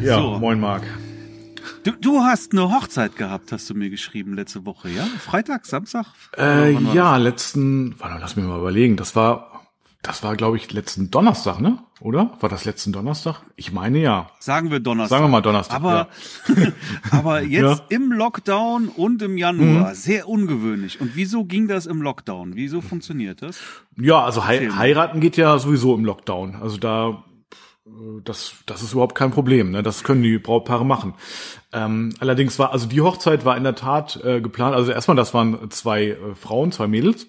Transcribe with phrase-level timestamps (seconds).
[0.00, 0.38] Ja, so.
[0.38, 0.82] moin Marc.
[1.84, 5.04] Du, du hast eine Hochzeit gehabt, hast du mir geschrieben letzte Woche, ja?
[5.18, 6.06] Freitag, Samstag?
[6.36, 8.96] Äh, ja, letzten, warte, lass mich mal überlegen.
[8.96, 9.62] Das war,
[10.02, 11.78] das war, glaube ich, letzten Donnerstag, ne?
[12.00, 12.30] Oder?
[12.40, 13.42] War das letzten Donnerstag?
[13.56, 14.30] Ich meine ja.
[14.40, 15.18] Sagen wir Donnerstag.
[15.18, 15.76] Sagen wir mal Donnerstag.
[15.76, 16.08] Aber,
[17.10, 17.84] aber jetzt Ja.
[17.90, 19.94] im Lockdown und im Januar, Mhm.
[19.94, 21.00] sehr ungewöhnlich.
[21.00, 22.56] Und wieso ging das im Lockdown?
[22.56, 23.58] Wieso funktioniert das?
[23.96, 24.76] Ja, also mal.
[24.78, 26.56] heiraten geht ja sowieso im Lockdown.
[26.56, 27.22] Also da,
[28.24, 29.70] das, das ist überhaupt kein Problem.
[29.70, 29.82] Ne?
[29.82, 31.14] Das können die Brautpaare machen.
[31.72, 34.74] Ähm, allerdings war, also die Hochzeit war in der Tat äh, geplant.
[34.74, 37.26] Also erstmal, das waren zwei äh, Frauen, zwei Mädels.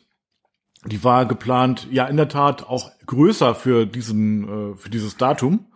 [0.86, 5.68] Die war geplant, ja in der Tat auch größer für diesen, äh, für dieses Datum.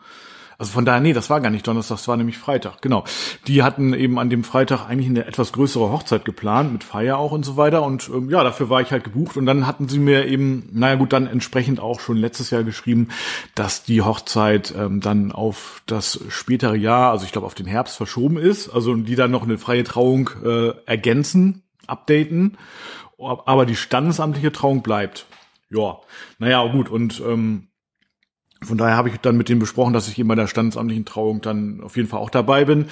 [0.58, 3.04] Also von daher, nee, das war gar nicht Donnerstag, das war nämlich Freitag, genau.
[3.48, 7.32] Die hatten eben an dem Freitag eigentlich eine etwas größere Hochzeit geplant, mit Feier auch
[7.32, 7.84] und so weiter.
[7.84, 9.38] Und ähm, ja, dafür war ich halt gebucht.
[9.38, 13.10] Und dann hatten sie mir eben, naja gut, dann entsprechend auch schon letztes Jahr geschrieben,
[13.54, 17.98] dass die Hochzeit ähm, dann auf das spätere Jahr, also ich glaube auf den Herbst
[17.98, 18.70] verschoben ist.
[18.70, 22.58] Also die dann noch eine freie Trauung äh, ergänzen, updaten.
[23.18, 25.26] Aber die standesamtliche Trauung bleibt.
[25.70, 26.00] Ja,
[26.38, 26.90] naja, gut.
[26.90, 27.68] Und ähm,
[28.66, 31.42] von daher habe ich dann mit denen besprochen, dass ich eben bei der standesamtlichen Trauung
[31.42, 32.86] dann auf jeden Fall auch dabei bin.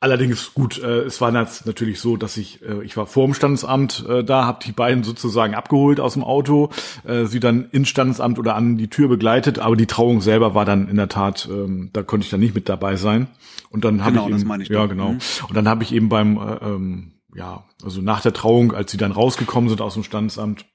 [0.00, 4.04] Allerdings gut, äh, es war natürlich so, dass ich äh, ich war vor dem Standesamt
[4.06, 6.68] äh, da, habe die beiden sozusagen abgeholt aus dem Auto,
[7.04, 10.66] äh, sie dann ins Standesamt oder an die Tür begleitet, aber die Trauung selber war
[10.66, 13.28] dann in der Tat, ähm, da konnte ich dann nicht mit dabei sein.
[13.70, 14.88] Und dann habe Genau, ich das eben, meine ich ja doch.
[14.90, 15.12] genau.
[15.12, 15.18] Mhm.
[15.48, 18.98] Und dann habe ich eben beim äh, ähm, ja also nach der Trauung, als sie
[18.98, 20.66] dann rausgekommen sind aus dem Standesamt,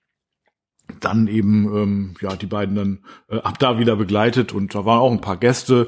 [0.99, 2.99] dann eben ähm, ja die beiden dann
[3.29, 5.87] äh, ab da wieder begleitet und da waren auch ein paar Gäste.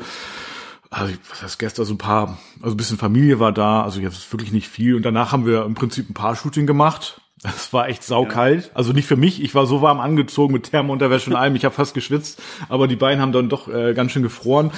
[0.90, 1.82] Also was heißt Gäste?
[1.82, 3.84] Also ein paar also ein bisschen Familie war da.
[3.84, 4.96] Also jetzt wirklich nicht viel.
[4.96, 7.22] Und danach haben wir im Prinzip ein paar Shooting gemacht.
[7.44, 8.72] Es war echt saukalt.
[8.74, 9.42] Also nicht für mich.
[9.42, 11.56] Ich war so warm angezogen mit Thermounterwäsche und allem.
[11.56, 12.42] Ich habe fast geschwitzt.
[12.68, 14.72] Aber die beiden haben dann doch äh, ganz schön gefroren.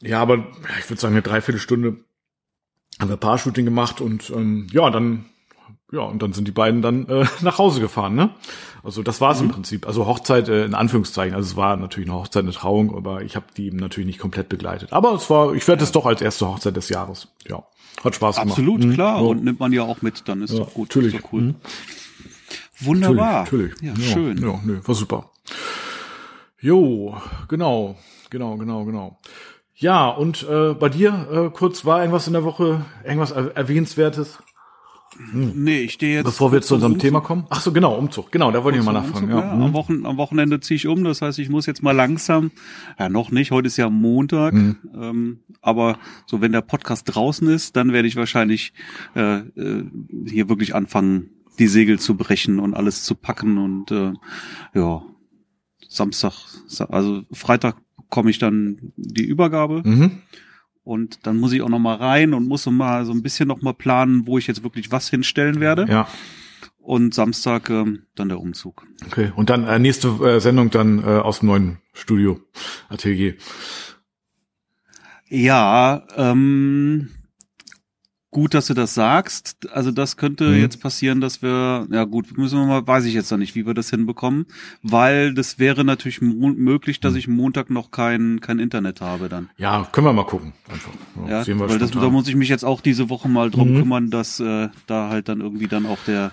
[0.00, 0.44] Ja aber ja,
[0.78, 1.98] ich würde sagen eine Dreiviertelstunde
[2.98, 5.24] haben wir Paar-Shooting gemacht und ähm, ja dann
[5.92, 8.30] ja, und dann sind die beiden dann äh, nach Hause gefahren, ne?
[8.82, 9.86] Also das war's im Prinzip.
[9.86, 11.34] Also Hochzeit äh, in Anführungszeichen.
[11.34, 14.18] Also es war natürlich eine Hochzeit, eine Trauung, aber ich habe die eben natürlich nicht
[14.18, 14.92] komplett begleitet.
[14.94, 17.28] Aber es war, ich werde es doch als erste Hochzeit des Jahres.
[17.46, 17.62] Ja,
[18.02, 18.50] hat Spaß gemacht.
[18.52, 18.94] Absolut, Mhm.
[18.94, 19.16] klar.
[19.20, 19.22] Ja.
[19.26, 20.88] Und nimmt man ja auch mit, dann ist Ja, doch gut.
[20.88, 21.14] natürlich.
[21.14, 21.40] Ist doch cool.
[21.42, 21.54] Mhm.
[22.80, 23.40] Wunderbar.
[23.44, 24.10] Natürlich, Ja, natürlich.
[24.12, 24.38] schön.
[24.38, 25.30] Ja, nö, war super.
[26.60, 27.16] Jo,
[27.48, 27.96] genau,
[28.30, 29.18] genau, genau, genau.
[29.76, 33.68] Ja, und äh, bei dir äh, kurz war irgendwas in der Woche, irgendwas er
[35.20, 36.24] erwähnenswertes, Nee, ich stehe jetzt.
[36.24, 37.46] bevor wir zu unserem Umzug- Thema kommen?
[37.50, 38.30] Ach so, genau, Umzug.
[38.32, 39.26] Genau, da wollte ich mal nachfragen.
[39.26, 39.56] Umzug, Ja.
[39.58, 39.64] ja.
[39.64, 42.50] Am, Wochen, am Wochenende ziehe ich um, das heißt, ich muss jetzt mal langsam,
[42.98, 44.76] ja noch nicht, heute ist ja Montag, Mhm.
[44.94, 48.72] ähm, aber so wenn der Podcast draußen ist, dann werde ich wahrscheinlich
[49.14, 49.84] äh, äh,
[50.26, 54.12] hier wirklich anfangen, die Segel zu brechen und alles zu packen und äh,
[54.74, 55.02] ja,
[55.88, 56.32] Samstag,
[56.66, 57.76] Sa- also Freitag
[58.08, 60.22] komme ich dann die Übergabe Mhm.
[60.90, 63.46] Und dann muss ich auch noch mal rein und muss so mal so ein bisschen
[63.46, 66.08] noch mal planen, wo ich jetzt wirklich was hinstellen werde Ja,
[66.78, 68.84] und Samstag ähm, dann der Umzug.
[69.06, 69.30] okay.
[69.36, 72.40] Und dann äh, nächste äh, Sendung dann äh, aus dem neuen Studio,
[72.88, 73.34] Atelier.
[75.28, 77.10] Ja, ähm,
[78.32, 79.68] gut, dass du das sagst.
[79.72, 80.60] Also das könnte Mhm.
[80.60, 83.66] jetzt passieren, dass wir, ja gut, müssen wir mal, weiß ich jetzt noch nicht, wie
[83.66, 84.46] wir das hinbekommen,
[84.82, 87.02] weil das wäre natürlich möglich, Mhm.
[87.02, 89.50] dass ich Montag noch kein kein Internet habe dann.
[89.56, 90.52] Ja, können wir mal gucken.
[90.68, 90.92] Einfach.
[91.24, 93.50] Ja, Ja, sehen wir weil das, da muss ich mich jetzt auch diese Woche mal
[93.50, 93.78] drum Mhm.
[93.80, 96.32] kümmern, dass äh, da halt dann irgendwie dann auch der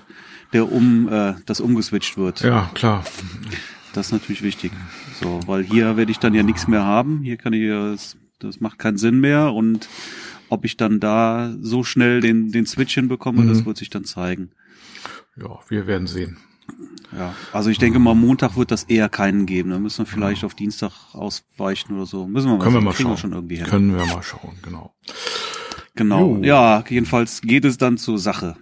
[0.53, 2.41] der um äh, das umgeswitcht wird.
[2.41, 3.03] ja, klar.
[3.93, 4.71] Das ist natürlich wichtig.
[5.21, 7.21] So, weil hier werde ich dann ja nichts mehr haben.
[7.23, 9.89] Hier kann ich das, das macht keinen Sinn mehr und
[10.49, 13.47] ob ich dann da so schnell den, den Switch hinbekomme, Mhm.
[13.49, 14.51] das wird sich dann zeigen.
[15.39, 16.37] Ja, wir werden sehen.
[17.15, 19.69] Ja, also ich denke mal, Montag wird das eher keinen geben.
[19.69, 22.27] Da müssen wir vielleicht auf Dienstag ausweichen oder so.
[22.27, 23.13] Müssen wir mal Können wir mal Kriegen schauen.
[23.13, 23.65] wir schon irgendwie hin.
[23.67, 24.93] Können wir mal schauen, genau.
[25.95, 26.35] Genau.
[26.37, 26.43] Jo.
[26.43, 28.57] Ja, jedenfalls geht es dann zur Sache.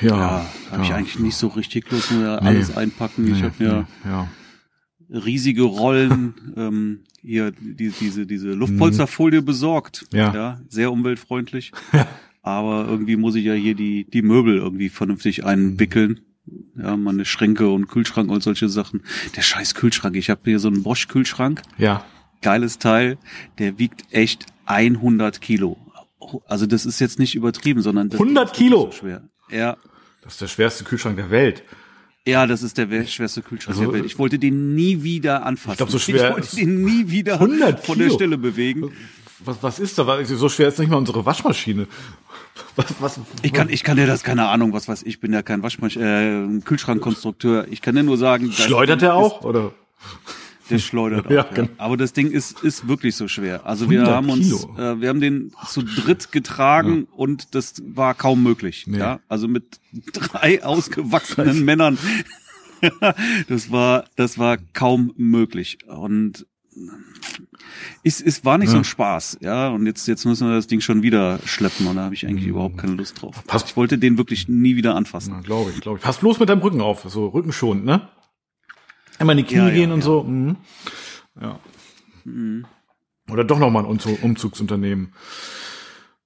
[0.00, 2.48] Ja, Ja, habe ich eigentlich nicht so richtig Lust, mir Nee.
[2.48, 3.26] alles einpacken.
[3.26, 4.28] ich Nee, habe mir nee, ja.
[5.12, 10.06] Riesige Rollen ähm, hier die, diese diese Luftpolsterfolie besorgt.
[10.12, 10.18] Mhm.
[10.18, 10.34] Ja.
[10.34, 11.72] ja, sehr umweltfreundlich.
[12.42, 16.20] Aber irgendwie muss ich ja hier die die Möbel irgendwie vernünftig einwickeln.
[16.76, 19.02] Ja, meine Schränke und Kühlschrank und solche Sachen.
[19.36, 20.16] Der scheiß Kühlschrank.
[20.16, 21.62] Ich habe hier so einen Bosch Kühlschrank.
[21.78, 22.04] ja.
[22.42, 23.18] Geiles Teil.
[23.58, 25.76] Der wiegt echt 100 Kilo.
[26.46, 28.86] Also das ist jetzt nicht übertrieben, sondern das 100 ist Kilo?
[28.86, 29.28] So schwer.
[29.50, 29.76] Ja,
[30.22, 31.62] Das ist der schwerste Kühlschrank der Welt.
[32.26, 34.06] Ja, das ist der schwerste Kühlschrank Also, der Welt.
[34.06, 35.72] Ich wollte den nie wieder anfassen.
[35.72, 38.10] Ich glaub, so schwer Ich wollte ist- den nie wieder 100 von der?
[38.10, 38.92] Stelle bewegen.
[39.44, 40.22] Was, was ist da?
[40.24, 41.86] So schwer ist nicht mal unsere Waschmaschine.
[42.76, 45.40] Was, was, Ich kann, ich kann dir das, keine Ahnung, was weiß ich, bin ja
[45.42, 47.66] kein Waschmasch, äh, Kühlschrankkonstrukteur.
[47.70, 49.42] Ich kann dir nur sagen, Schleudert er auch?
[49.42, 49.72] Oder?
[50.70, 51.30] Der schleudert auch.
[51.30, 51.68] Ja, ja, genau.
[51.78, 53.66] Aber das Ding ist, ist wirklich so schwer.
[53.66, 58.14] Also wir 100 haben uns, äh, wir haben den zu dritt getragen und das war
[58.14, 58.84] kaum möglich.
[58.86, 58.98] Nee.
[58.98, 59.80] Ja, also mit
[60.12, 61.98] drei ausgewachsenen Männern.
[63.48, 65.78] das war, das war kaum möglich.
[65.86, 66.46] Und
[68.02, 68.80] es, es war nicht so Ja.
[68.80, 69.68] ein Spaß, ja.
[69.68, 72.44] Und jetzt, jetzt müssen wir das Ding schon wieder schleppen und da habe ich eigentlich
[72.44, 72.50] Mhm.
[72.50, 73.42] überhaupt keine Lust drauf.
[73.46, 73.68] Passt.
[73.68, 75.34] Ich wollte den wirklich nie wieder anfassen.
[75.34, 76.04] Ja, glaube ich, glaube ich.
[76.04, 78.08] Pass bloß mit deinem Rücken auf, so rückenschonend, ne?
[79.20, 80.04] Immer in die Knie Ja, ja, gehen und ja.
[80.04, 80.24] so.
[80.24, 80.56] Mhm.
[81.40, 81.60] Ja.
[83.30, 85.12] Oder doch noch mal ein Umzug, Umzugsunternehmen.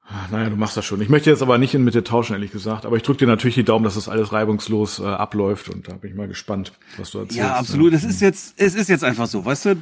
[0.07, 1.01] Ah, Naja, du machst das schon.
[1.01, 2.85] Ich möchte jetzt aber nicht in mit dir tauschen, ehrlich gesagt.
[2.87, 5.69] Aber ich drücke dir natürlich die Daumen, dass das alles reibungslos äh, abläuft.
[5.69, 7.39] Und da bin ich mal gespannt, was du erzählst.
[7.39, 7.93] Ja, absolut.
[7.95, 9.77] Es ist jetzt, es ist jetzt einfach so, weißt du,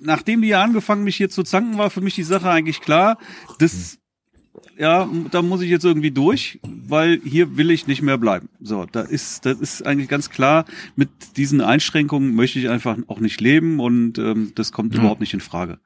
[0.00, 3.18] nachdem die ja angefangen, mich hier zu zanken, war für mich die Sache eigentlich klar,
[3.58, 3.98] das,
[4.78, 8.48] ja, da muss ich jetzt irgendwie durch, weil hier will ich nicht mehr bleiben.
[8.60, 10.64] So, da ist, das ist eigentlich ganz klar,
[10.96, 15.34] mit diesen Einschränkungen möchte ich einfach auch nicht leben und ähm, das kommt überhaupt nicht
[15.34, 15.78] in Frage.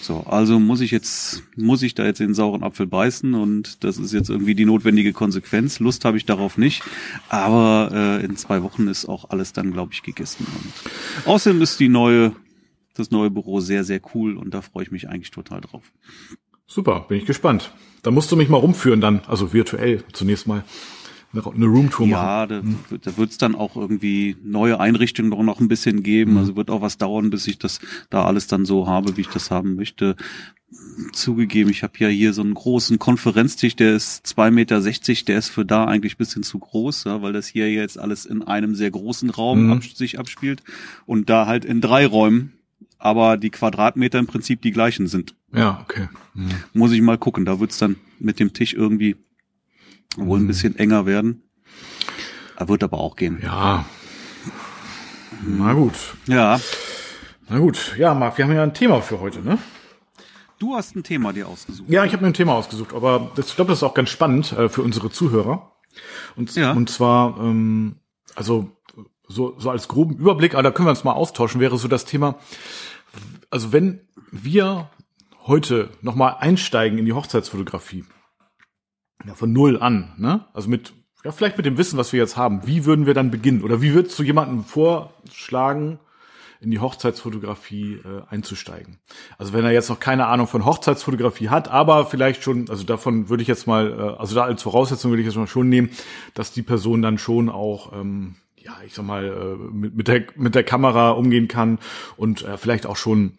[0.00, 3.98] So, also muss ich jetzt, muss ich da jetzt den sauren Apfel beißen und das
[3.98, 5.80] ist jetzt irgendwie die notwendige Konsequenz.
[5.80, 6.82] Lust habe ich darauf nicht,
[7.28, 10.46] aber äh, in zwei Wochen ist auch alles dann, glaube ich, gegessen.
[10.46, 12.32] Und außerdem ist die neue,
[12.94, 15.92] das neue Büro sehr, sehr cool und da freue ich mich eigentlich total drauf.
[16.68, 17.72] Super, bin ich gespannt.
[18.02, 20.62] Da musst du mich mal rumführen dann, also virtuell zunächst mal
[21.32, 22.12] eine, Roomtour machen.
[22.22, 26.02] Ja, da, wird- da wird es dann auch irgendwie neue Einrichtungen noch, noch ein bisschen
[26.02, 26.36] geben.
[26.38, 27.80] Also wird auch was dauern, bis ich das
[28.10, 30.14] da alles dann so habe, wie ich das haben möchte.
[31.12, 35.48] Zugegeben, ich habe ja hier so einen großen Konferenztisch, der ist 2,60 Meter, der ist
[35.48, 38.74] für da eigentlich ein bisschen zu groß, ja, weil das hier jetzt alles in einem
[38.74, 39.72] sehr großen Raum Mhm.
[39.72, 40.62] ab, sich abspielt
[41.06, 42.52] und da halt in drei Räumen,
[42.98, 46.08] aber die Quadratmeter im Prinzip die gleichen sind Ja, okay.
[46.34, 46.48] Mhm.
[46.72, 47.44] muss ich mal gucken.
[47.44, 49.16] Da wird's dann mit dem Tisch irgendwie
[50.16, 50.46] wohl ein Mhm.
[50.48, 51.42] bisschen enger werden.
[52.56, 53.38] Er wird aber auch gehen.
[53.42, 53.84] Ja.
[55.46, 55.94] Na gut.
[56.26, 56.60] Ja,
[57.48, 57.94] Na gut.
[57.96, 59.58] Ja, Marc, wir haben ja ein Thema für heute, ne?
[60.58, 61.88] du hast ein Thema dir ausgesucht.
[61.88, 64.10] Ja, ich habe mir ein Thema ausgesucht, aber das, ich glaube, das ist auch ganz
[64.10, 65.72] spannend äh, für unsere Zuhörer.
[66.34, 66.72] Und, Ja.
[66.72, 67.96] und zwar, ähm,
[68.34, 68.76] also
[69.28, 72.04] so, so als groben Überblick, aber da können wir uns mal austauschen, wäre so das
[72.04, 72.36] Thema,
[73.50, 74.90] also wenn wir
[75.46, 78.04] heute nochmal einsteigen in die Hochzeitsfotografie,
[79.26, 80.46] ja, von null an, ne?
[80.52, 80.92] Also mit,
[81.24, 83.62] ja, vielleicht mit dem Wissen, was wir jetzt haben, wie würden wir dann beginnen?
[83.62, 85.98] Oder wie würdest du jemandem vorschlagen,
[86.60, 88.98] in die Hochzeitsfotografie äh, einzusteigen.
[89.36, 93.28] Also wenn er jetzt noch keine Ahnung von Hochzeitsfotografie hat, aber vielleicht schon, also davon
[93.28, 95.90] würde ich jetzt mal, äh, also da als Voraussetzung würde ich jetzt mal schon nehmen,
[96.34, 98.36] dass die Person dann schon auch, ähm,
[98.68, 101.78] ja, ich sag mal, äh, mit, mit, der, mit der Kamera umgehen kann
[102.16, 103.38] und äh, vielleicht auch schon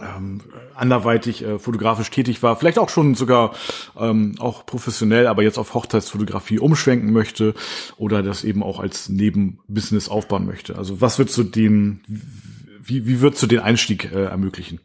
[0.00, 0.40] ähm,
[0.74, 3.54] anderweitig äh, fotografisch tätig war, vielleicht auch schon sogar
[3.96, 7.54] ähm, auch professionell, aber jetzt auf Hochzeitsfotografie umschwenken möchte
[7.96, 10.76] oder das eben auch als Nebenbusiness aufbauen möchte.
[10.76, 12.00] Also was würdest du den,
[12.82, 14.80] wie, wie würdest du den Einstieg äh, ermöglichen?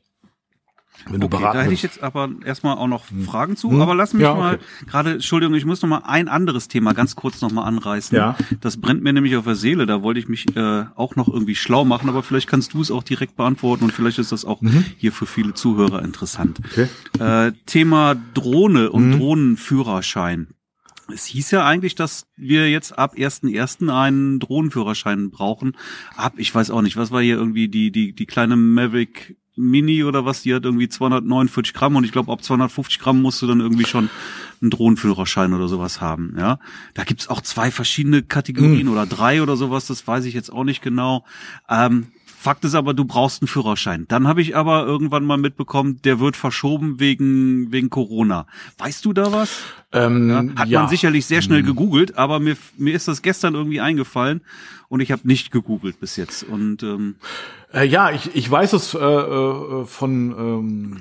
[1.09, 3.81] Wenn du Okay, beraten da hätte ich jetzt aber erstmal auch noch Fragen zu, Hm.
[3.81, 4.63] aber lass mich Ja, mal okay.
[4.87, 8.15] gerade, Entschuldigung, ich muss noch mal ein anderes Thema ganz kurz noch mal anreißen.
[8.15, 8.35] Ja.
[8.61, 11.55] Das brennt mir nämlich auf der Seele, da wollte ich mich äh, auch noch irgendwie
[11.55, 14.61] schlau machen, aber vielleicht kannst du es auch direkt beantworten und vielleicht ist das auch
[14.97, 16.59] hier für viele Zuhörer interessant.
[16.59, 16.65] Mhm.
[16.71, 16.87] Okay.
[17.17, 17.25] Mhm.
[17.25, 20.47] Äh, Thema Drohne und Drohnenführerschein.
[21.11, 23.89] Es hieß ja eigentlich, dass wir jetzt ab 1.1.
[23.91, 25.75] einen Drohnenführerschein brauchen.
[26.15, 30.03] Ab, ich weiß auch nicht, was war hier irgendwie die, die, die kleine Mavic Mini
[30.03, 33.47] oder was, die hat irgendwie 249 Gramm und ich glaube, ab 250 Gramm musst du
[33.47, 34.09] dann irgendwie schon
[34.61, 36.59] einen Drohnenführerschein oder sowas haben, ja.
[36.93, 40.63] Da gibt's auch zwei verschiedene Kategorien oder drei oder sowas, das weiß ich jetzt auch
[40.63, 41.25] nicht genau.
[41.69, 42.07] Ähm,
[42.41, 44.05] Fakt ist aber, du brauchst einen Führerschein.
[44.07, 48.47] Dann habe ich aber irgendwann mal mitbekommen, der wird verschoben wegen, wegen Corona.
[48.77, 49.59] Weißt du da was?
[49.91, 50.79] Ähm, Ja, hat ja.
[50.79, 54.39] man sicherlich sehr schnell gegoogelt, aber mir, mir ist das gestern irgendwie eingefallen
[54.87, 56.43] und ich habe nicht gegoogelt bis jetzt.
[56.43, 57.15] Und ähm,
[57.73, 60.97] Äh, ja, ich, ich weiß es äh, äh, von ähm,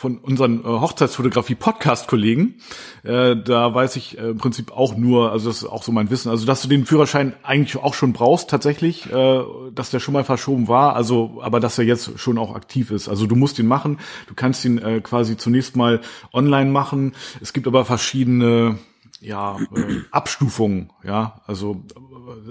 [0.00, 2.54] von unseren äh, Hochzeitsfotografie-Podcast-Kollegen.
[3.02, 6.08] Äh, da weiß ich äh, im Prinzip auch nur, also das ist auch so mein
[6.08, 9.42] Wissen, also dass du den Führerschein eigentlich auch schon brauchst tatsächlich, äh,
[9.74, 13.10] dass der schon mal verschoben war, also aber dass er jetzt schon auch aktiv ist.
[13.10, 16.00] Also du musst ihn machen, du kannst ihn äh, quasi zunächst mal
[16.32, 17.12] online machen.
[17.42, 18.78] Es gibt aber verschiedene
[19.20, 21.82] ja, äh, Abstufungen, ja, also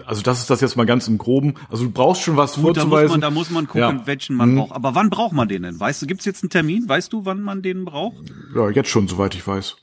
[0.05, 1.55] also das ist das jetzt mal ganz im Groben.
[1.69, 3.12] Also du brauchst schon was gut, da muss vorzuweisen.
[3.12, 4.07] man, da muss man gucken, Ja.
[4.07, 4.55] welchen man Mhm.
[4.57, 4.71] braucht.
[4.74, 5.79] Aber wann braucht man den denn?
[5.79, 6.88] Weißt du, gibt's jetzt einen Termin?
[6.88, 8.17] Weißt du, wann man den braucht?
[8.55, 9.77] Ja, jetzt schon, soweit ich weiß.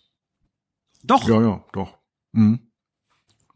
[1.05, 1.29] Doch.
[1.29, 1.99] Ja, ja, doch.
[2.33, 2.61] Mhm.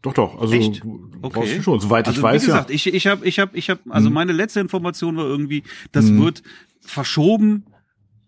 [0.02, 0.40] Doch, doch.
[0.40, 0.82] Also Echt?
[0.82, 1.40] du, du Okay.
[1.40, 2.75] brauchst ihn schon, soweit Also ich weiß, wie gesagt, ja.
[2.75, 4.14] ich ich habe ich habe ich habe also Mhm.
[4.14, 6.23] meine letzte Information war irgendwie, das Mhm.
[6.23, 6.42] wird
[6.80, 7.66] verschoben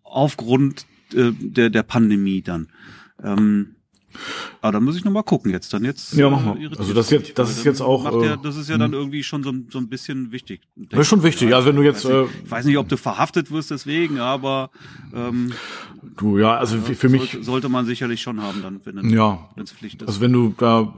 [0.02, 2.68] aufgrund äh, der der Pandemie dann.
[3.22, 3.76] Ähm,
[4.60, 5.72] Aber da muss ich noch mal gucken jetzt.
[5.72, 6.14] Dann jetzt.
[6.14, 6.56] Ja, mach mal.
[6.78, 8.20] Also das jetzt, das ist jetzt auch.
[8.20, 10.62] Der, das ist ja dann irgendwie schon so, so ein bisschen wichtig.
[10.76, 11.54] Das ist schon wichtig.
[11.54, 12.04] Also wenn du jetzt.
[12.04, 14.70] Ich weiß, nicht, ich weiß nicht, ob du verhaftet wirst deswegen, aber.
[15.14, 15.52] Ähm,
[16.16, 19.48] du ja, also für, mich sollte, man sicherlich schon haben, dann wenn ja.
[19.56, 20.08] es Pflicht ist.
[20.08, 20.92] Also wenn du da,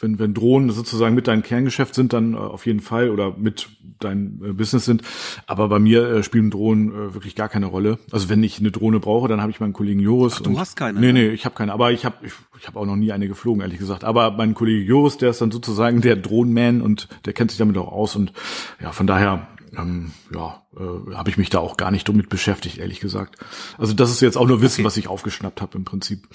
[0.00, 3.68] wenn wenn Drohnen sozusagen mit deinem Kerngeschäft sind, dann auf jeden Fall oder mit
[4.00, 5.02] dein Business sind.
[5.46, 7.98] Aber bei mir spielen Drohnen wirklich gar keine Rolle.
[8.10, 10.34] Also wenn ich eine Drohne brauche, dann habe ich meinen Kollegen Joris.
[10.38, 11.00] Ach, du hast keine?
[11.00, 11.72] Nee, nee, ich habe keine.
[11.72, 14.04] Aber ich habe ich, ich habe auch noch nie eine geflogen, ehrlich gesagt.
[14.04, 17.76] Aber mein Kollege Joris, der ist dann sozusagen der Drohnenman und der kennt sich damit
[17.76, 18.16] auch aus.
[18.16, 18.32] Und
[18.80, 22.78] ja, von daher ähm, ja, äh, habe ich mich da auch gar nicht damit beschäftigt,
[22.78, 23.36] ehrlich gesagt.
[23.78, 24.86] Also das ist jetzt auch nur Wissen, okay.
[24.86, 26.28] was ich aufgeschnappt habe im Prinzip.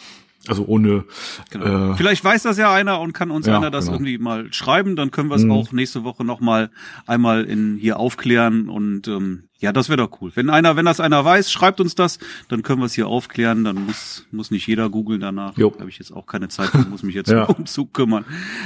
[0.48, 1.04] Also ohne.
[1.52, 1.92] Genau.
[1.92, 3.98] Äh, Vielleicht weiß das ja einer und kann uns ja, einer das genau.
[3.98, 4.96] irgendwie mal schreiben.
[4.96, 5.52] Dann können wir es mhm.
[5.52, 6.70] auch nächste Woche noch mal
[7.06, 10.32] einmal in hier aufklären und ähm, ja, das wäre doch cool.
[10.36, 13.66] Wenn einer, wenn das einer weiß, schreibt uns das, dann können wir es hier aufklären.
[13.66, 15.58] Dann muss muss nicht jeder googeln danach.
[15.58, 17.44] Habe ich jetzt auch keine Zeit, muss mich jetzt ja.
[17.44, 18.24] um Zug kümmern.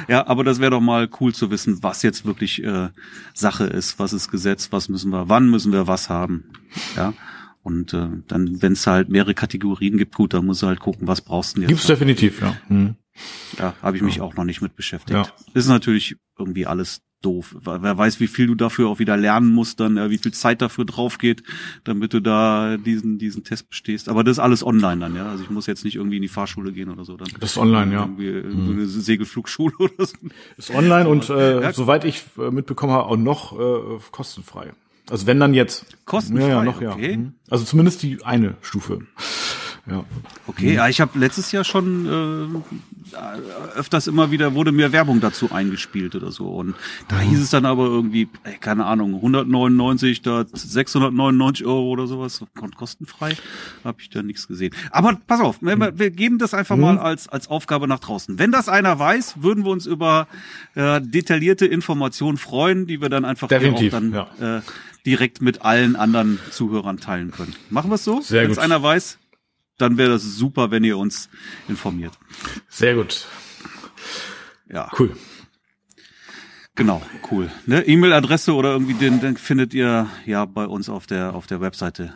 [0.07, 2.89] Ja, aber das wäre doch mal cool zu wissen, was jetzt wirklich äh,
[3.33, 6.43] Sache ist, was ist Gesetz, was müssen wir, wann müssen wir was haben.
[6.95, 7.13] Ja.
[7.63, 11.07] Und äh, dann, wenn es halt mehrere Kategorien gibt, gut, dann muss du halt gucken,
[11.07, 11.69] was brauchst du jetzt.
[11.69, 12.57] Gibt's definitiv, ja.
[12.67, 12.95] Hm.
[13.57, 14.23] Ja, habe ich mich ja.
[14.23, 15.27] auch noch nicht mit beschäftigt.
[15.27, 15.27] Ja.
[15.53, 17.55] Ist natürlich irgendwie alles doof.
[17.61, 20.61] Wer weiß, wie viel du dafür auch wieder lernen musst, dann ja, wie viel Zeit
[20.61, 21.43] dafür drauf geht,
[21.83, 24.09] damit du da diesen diesen Test bestehst.
[24.09, 25.29] Aber das ist alles online dann, ja.
[25.29, 27.15] Also ich muss jetzt nicht irgendwie in die Fahrschule gehen oder so.
[27.15, 28.01] Dann das ist online, ja.
[28.01, 28.71] Irgendwie, mhm.
[28.71, 30.17] eine Segelflugschule oder so.
[30.57, 31.73] Ist online und äh, ja.
[31.73, 34.73] soweit ich äh, mitbekommen habe, auch noch äh, kostenfrei.
[35.09, 35.85] Also wenn dann jetzt.
[36.05, 37.11] Kostenfrei, ja, ja, noch, okay.
[37.11, 37.17] ja.
[37.17, 37.33] Mhm.
[37.49, 38.99] Also zumindest die eine Stufe.
[39.85, 40.05] Ja.
[40.47, 40.75] Okay, mhm.
[40.75, 42.63] ja, ich habe letztes Jahr schon
[43.13, 46.75] äh, öfters immer wieder wurde mir Werbung dazu eingespielt oder so und
[47.09, 47.29] da mhm.
[47.29, 52.45] hieß es dann aber irgendwie ey, keine Ahnung 199 da 699 Euro oder sowas
[52.77, 53.35] kostenfrei
[53.83, 54.73] habe ich da nichts gesehen.
[54.89, 55.99] Aber pass auf, wir, mhm.
[55.99, 56.81] wir geben das einfach mhm.
[56.81, 58.39] mal als als Aufgabe nach draußen.
[58.39, 60.27] Wenn das einer weiß, würden wir uns über
[60.75, 64.57] äh, detaillierte Informationen freuen, die wir dann einfach Definitiv, dann ja.
[64.57, 64.61] äh,
[65.05, 67.53] direkt mit allen anderen Zuhörern teilen können.
[67.69, 68.21] Machen wir es so?
[68.29, 69.19] Wenn es einer weiß,
[69.77, 71.29] dann wäre das super, wenn ihr uns
[71.67, 72.17] informiert.
[72.69, 73.27] Sehr gut.
[74.71, 74.89] Ja.
[74.97, 75.15] Cool.
[76.75, 77.51] Genau, cool.
[77.67, 77.85] Ne?
[77.85, 82.13] E-Mail-Adresse oder irgendwie den, den findet ihr ja bei uns auf der auf der Webseite.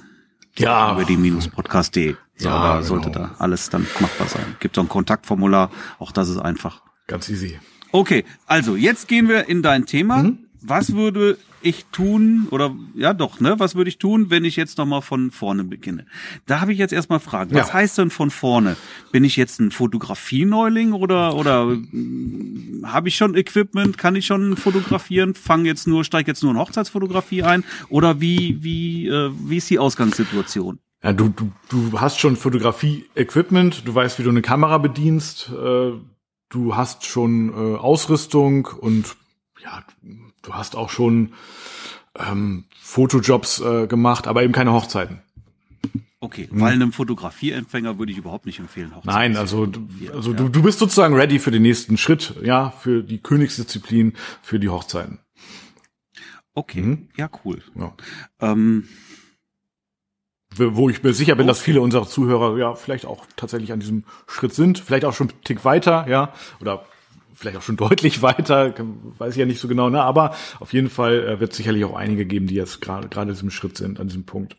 [0.57, 0.93] Ja.
[0.93, 2.15] Über die podcast.de.
[2.37, 3.27] So, ja, da sollte genau.
[3.27, 4.55] da alles dann machbar sein.
[4.59, 6.81] Gibt so ein Kontaktformular, auch das ist einfach.
[7.05, 7.59] Ganz easy.
[7.91, 10.23] Okay, also jetzt gehen wir in dein Thema.
[10.23, 10.39] Mhm.
[10.61, 13.55] Was würde ich tun oder ja doch, ne?
[13.57, 16.05] Was würde ich tun, wenn ich jetzt noch mal von vorne beginne?
[16.45, 17.53] Da habe ich jetzt erstmal Fragen.
[17.53, 17.73] Was ja.
[17.73, 18.75] heißt denn von vorne?
[19.11, 23.97] Bin ich jetzt ein Fotografieneuling oder oder äh, habe ich schon Equipment?
[23.97, 25.33] Kann ich schon fotografieren?
[25.33, 29.69] Fang jetzt nur steig jetzt nur in Hochzeitsfotografie ein oder wie wie äh, wie ist
[29.69, 30.79] die Ausgangssituation?
[31.03, 33.87] Ja, du du du hast schon Fotografie-Equipment.
[33.87, 35.49] Du weißt, wie du eine Kamera bedienst.
[35.49, 35.91] Äh,
[36.49, 39.15] du hast schon äh, Ausrüstung und
[39.63, 39.83] ja
[40.47, 41.33] du hast auch schon
[42.17, 45.21] ähm, Fotojobs äh, gemacht, aber eben keine Hochzeiten.
[46.19, 48.95] Okay, weil einem Fotografieempfänger würde ich überhaupt nicht empfehlen.
[48.95, 49.71] Hochzeiten Nein, also,
[50.11, 50.37] also ja.
[50.37, 54.69] du, du bist sozusagen ready für den nächsten Schritt, ja, für die Königsdisziplin, für die
[54.69, 55.19] Hochzeiten.
[56.55, 57.09] Okay, mhm.
[57.17, 57.61] ja, cool.
[57.75, 57.93] Ja.
[58.41, 58.87] Ähm,
[60.55, 61.49] wo ich mir sicher bin, okay.
[61.49, 65.29] dass viele unserer Zuhörer ja vielleicht auch tatsächlich an diesem Schritt sind, vielleicht auch schon
[65.29, 66.87] einen Tick weiter, ja, oder
[67.37, 68.73] vielleicht auch schon deutlich weiter,
[69.17, 70.01] weiß ich ja nicht so genau, ne?
[70.01, 73.51] aber auf jeden Fall äh, wird sicherlich auch einige geben, die jetzt gerade gerade diesem
[73.51, 74.57] Schritt sind, an diesem Punkt.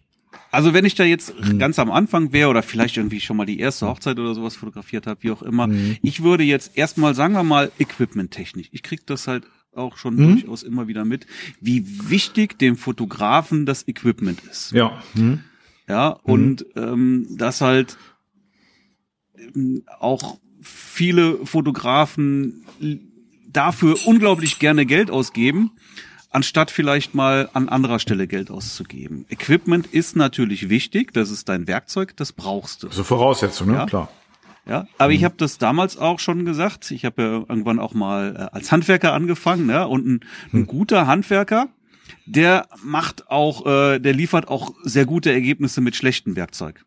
[0.50, 1.58] Also wenn ich da jetzt mhm.
[1.58, 5.06] ganz am Anfang wäre oder vielleicht irgendwie schon mal die erste Hochzeit oder sowas fotografiert
[5.06, 5.98] habe, wie auch immer, mhm.
[6.02, 8.68] ich würde jetzt erstmal, sagen wir mal, Equipment-technisch.
[8.72, 10.32] Ich krieg das halt auch schon mhm.
[10.32, 11.26] durchaus immer wieder mit,
[11.60, 14.72] wie wichtig dem Fotografen das Equipment ist.
[14.72, 15.02] Ja.
[15.14, 15.40] Mhm.
[15.86, 16.82] Ja, und mhm.
[16.82, 17.96] ähm, das halt
[19.36, 22.64] ähm, auch viele Fotografen
[23.50, 25.72] dafür unglaublich gerne Geld ausgeben,
[26.30, 29.24] anstatt vielleicht mal an anderer Stelle Geld auszugeben.
[29.30, 32.88] Equipment ist natürlich wichtig, das ist dein Werkzeug, das brauchst du.
[32.88, 33.74] Also Voraussetzung, ne?
[33.74, 33.86] Ja?
[33.86, 34.08] Klar.
[34.66, 35.16] Ja, aber mhm.
[35.16, 36.90] ich habe das damals auch schon gesagt.
[36.90, 39.88] Ich habe ja irgendwann auch mal äh, als Handwerker angefangen, ne?
[39.88, 40.20] Und ein,
[40.52, 40.66] ein mhm.
[40.66, 41.68] guter Handwerker,
[42.26, 46.84] der macht auch, äh, der liefert auch sehr gute Ergebnisse mit schlechtem Werkzeug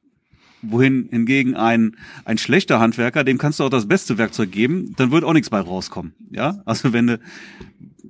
[0.61, 5.11] wohin hingegen ein, ein schlechter Handwerker, dem kannst du auch das beste Werkzeug geben, dann
[5.11, 6.13] wird auch nichts bei rauskommen.
[6.31, 7.19] Ja, also wenn du,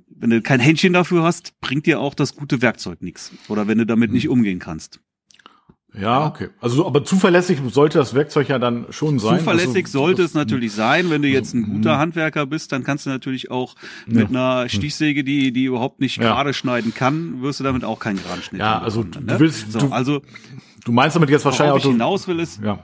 [0.08, 3.32] wenn du kein Händchen dafür hast, bringt dir auch das gute Werkzeug nichts.
[3.48, 4.14] Oder wenn du damit mhm.
[4.14, 5.00] nicht umgehen kannst.
[5.98, 6.48] Ja, okay.
[6.60, 9.40] Also, aber zuverlässig sollte das Werkzeug ja dann schon sein.
[9.40, 11.10] Zuverlässig also, sollte es natürlich sein.
[11.10, 11.98] Wenn du jetzt ein guter mhm.
[11.98, 13.74] Handwerker bist, dann kannst du natürlich auch
[14.06, 14.60] mit ja.
[14.60, 16.32] einer Stichsäge, die, die überhaupt nicht ja.
[16.32, 19.38] gerade schneiden kann, wirst du damit auch keinen geraden Schnitt Ja, also, du, ne?
[19.38, 20.22] willst, so, du, also,
[20.84, 21.76] Du meinst damit jetzt wahrscheinlich auch.
[21.78, 22.58] Ich hinaus will es.
[22.62, 22.78] Ja.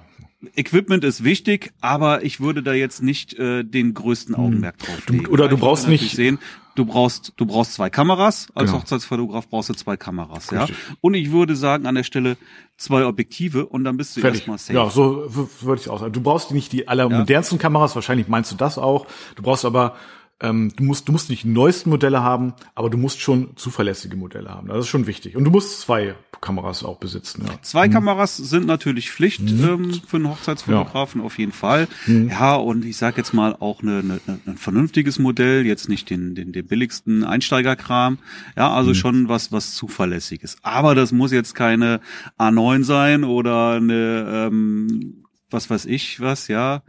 [0.54, 4.44] Equipment ist wichtig, aber ich würde da jetzt nicht äh, den größten Hm.
[4.44, 5.24] Augenmerk drauf legen.
[5.24, 6.38] Du- oder Ja, du brauchst nicht- sehen,
[6.76, 8.82] du brauchst du brauchst zwei Kameras als Genau.
[8.82, 10.60] Hochzeitsfotograf brauchst du zwei Kameras, ja.
[10.60, 10.76] Richtig.
[11.00, 12.36] Und ich würde sagen an der Stelle
[12.76, 14.42] zwei Objektive und dann bist du Fertig.
[14.42, 14.74] erstmal safe.
[14.74, 15.26] Ja, so
[15.62, 16.12] würde ich auch sagen.
[16.12, 19.08] Du brauchst nicht die allermodernsten Kameras, wahrscheinlich meinst du das auch.
[19.34, 19.96] Du brauchst aber,
[20.40, 24.16] ähm, du musst, du musst nicht die neuesten Modelle haben, aber du musst schon zuverlässige
[24.16, 24.68] Modelle haben.
[24.68, 25.36] Das ist schon wichtig.
[25.36, 27.60] Und du musst zwei Kameras auch besitzen, ja.
[27.62, 31.88] Zwei Kameras sind natürlich Pflicht ähm, für einen Hochzeitsfotografen auf jeden Fall.
[32.06, 36.36] Ja, und ich sag jetzt mal auch eine, eine, ein vernünftiges Modell, jetzt nicht den,
[36.36, 38.18] den, den billigsten Einsteigerkram.
[38.56, 40.58] Ja, also schon was, was zuverlässiges.
[40.62, 42.00] Aber das muss jetzt keine
[42.38, 46.82] A9 sein oder eine, ähm, was weiß ich was, ja.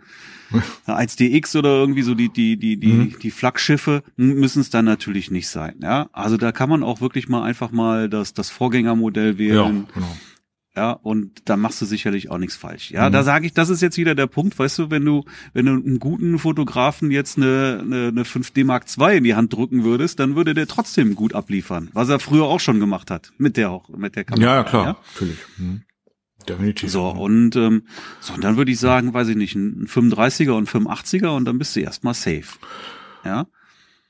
[0.86, 5.32] Eine 1DX oder irgendwie so die, die, die, die, die Flaggschiffe müssen es dann natürlich
[5.32, 6.10] nicht sein, ja.
[6.14, 9.88] Also da kann man auch wirklich mal einfach mal das, das Vorgängermodell Ja, wählen.
[9.94, 10.18] genau.
[10.76, 12.92] Ja, und da machst du sicherlich auch nichts falsch.
[12.92, 15.66] Ja, da sage ich, das ist jetzt wieder der Punkt, weißt du, wenn du, wenn
[15.66, 19.84] du einem guten Fotografen jetzt eine, eine, eine 5D Mark II in die Hand drücken
[19.84, 23.58] würdest, dann würde der trotzdem gut abliefern, was er früher auch schon gemacht hat mit
[23.58, 24.46] der mit der Kamera.
[24.46, 25.38] Ja, ja, klar, natürlich.
[25.58, 25.82] Mhm.
[26.50, 26.92] Definitiv.
[26.92, 27.84] So, und ähm,
[28.20, 31.60] so, und dann würde ich sagen, weiß ich nicht, ein 35er und 85er und dann
[31.60, 32.58] bist du erstmal safe.
[33.24, 33.46] Ja.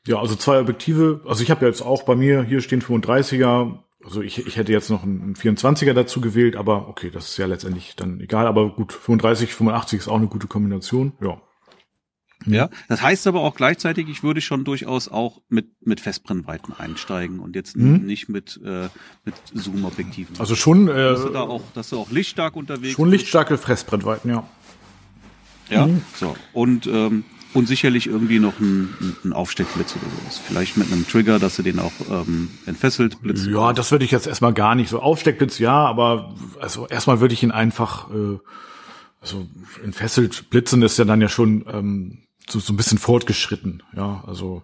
[0.08, 1.22] Ja, also zwei Objektive.
[1.28, 3.80] Also ich habe ja jetzt auch bei mir hier stehen 35er.
[4.04, 7.46] Also ich, ich hätte jetzt noch einen 24er dazu gewählt, aber okay, das ist ja
[7.46, 8.48] letztendlich dann egal.
[8.48, 11.14] Aber gut, 35, 85 ist auch eine gute Kombination.
[11.22, 11.42] Ja.
[12.50, 17.40] Ja, das heißt aber auch gleichzeitig, ich würde schon durchaus auch mit mit Festbrennweiten einsteigen
[17.40, 18.06] und jetzt Mhm.
[18.06, 18.90] nicht mit äh,
[19.26, 20.40] mit Zoom-Objektiven.
[20.40, 24.30] Also schon, dass du äh, da auch, dass du auch lichtstark unterwegs schon lichtstarke Fressbrennweiten,
[24.32, 24.44] ja.
[25.70, 26.02] Ja, Mhm.
[26.16, 30.38] so und ähm, und sicherlich irgendwie noch ein, ein- Aufsteckblitz oder sowas.
[30.38, 33.48] Vielleicht mit einem Trigger, dass du den auch ähm, entfesselt blitzt.
[33.48, 35.00] Ja, das würde ich jetzt erstmal gar nicht so.
[35.00, 38.38] Aufsteckblitz, ja, aber also erstmal würde ich ihn einfach, äh,
[39.20, 39.48] also
[39.84, 42.20] entfesselt blitzen ist ja dann ja schon ähm,
[42.52, 44.64] so, so ein bisschen fortgeschritten, ja, also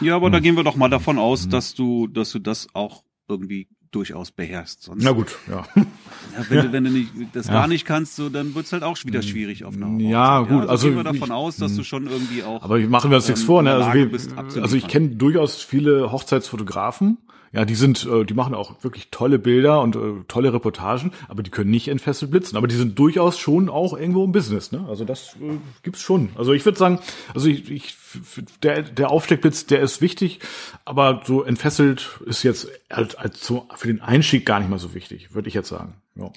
[0.00, 0.42] Ja, aber da Mhm.
[0.42, 4.82] gehen wir doch mal davon aus, dass du, dass du das auch irgendwie durchaus beherrschst.
[4.84, 5.64] Sonst, na gut, ja.
[5.76, 8.96] Ja, wenn, du, wenn du nicht, das gar nicht kannst, so, dann wird's halt auch
[9.04, 11.84] wieder schwierig auf einer Ja, Hochzeit, gut, also gehen wir davon ich- aus, dass du
[11.84, 12.62] schon irgendwie auch.
[12.62, 13.74] Aber machen wir uns nichts ähm, vor, in ne?
[13.74, 14.62] Also, wir, bist, abzuliefern.
[14.62, 17.18] also ich kenne durchaus viele Hochzeitsfotografen.
[17.52, 21.42] Ja, die sind, äh, die machen auch wirklich tolle Bilder und äh, tolle Reportagen, aber
[21.42, 22.56] die können nicht entfesselt blitzen.
[22.56, 24.86] Aber die sind durchaus schon auch irgendwo im Business, ne?
[24.88, 26.30] Also das äh, gibt's schon.
[26.34, 26.98] Also ich würde sagen,
[27.34, 27.96] also ich, ich
[28.62, 30.40] der der Aufsteckblitz, der ist wichtig,
[30.86, 34.94] aber so entfesselt ist jetzt als, als so für den Einstieg gar nicht mal so
[34.94, 35.94] wichtig, würde ich jetzt sagen.
[36.14, 36.30] Ja.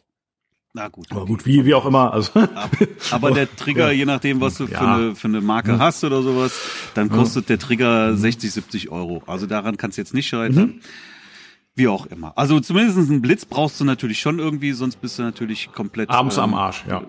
[0.76, 1.08] Na gut.
[1.10, 2.12] Aber gut, wie wie auch immer.
[2.12, 2.34] Also
[3.12, 4.96] Aber der Trigger, je nachdem, was du für, Ja.
[4.96, 6.52] eine, für eine Marke hast oder sowas,
[6.96, 9.24] dann kostet der Trigger 60, 70 Euro.
[9.26, 10.82] Also daran kannst du jetzt nicht scheitern.
[11.76, 12.38] Wie auch immer.
[12.38, 16.36] Also zumindest einen Blitz brauchst du natürlich schon irgendwie, sonst bist du natürlich komplett abends
[16.36, 17.04] ähm, am Arsch, ja.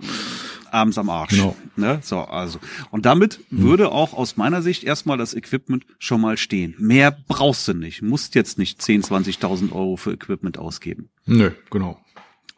[0.71, 1.31] abends am Arsch.
[1.31, 1.57] Genau.
[1.75, 1.99] Ne?
[2.03, 2.61] So, also.
[2.93, 6.77] Und damit würde auch aus meiner Sicht erstmal das Equipment schon mal stehen.
[6.79, 8.03] Mehr brauchst du nicht.
[8.03, 11.99] Musst jetzt nicht 10, 20.000 Euro für Equipment ausgeben, Nö, genau.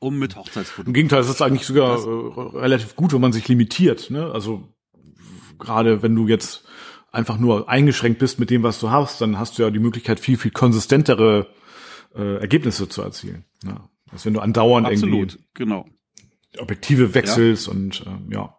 [0.01, 0.93] Um mit Im Hochzeitsfotografie.
[0.93, 4.11] Gegenteil, es ist eigentlich sogar äh, relativ gut, wenn man sich limitiert.
[4.11, 4.31] Ne?
[4.31, 4.69] Also
[5.59, 6.65] gerade wenn du jetzt
[7.11, 10.21] einfach nur eingeschränkt bist mit dem, was du hast, dann hast du ja die Möglichkeit,
[10.21, 11.49] viel, viel konsistentere
[12.15, 13.45] äh, Ergebnisse zu erzielen.
[13.65, 13.89] Ja.
[14.11, 15.81] Als wenn du andauernd Absolut, genau.
[15.81, 15.99] irgendwie
[16.61, 18.58] Objektive wechselst und ähm, ja.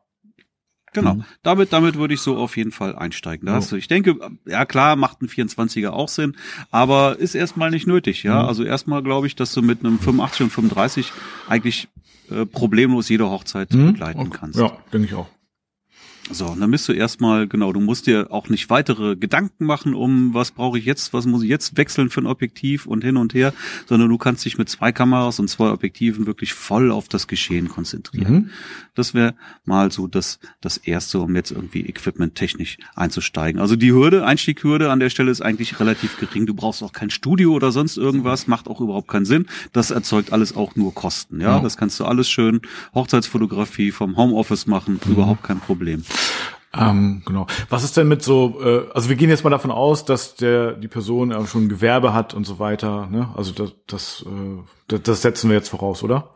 [0.94, 1.16] Genau.
[1.16, 1.24] Mhm.
[1.44, 3.46] Damit, damit würde ich so auf jeden Fall einsteigen.
[3.46, 6.36] Da hast du, ich denke, ja klar, macht ein 24er auch Sinn,
[6.72, 8.30] aber ist erstmal nicht nötig, Mhm.
[8.32, 8.46] ja.
[8.48, 11.12] Also erstmal glaube ich, dass du mit einem 85 und 35
[11.48, 11.88] eigentlich
[12.32, 14.38] äh, problemlos jede Hochzeit begleiten Okay.
[14.40, 14.58] kannst.
[14.58, 14.66] Mhm.
[14.66, 15.28] Ja, denke ich auch.
[16.32, 19.96] So, und dann bist du erstmal, genau, du musst dir auch nicht weitere Gedanken machen,
[19.96, 23.18] um was brauche ich jetzt, was muss ich jetzt wechseln für ein Objektiv und hin
[23.18, 23.52] und her,
[23.88, 27.68] sondern du kannst dich mit zwei Kameras und zwei Objektiven wirklich voll auf das Geschehen
[27.68, 28.34] konzentrieren.
[28.34, 28.50] Mhm.
[29.00, 29.34] Das wäre
[29.66, 33.60] mal so das, das erste, um jetzt irgendwie equipmenttechnisch einzusteigen.
[33.60, 36.46] Also die Hürde, Einstieghürde an der Stelle ist eigentlich relativ gering.
[36.46, 39.48] Du brauchst auch kein Studio oder sonst irgendwas, macht auch überhaupt keinen Sinn.
[39.74, 41.42] Das erzeugt alles auch nur Kosten.
[41.42, 41.60] Ja, Ja.
[41.62, 42.62] das kannst du alles schön
[42.94, 45.12] Hochzeitsfotografie vom Homeoffice machen, Mhm.
[45.14, 46.04] überhaupt kein Problem.
[46.72, 47.48] Ähm, genau.
[47.70, 50.74] Was ist denn mit so, äh, also wir gehen jetzt mal davon aus, dass der
[50.74, 53.30] die Person äh, schon Gewerbe hat und so weiter, ne?
[53.36, 56.36] Also das, das, äh, das, das setzen wir jetzt voraus, oder?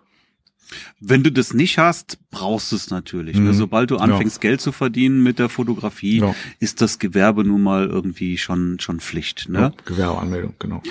[1.00, 3.38] Wenn du das nicht hast, brauchst du es natürlich.
[3.38, 3.46] Mhm.
[3.46, 3.54] Ne?
[3.54, 6.36] Sobald du anfängst, Geld zu verdienen mit der Fotografie, Ja.
[6.60, 9.50] ist das Gewerbe nun mal irgendwie schon schon Pflicht.
[9.50, 9.60] Ne?
[9.60, 10.82] Ja, Gewerbeanmeldung, genau.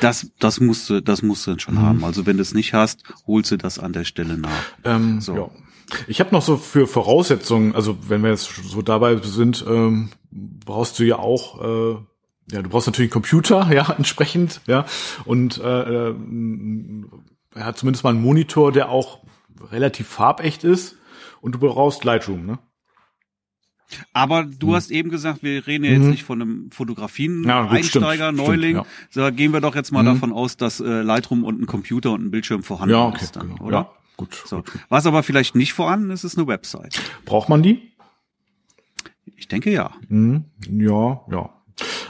[0.00, 1.60] Das das musst du das musst du dann Mhm.
[1.60, 2.04] schon haben.
[2.04, 4.50] Also wenn du es nicht hast, holst du das an der Stelle nach.
[4.84, 5.34] Ähm, So.
[5.36, 5.50] ja.
[6.08, 10.98] Ich habe noch so für Voraussetzungen, also wenn wir jetzt so dabei sind, ähm, brauchst
[10.98, 11.96] du ja auch, äh,
[12.52, 14.86] ja, du brauchst natürlich einen Computer, ja, entsprechend, ja,
[15.26, 16.14] und äh, äh,
[17.56, 19.20] ja, zumindest mal einen Monitor, der auch
[19.60, 20.96] relativ farbecht ist
[21.40, 22.58] und du brauchst Lightroom, ne?
[24.12, 24.74] Aber du Hm.
[24.74, 26.10] hast eben gesagt, wir reden ja jetzt Mhm.
[26.10, 28.04] nicht von einem Fotografien Ja, stimmt,
[28.36, 28.76] Neuling.
[28.76, 30.06] stimmt, So, gehen wir doch jetzt mal Mhm.
[30.06, 33.36] davon aus, dass äh, Lightroom und ein Computer und ein Bildschirm vorhanden Ja, okay, ist
[33.36, 33.62] dann, genau.
[33.64, 33.76] oder?
[33.76, 34.42] Ja, gut.
[34.46, 34.56] So.
[34.58, 34.72] gut.
[34.88, 36.98] Was aber vielleicht nicht vorhanden ist, ist eine Website.
[37.24, 37.92] Braucht man die?
[39.36, 39.90] Ich denke ja.
[40.08, 40.44] Mhm.
[40.68, 41.50] Ja, ja.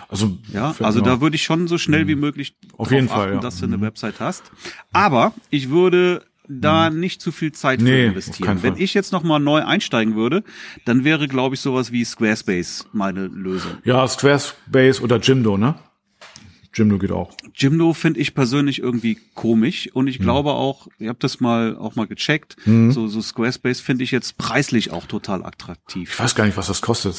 [0.08, 2.70] Also, Ja, also da würde ich schon so schnell wie möglich Mhm.
[2.78, 3.40] Auf jeden Fall, achten, ja.
[3.40, 3.82] dass du eine Mhm.
[3.82, 4.44] Website hast.
[4.92, 8.62] Aber ich würde da nicht zu viel Zeit für Nee, investieren.
[8.62, 10.44] Wenn ich jetzt noch mal neu einsteigen würde,
[10.84, 13.72] dann wäre, glaube ich, sowas wie Squarespace meine Lösung.
[13.84, 15.74] Ja, Squarespace oder Jimdo, ne?
[16.76, 17.32] Jimdo geht auch.
[17.54, 21.94] Jimdo finde ich persönlich irgendwie komisch und ich glaube auch, ihr habt das mal auch
[21.94, 22.90] mal gecheckt, Mhm.
[22.90, 26.18] so, so Squarespace finde ich jetzt preislich auch total Ich attraktiv.
[26.18, 27.14] weiß gar nicht, was das kostet.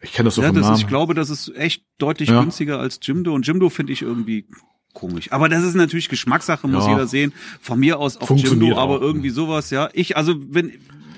[0.00, 0.76] Ich kenne das so Ja, vom das Namen.
[0.76, 2.40] ist, ich glaube, das ist echt deutlich Ja.
[2.40, 4.46] günstiger als Jimdo und Jimdo finde ich irgendwie
[4.94, 5.30] komisch.
[5.32, 6.92] Aber das ist natürlich Geschmackssache, muss Ja.
[6.92, 7.32] jeder sehen.
[7.60, 9.88] Von mir aus auch Funktioniert Jimdo, aber irgendwie sowas, ja.
[9.92, 10.72] Ich, also wenn,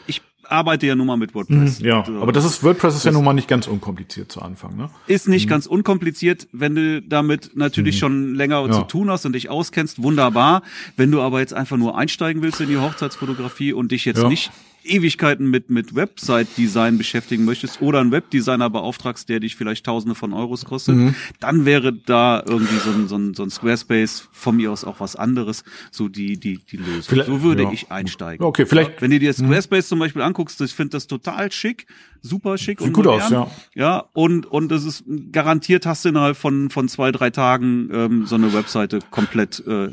[0.09, 1.81] ich arbeite ja nun mal mit WordPress.
[1.81, 2.21] ja, So.
[2.23, 4.91] aber das ist WordPress ist ja nun mal nicht ganz unkompliziert zu Anfang, ne?
[5.09, 8.69] Ist nicht ganz unkompliziert, wenn du damit natürlich schon länger Mhm.
[8.69, 8.75] Ja.
[8.75, 10.63] zu tun hast und dich auskennst, wunderbar.
[10.97, 14.29] Wenn du aber jetzt einfach nur einsteigen willst in die Hochzeitsfotografie und dich jetzt Ja.
[14.29, 14.51] nicht
[14.89, 20.33] Ewigkeiten mit, mit Website-Design beschäftigen möchtest oder einen Webdesigner beauftragst, der dich vielleicht Tausende von
[20.33, 21.15] Euros kostet, Mhm.
[21.41, 25.01] dann wäre da irgendwie so ein, so, ein, so ein Squarespace von mir aus auch
[25.01, 27.03] was anderes, so die, die, die Lösung.
[27.03, 27.73] Vielleicht- so würde ja.
[27.73, 28.45] ich einsteigen.
[28.45, 31.87] Okay, vielleicht- Wenn du dir Squarespace zum Beispiel anguckst, ich finde das total schick,
[32.27, 33.23] super schick Sieht und gut modern.
[33.23, 33.47] aus, ja.
[33.75, 38.27] Ja, und, und es ist garantiert hast du innerhalb von, von zwei, drei Tagen ähm,
[38.27, 39.89] so eine Webseite komplett, äh,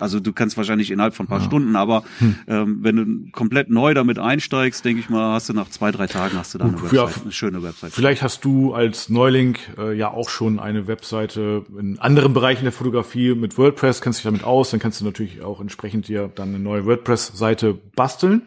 [0.00, 2.36] also du kannst wahrscheinlich innerhalb von ein paar Stunden, aber Hm.
[2.46, 6.06] ähm, wenn du komplett neu damit einsteigst, denke ich mal, hast du nach zwei, drei
[6.06, 7.92] Tagen hast du da eine Webseite, ja, eine schöne Webseite.
[7.92, 12.72] Vielleicht hast du als Neuling äh, ja auch schon eine Webseite in anderen Bereichen der
[12.72, 16.50] Fotografie mit WordPress, kennst dich damit aus, dann kannst du natürlich auch entsprechend dir dann
[16.50, 18.42] eine neue WordPress-Seite basteln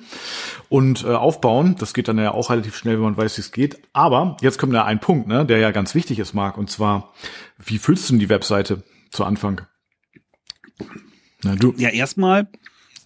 [0.69, 1.75] und äh, aufbauen.
[1.77, 3.79] Das geht dann ja auch relativ schnell, wenn man weiß, wie es geht.
[3.93, 7.13] Aber jetzt kommt ja ein Punkt, ne, der ja ganz wichtig ist, Marc, und zwar,
[7.57, 9.61] wie füllst du denn die Webseite zu Anfang?
[11.43, 12.47] Na, du, Ja, erstmal,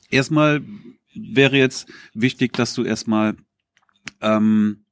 [0.09, 0.61] erstmal
[1.13, 3.35] wäre jetzt wichtig, dass du erstmal
[4.21, 4.85] ähm,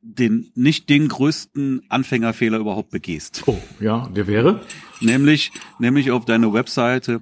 [0.00, 3.44] den nicht den größten Anfängerfehler überhaupt begehst.
[3.46, 4.64] oh, ja, der wäre?
[5.00, 7.20] nämlich, nämlich auf deine Webseite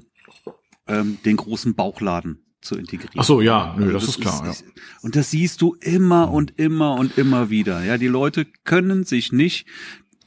[0.87, 3.15] ähm, den großen Bauchladen zu integrieren.
[3.17, 4.55] Ach so, ja, nö, Also das ist klar, ja.
[5.03, 7.85] Und das siehst du immer und immer und immer wieder.
[7.85, 9.67] Ja, die Leute können sich nicht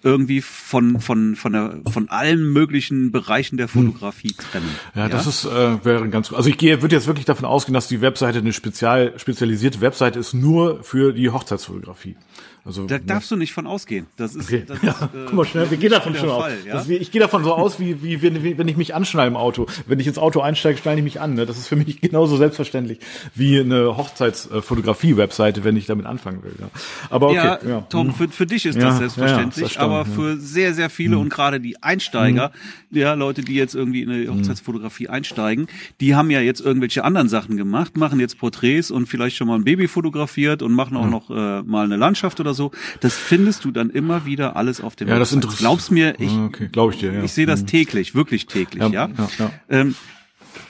[0.03, 4.69] irgendwie von von von der von allen möglichen Bereichen der Fotografie trennen.
[4.93, 5.01] Hm.
[5.01, 7.87] Ja, das ist äh, wäre ganz also ich gehe würde jetzt wirklich davon ausgehen, dass
[7.87, 12.17] die Webseite eine spezial spezialisierte Webseite ist nur für die Hochzeitsfotografie.
[12.65, 14.07] Also Da darfst du nicht von ausgehen.
[14.15, 14.63] Das ist, Okay.
[14.65, 16.65] das Ja, ist äh, guck mal schnell, wir gehen davon schon Fall, aus.
[16.65, 16.73] Ja?
[16.75, 19.35] Das, ich gehe davon so aus, wie, wie wenn, wie wenn ich mich anschneide im
[19.35, 19.67] Auto.
[19.85, 21.33] Wenn ich ins Auto einsteige, schneide ich mich an.
[21.33, 21.45] Ne?
[21.45, 22.99] Das ist für mich genauso selbstverständlich
[23.35, 26.53] wie eine Hochzeitsfotografie-Webseite, wenn ich damit anfangen will.
[26.59, 26.67] Ja.
[27.09, 27.81] Aber okay, ja, ja.
[27.89, 28.13] Tom, Mhm.
[28.13, 30.15] für, für dich ist Ja, das ja, selbstverständlich, erstaunlich, aber ja.
[30.15, 32.51] für sehr, sehr viele und gerade die Einsteiger,
[32.91, 34.21] ja, Leute, die jetzt irgendwie in Mhm.
[34.23, 35.67] die Hochzeitsfotografie einsteigen,
[36.01, 39.55] die haben ja jetzt irgendwelche anderen Sachen gemacht, machen jetzt Porträts und vielleicht schon mal
[39.55, 42.71] ein Baby fotografiert und machen auch noch äh, mal eine Landschaft oder so.
[43.01, 45.53] Das findest du dann immer wieder alles auf dem Ja, das Websites.
[45.55, 47.11] interess- Glaub's mir, ich, Ah, okay, glaube ich dir.
[47.13, 47.23] Ja.
[47.23, 48.89] ich sehe das täglich, wirklich täglich, ja.
[48.89, 49.51] Ja, ja, ja.
[49.69, 49.95] Ähm,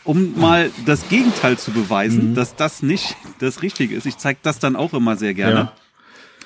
[0.06, 2.36] um mal das Gegenteil zu beweisen, Mhm.
[2.36, 4.06] dass das nicht das Richtige ist.
[4.06, 5.72] Ich zeige das dann auch immer sehr gerne.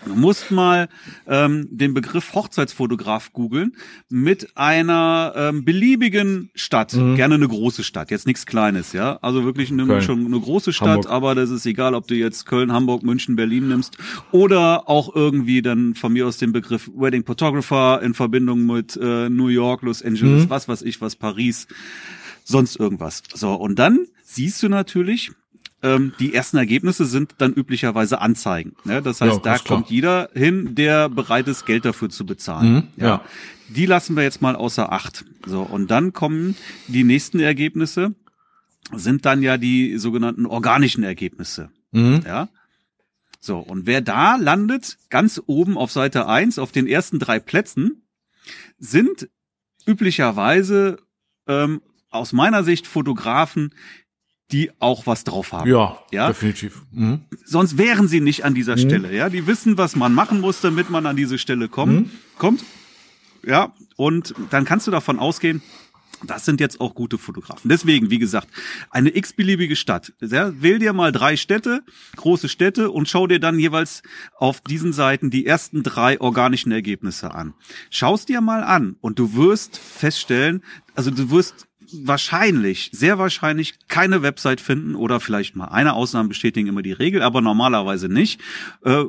[0.07, 0.89] Du musst mal
[1.27, 3.75] ähm, den Begriff Hochzeitsfotograf googeln
[4.09, 7.15] mit einer ähm, beliebigen Stadt, Mhm.
[7.15, 10.01] gerne eine große Stadt, jetzt nichts Kleines, ja, also wirklich eine, Köln.
[10.01, 11.09] schon eine große Stadt, Hamburg.
[11.11, 13.97] aber das ist egal, ob du jetzt Köln, Hamburg, München, Berlin nimmst
[14.31, 19.29] oder auch irgendwie dann von mir aus den Begriff Wedding Photographer in Verbindung mit äh,
[19.29, 20.49] New York, Los Angeles, Mhm.
[20.49, 21.67] was weiß ich, was Paris,
[22.43, 23.23] sonst irgendwas.
[23.33, 25.31] So und dann siehst du natürlich
[25.83, 28.75] ähm, die ersten Ergebnisse sind dann üblicherweise Anzeigen.
[28.83, 29.01] Ne?
[29.01, 29.77] Das heißt, Ja, da ist klar.
[29.79, 32.73] kommt jeder hin, der bereit ist, Geld dafür zu bezahlen.
[32.73, 33.21] Mhm, ja.
[33.69, 35.25] Die lassen wir jetzt mal außer Acht.
[35.45, 36.55] So, und dann kommen
[36.87, 38.15] die nächsten Ergebnisse,
[38.93, 41.69] sind dann ja die sogenannten organischen Ergebnisse.
[41.91, 42.23] Mhm.
[42.25, 42.49] Ja.
[43.39, 48.07] So, und wer da landet, ganz oben auf Seite eins auf den ersten drei Plätzen,
[48.79, 49.29] sind
[49.85, 50.97] üblicherweise
[51.47, 53.73] ähm, aus meiner Sicht Fotografen,
[54.51, 55.69] die auch was drauf haben.
[55.69, 56.27] Ja, Ja?
[56.27, 56.81] definitiv.
[56.91, 57.21] Mhm.
[57.45, 59.13] Sonst wären sie nicht an dieser Stelle.
[59.13, 62.11] Ja, die wissen, was man machen muss, damit man an diese Stelle kommen, Mhm.
[62.37, 62.63] kommt.
[63.45, 65.61] Ja, und dann kannst du davon ausgehen,
[66.25, 67.69] das sind jetzt auch gute Fotografen.
[67.69, 68.47] Deswegen, wie gesagt,
[68.89, 70.13] eine x-beliebige Stadt.
[70.19, 71.83] Ja, wähl dir mal drei Städte,
[72.15, 74.01] große Städte und schau dir dann jeweils
[74.35, 77.53] auf diesen Seiten die ersten drei organischen Ergebnisse an.
[77.91, 80.63] Schaust dir mal an und du wirst feststellen,
[80.95, 81.67] also du wirst
[82.03, 87.21] wahrscheinlich, sehr wahrscheinlich keine Website finden oder vielleicht mal eine Ausnahme bestätigen immer die Regel,
[87.21, 88.41] aber normalerweise nicht,
[88.83, 89.03] äh,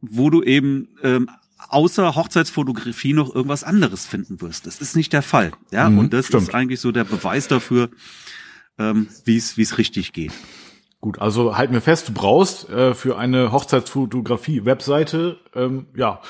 [0.00, 1.28] wo du eben ähm,
[1.68, 4.66] außer Hochzeitsfotografie noch irgendwas anderes finden wirst.
[4.66, 5.52] Das ist nicht der Fall.
[5.72, 6.44] Ja, Mhm, und das stimmt.
[6.44, 7.90] ist eigentlich so der Beweis dafür,
[8.78, 10.32] ähm, wie es wie es richtig geht.
[11.00, 16.20] Gut, also halten wir fest, du brauchst äh, für eine Hochzeitsfotografie-Webseite ähm, ja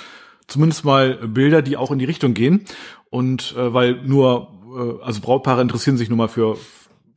[0.47, 2.65] zumindest mal Bilder, die auch in die Richtung gehen.
[3.11, 6.59] Und äh, weil nur, äh, also Brautpaare interessieren sich nun mal für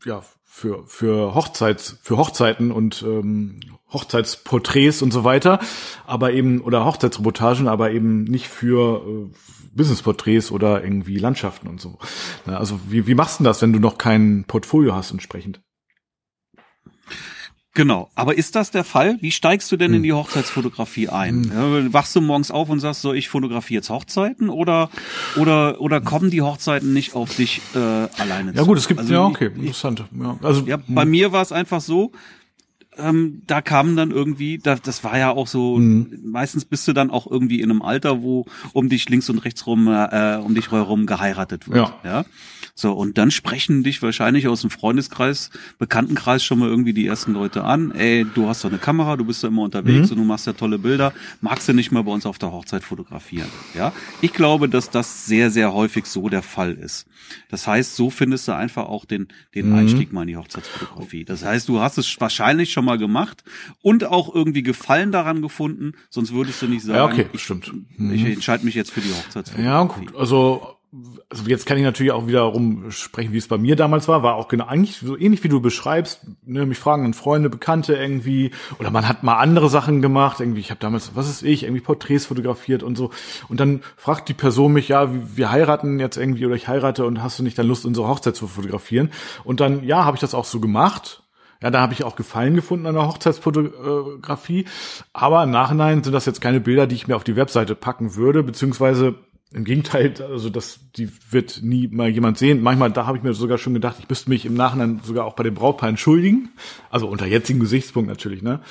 [0.06, 3.60] ja für für Hochzeits für Hochzeiten und ähm,
[3.92, 5.60] Hochzeitsporträts und so weiter,
[6.06, 9.36] aber eben oder Hochzeitsreportagen, aber eben nicht für äh,
[9.74, 11.98] Businessporträts oder irgendwie Landschaften und so.
[12.46, 15.62] Na, also wie wie machst du das, wenn du noch kein Portfolio hast entsprechend?
[17.76, 18.10] Genau.
[18.16, 19.18] Aber ist das der Fall?
[19.22, 19.98] Wie steigst du denn Hm.
[19.98, 21.52] in die Hochzeitsfotografie ein?
[21.54, 24.90] Ja, wachst du morgens auf und sagst so, ich fotografiere jetzt Hochzeiten oder
[25.36, 28.54] oder oder kommen die Hochzeiten nicht auf dich äh, alleine?
[28.54, 28.66] Ja zu?
[28.68, 30.04] gut, es gibt Also ja okay, interessant.
[30.20, 32.12] Ja, also Ja, bei mir war es einfach so,
[32.98, 37.12] ähm, da kamen dann irgendwie, da, das war ja auch so, meistens bist du dann
[37.12, 40.72] auch irgendwie in einem Alter, wo um dich links und rechts rum, äh, um dich
[40.72, 41.94] herum geheiratet wird.
[42.04, 42.26] Ja.
[42.80, 47.34] So, und dann sprechen dich wahrscheinlich aus dem Freundeskreis, Bekanntenkreis schon mal irgendwie die ersten
[47.34, 47.92] Leute an.
[47.92, 50.54] Ey, du hast doch eine Kamera, du bist da immer unterwegs und du machst ja
[50.54, 51.12] tolle Bilder.
[51.42, 53.50] Magst du nicht mal bei uns auf der Hochzeit fotografieren?
[53.76, 53.92] Ja.
[54.22, 57.06] Ich glaube, dass das sehr, sehr häufig so der Fall ist.
[57.50, 61.26] Das heißt, so findest du einfach auch den, den Einstieg mal in die Hochzeitsfotografie.
[61.26, 63.44] Das heißt, du hast es wahrscheinlich schon mal gemacht
[63.82, 67.74] und auch irgendwie Gefallen daran gefunden, sonst würdest du nicht sagen, Ja, okay, ich, stimmt.
[68.14, 69.66] ich entscheide mich jetzt für die Hochzeitsfotografie.
[69.66, 70.16] Ja, gut.
[70.16, 70.79] Also,
[71.30, 74.24] also jetzt kann ich natürlich auch wiederum sprechen, wie es bei mir damals war.
[74.24, 76.26] War auch genau eigentlich so ähnlich wie du beschreibst.
[76.44, 78.52] Ne, mich fragen dann Freunde, Bekannte irgendwie.
[78.80, 80.40] Oder man hat mal andere Sachen gemacht.
[80.40, 83.12] Irgendwie, ich habe damals, was ist ich, irgendwie Porträts fotografiert und so.
[83.50, 87.24] Und dann fragt die Person mich, ja, wir- heiraten jetzt irgendwie oder ich heirate und
[87.24, 89.12] hast du nicht dann Lust, unsere Hochzeit zu fotografieren?
[89.44, 91.24] Und dann, ja, habe ich das auch so gemacht.
[91.62, 94.66] Ja, da habe ich auch Gefallen gefunden an der Hochzeitsfotografie.
[95.12, 98.16] Aber im Nachhinein sind das jetzt keine Bilder, die ich mir auf die Webseite packen
[98.16, 99.16] würde, beziehungsweise
[99.52, 102.62] im Gegenteil, also das, die wird nie mal jemand sehen.
[102.62, 105.34] Manchmal, da habe ich mir sogar schon gedacht, ich müsste mich im Nachhinein sogar auch
[105.34, 106.50] bei dem Brautpaar entschuldigen.
[106.92, 108.62] Also unter jetzigem Gesichtspunkt natürlich, ne?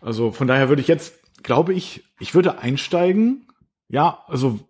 [0.00, 3.48] Also von daher würde ich jetzt, glaube ich, ich würde einsteigen.
[3.88, 4.60] Ja, also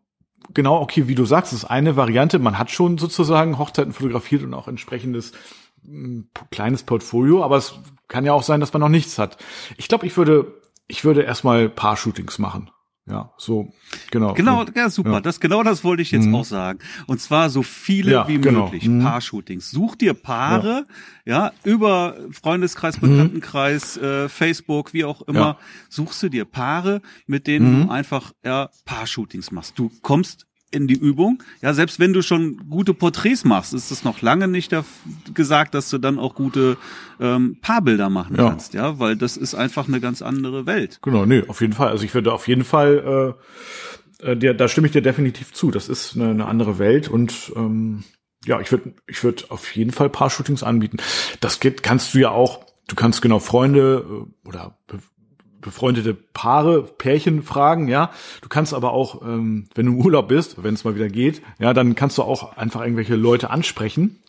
[0.55, 2.39] genau, okay, wie du sagst, ist eine Variante.
[2.39, 5.33] Man hat schon sozusagen Hochzeiten fotografiert und auch entsprechendes
[5.83, 7.75] mh, kleines Portfolio, aber es
[8.09, 9.37] kann ja auch sein, dass man noch nichts hat.
[9.77, 10.55] Ich glaube, ich würde,
[10.87, 12.71] ich würde erstmal Paar-Shootings machen.
[13.11, 13.73] Ja, so,
[14.11, 14.35] genau.
[14.35, 15.13] Genau, ja, super.
[15.13, 15.21] Ja.
[15.21, 16.79] Das genau das wollte ich jetzt auch sagen.
[17.07, 18.65] Und zwar so viele Ja, wie genau.
[18.65, 18.87] möglich.
[18.89, 19.03] Mhm.
[19.03, 19.71] Paar-Shootings.
[19.71, 20.87] Such dir Paare,
[21.25, 21.53] ja.
[21.65, 25.41] über Freundeskreis, Bekanntenkreis, äh, Facebook, wie auch immer.
[25.41, 25.59] Ja.
[25.89, 29.79] Suchst du dir Paare, mit denen du einfach ja, Paar-Shootings machst.
[29.79, 31.43] Du kommst in die Übung.
[31.63, 34.73] Ja, selbst wenn du schon gute Porträts machst, ist es noch lange nicht
[35.35, 36.77] gesagt, dass du dann auch gute
[37.19, 38.49] ähm, Paarbilder machen Ja.
[38.51, 41.01] kannst, ja, weil das ist einfach eine ganz andere Welt.
[41.03, 41.89] Genau, nee, auf jeden Fall.
[41.89, 43.37] Also ich würde auf jeden Fall,
[44.23, 45.71] äh, äh, da stimme ich dir definitiv zu.
[45.71, 48.05] Das ist eine, eine andere Welt und ähm,
[48.47, 50.97] ja, ich würde, ich würde auf jeden Fall Paar-Shootings anbieten.
[51.41, 52.65] Das geht, kannst du ja auch.
[52.87, 54.05] Du kannst genau Freunde
[54.45, 54.79] äh, oder
[55.61, 58.11] befreundete Paare, Pärchen fragen, ja.
[58.43, 61.43] Du kannst aber auch, ähm, wenn du im Urlaub bist, wenn es mal wieder geht,
[61.59, 64.21] ja, dann kannst du auch einfach irgendwelche Leute ansprechen.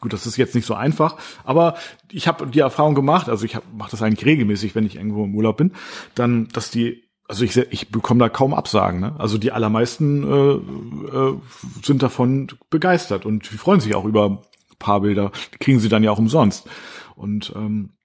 [0.00, 1.74] Gut, das ist jetzt nicht so einfach, aber
[2.10, 5.34] ich habe die Erfahrung gemacht, also ich mache das eigentlich regelmäßig, wenn ich irgendwo im
[5.34, 5.72] Urlaub bin,
[6.14, 9.00] dann, dass die, also ich, ich bekomme da kaum Absagen.
[9.00, 9.16] Ne?
[9.18, 11.34] Also die allermeisten äh, äh,
[11.82, 14.42] sind davon begeistert und freuen sich auch über
[14.78, 15.32] Paarbilder.
[15.54, 16.68] Die kriegen sie dann ja auch umsonst.
[17.16, 17.97] Und ähm,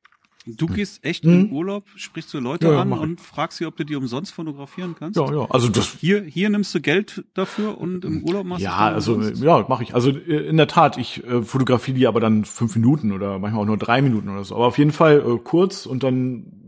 [0.45, 3.77] Du gehst echt in Urlaub, sprichst du Leute Ja, ja, an und fragst sie, ob
[3.77, 5.17] du die umsonst fotografieren kannst?
[5.17, 8.89] ja, ja, also das Hier, hier nimmst du Geld dafür und im Urlaub machst Ja,
[8.89, 9.41] du also umsonst?
[9.41, 9.95] ja, mache ich.
[9.95, 13.61] Also äh, in der Tat, ich äh, fotografiere die aber dann fünf Minuten oder manchmal
[13.63, 14.55] auch nur drei Minuten oder so.
[14.55, 16.62] Aber auf jeden Fall äh, kurz und dann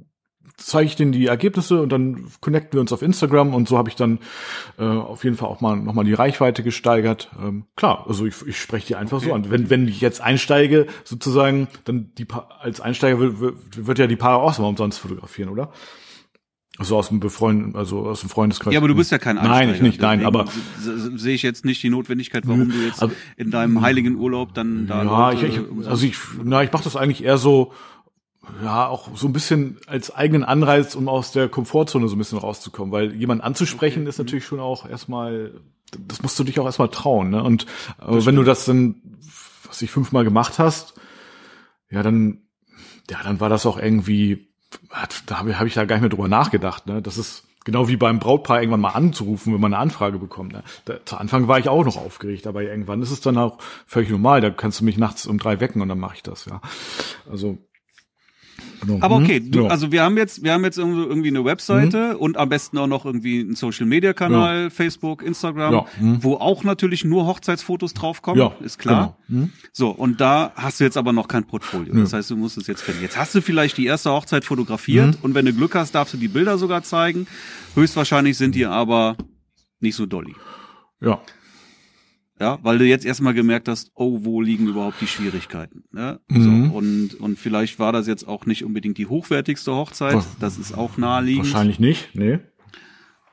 [0.58, 3.90] zeige ich denen die Ergebnisse und dann connecten wir uns auf Instagram und so habe
[3.90, 4.20] ich dann
[4.80, 7.30] äh, auf jeden Fall auch mal nochmal die Reichweite gesteigert.
[7.42, 9.50] Ähm, klar, also ich, ich spreche die einfach so an.
[9.52, 13.56] Wenn, wenn ich jetzt einsteige, sozusagen, dann die Pa- als Einsteiger wird,
[13.88, 15.72] wird, ja die Paare auch mal umsonst fotografieren, oder?
[16.78, 18.74] Also aus dem Befreund, also aus dem Freundeskreis.
[18.74, 19.66] Ja, aber du bist ja kein Einsteiger.
[19.68, 20.46] Nein, ich nicht, nein, aber
[20.78, 23.02] se- se- sehe ich jetzt nicht die Notwendigkeit, warum du jetzt
[23.38, 26.84] in deinem heiligen Urlaub dann da Ja, Leute, ich, ich, also ich, na, ich mache
[26.84, 27.72] das eigentlich eher so,
[28.64, 32.38] ja, auch so ein bisschen als eigenen Anreiz, um aus der Komfortzone so ein bisschen
[32.38, 35.60] rauszukommen, weil jemand anzusprechen ist natürlich schon auch erstmal,
[36.08, 37.44] das musst du dich auch erstmal trauen, ne?
[37.44, 37.66] Und
[38.02, 38.96] äh, wenn du das dann,
[39.66, 40.94] was ich fünfmal gemacht hast,
[41.90, 42.42] ja, dann,
[43.10, 44.48] ja, dann war das auch irgendwie,
[45.26, 47.02] da habe hab ich da gar nicht mehr drüber nachgedacht, ne?
[47.02, 50.54] Das ist, Genau wie beim Brautpaar irgendwann mal anzurufen, wenn man eine Anfrage bekommt.
[50.54, 50.64] Ne?
[50.86, 54.12] Da, zu Anfang war ich auch noch aufgeregt, aber irgendwann ist es dann auch völlig
[54.12, 54.40] normal.
[54.40, 56.62] Da kannst du mich nachts um drei wecken und dann mache ich das, ja.
[57.28, 57.58] Also
[58.82, 59.00] Genau.
[59.02, 59.52] Aber okay, mhm.
[59.52, 59.70] du, ja.
[59.70, 62.20] also wir haben jetzt, wir haben jetzt irgendwie eine Webseite mhm.
[62.20, 64.70] und am besten auch noch irgendwie einen Social Media Kanal, ja.
[64.70, 65.86] Facebook, Instagram, ja.
[66.00, 66.24] mhm.
[66.24, 68.54] wo auch natürlich nur Hochzeitsfotos draufkommen, ja.
[68.64, 69.18] ist klar.
[69.28, 69.42] Genau.
[69.42, 69.52] Mhm.
[69.72, 71.94] So, und da hast du jetzt aber noch kein Portfolio.
[71.96, 73.02] Das heißt, du musst es jetzt finden.
[73.02, 75.22] Jetzt hast du vielleicht die erste Hochzeit fotografiert mhm.
[75.22, 77.28] und wenn du Glück hast, darfst du die Bilder sogar zeigen.
[77.74, 79.16] Höchstwahrscheinlich sind die aber
[79.80, 80.36] nicht so dolly.
[81.02, 81.22] Ja.
[82.40, 85.86] Ja, weil du jetzt erstmal gemerkt hast, oh, wo liegen überhaupt die Schwierigkeiten?
[85.94, 86.20] Ne?
[86.28, 86.42] Mhm.
[86.44, 90.22] So, und, und vielleicht war das jetzt auch nicht unbedingt die hochwertigste Hochzeit.
[90.40, 91.46] Das ist auch naheliegend.
[91.46, 92.40] Wahrscheinlich nicht, nee.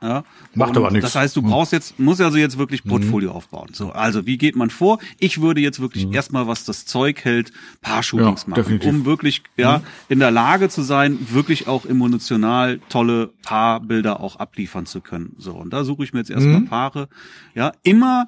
[0.02, 0.24] Ja.
[0.54, 1.12] Macht aber nichts.
[1.12, 2.90] Das heißt, du brauchst jetzt, musst also jetzt wirklich mhm.
[2.90, 3.36] Portfolio mhm.
[3.36, 3.68] aufbauen.
[3.72, 4.98] So, also wie geht man vor?
[5.18, 6.14] Ich würde jetzt wirklich mhm.
[6.14, 8.90] erstmal, was das Zeug hält, Paar-Shootings ja, machen, definitiv.
[8.90, 9.82] um wirklich ja mhm.
[10.08, 15.34] in der Lage zu sein, wirklich auch emotional tolle Paarbilder auch abliefern zu können.
[15.38, 16.66] So, und da suche ich mir jetzt erstmal mhm.
[16.66, 17.08] Paare.
[17.54, 18.26] Ja, immer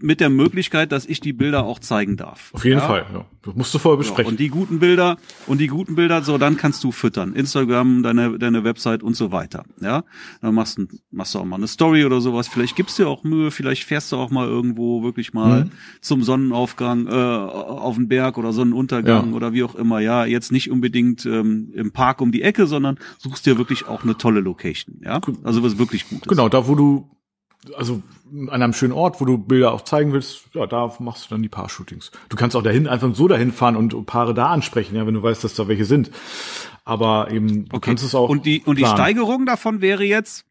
[0.00, 2.50] mit der Möglichkeit, dass ich die Bilder auch zeigen darf.
[2.52, 2.86] Auf jeden ja?
[2.86, 3.24] Fall, ja.
[3.42, 4.24] Das musst du vorher besprechen.
[4.24, 7.34] Ja, und die guten Bilder, und die guten Bilder, so, dann kannst du füttern.
[7.34, 9.64] Instagram, deine, deine Website und so weiter.
[9.80, 10.04] Ja.
[10.42, 12.48] Dann machst du, machst du auch mal eine Story oder sowas.
[12.48, 15.70] Vielleicht gibst dir auch Mühe, vielleicht fährst du auch mal irgendwo wirklich mal mhm.
[16.00, 19.36] zum Sonnenaufgang, äh, auf den Berg oder Sonnenuntergang ja.
[19.36, 20.00] oder wie auch immer.
[20.00, 24.02] Ja, jetzt nicht unbedingt ähm, im Park um die Ecke, sondern suchst dir wirklich auch
[24.02, 25.00] eine tolle Location.
[25.04, 25.20] Ja.
[25.44, 26.28] Also was wirklich gut ist.
[26.28, 27.10] Genau, da wo du
[27.76, 28.02] also
[28.48, 31.42] an einem schönen Ort, wo du Bilder auch zeigen willst, ja, da machst du dann
[31.42, 32.10] die Paar-Shootings.
[32.28, 35.22] Du kannst auch dahin einfach so dahin fahren und Paare da ansprechen, ja, wenn du
[35.22, 36.10] weißt, dass da welche sind.
[36.84, 37.90] Aber eben, du okay.
[37.90, 38.28] kannst es auch.
[38.28, 40.44] Und die, und die Steigerung davon wäre jetzt,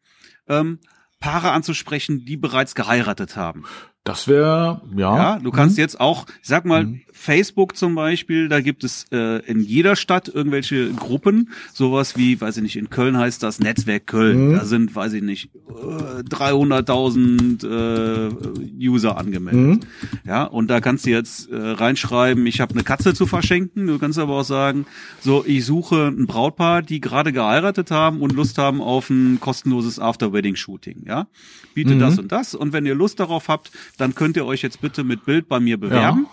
[0.48, 0.78] ähm,
[1.20, 3.64] Paare anzusprechen, die bereits geheiratet haben.
[4.06, 5.16] Das wäre, ja.
[5.16, 5.80] Ja, du kannst mhm.
[5.80, 7.00] jetzt auch, ich sag mal, mhm.
[7.10, 12.58] Facebook zum Beispiel, da gibt es äh, in jeder Stadt irgendwelche Gruppen, sowas wie, weiß
[12.58, 14.50] ich nicht, in Köln heißt das Netzwerk Köln.
[14.50, 14.52] Mhm.
[14.52, 19.60] Da sind, weiß ich nicht, äh, 300.000 äh, User angemeldet.
[19.60, 19.80] Mhm.
[20.24, 23.88] Ja, und da kannst du jetzt äh, reinschreiben, ich habe eine Katze zu verschenken.
[23.88, 24.86] Du kannst aber auch sagen,
[25.20, 29.98] so, ich suche ein Brautpaar, die gerade geheiratet haben und Lust haben auf ein kostenloses
[29.98, 31.06] After-Wedding-Shooting.
[31.06, 31.26] Ja,
[31.74, 32.00] biete mhm.
[32.00, 32.54] das und das.
[32.54, 35.60] Und wenn ihr Lust darauf habt, dann könnt ihr euch jetzt bitte mit Bild bei
[35.60, 36.26] mir bewerben.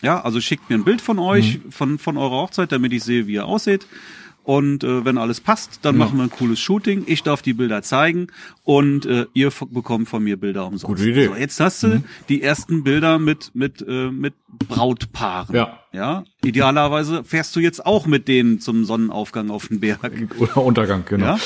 [0.00, 1.72] Ja, ja also schickt mir ein Bild von euch, mhm.
[1.72, 3.86] von, von eurer Hochzeit, damit ich sehe, wie ihr aussieht.
[4.44, 6.04] Und äh, wenn alles passt, dann ja.
[6.04, 7.04] machen wir ein cooles Shooting.
[7.06, 8.26] Ich darf die Bilder zeigen
[8.64, 10.84] und äh, ihr bekommt von mir Bilder umsonst.
[10.84, 11.26] Gute Idee.
[11.26, 12.04] So, jetzt hast du mhm.
[12.28, 14.34] die ersten Bilder mit mit äh, mit
[14.68, 15.54] Brautpaaren.
[15.54, 15.78] Ja.
[15.92, 16.24] Ja.
[16.42, 20.00] Idealerweise fährst du jetzt auch mit denen zum Sonnenaufgang auf den Berg.
[20.38, 21.36] Oder Untergang, genau.
[21.36, 21.38] Ja.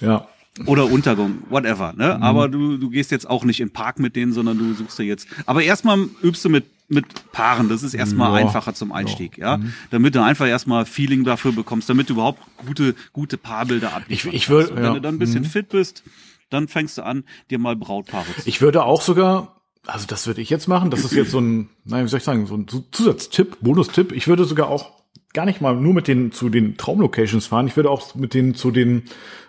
[0.00, 0.28] ja.
[0.66, 2.14] Oder Untergang, whatever, ne?
[2.16, 2.22] Mhm.
[2.22, 5.04] Aber du, du gehst jetzt auch nicht den Park mit denen, sondern du suchst dir
[5.04, 5.26] jetzt.
[5.46, 8.46] Aber erstmal übst du mit, mit Paaren, das ist erstmal ja.
[8.46, 9.52] einfacher zum Einstieg, ja.
[9.52, 9.56] ja?
[9.56, 9.72] Mhm.
[9.90, 14.34] Damit du einfach erstmal Feeling dafür bekommst, damit du überhaupt gute, gute Paarbilder ablieferst.
[14.34, 14.92] Ich, ich würde, Wenn ja.
[14.92, 15.46] du dann ein bisschen mhm.
[15.46, 16.02] fit bist,
[16.50, 20.42] dann fängst du an, dir mal Brautpaare zu Ich würde auch sogar, also das würde
[20.42, 22.66] ich jetzt machen, das ist jetzt so ein, nein, wie soll ich sagen, so ein
[22.90, 24.12] Zusatztipp, Bonustipp.
[24.12, 25.01] Ich würde sogar auch
[25.32, 27.66] gar nicht mal nur mit denen zu den Traumlocations fahren.
[27.66, 29.04] Ich würde auch mit denen zu den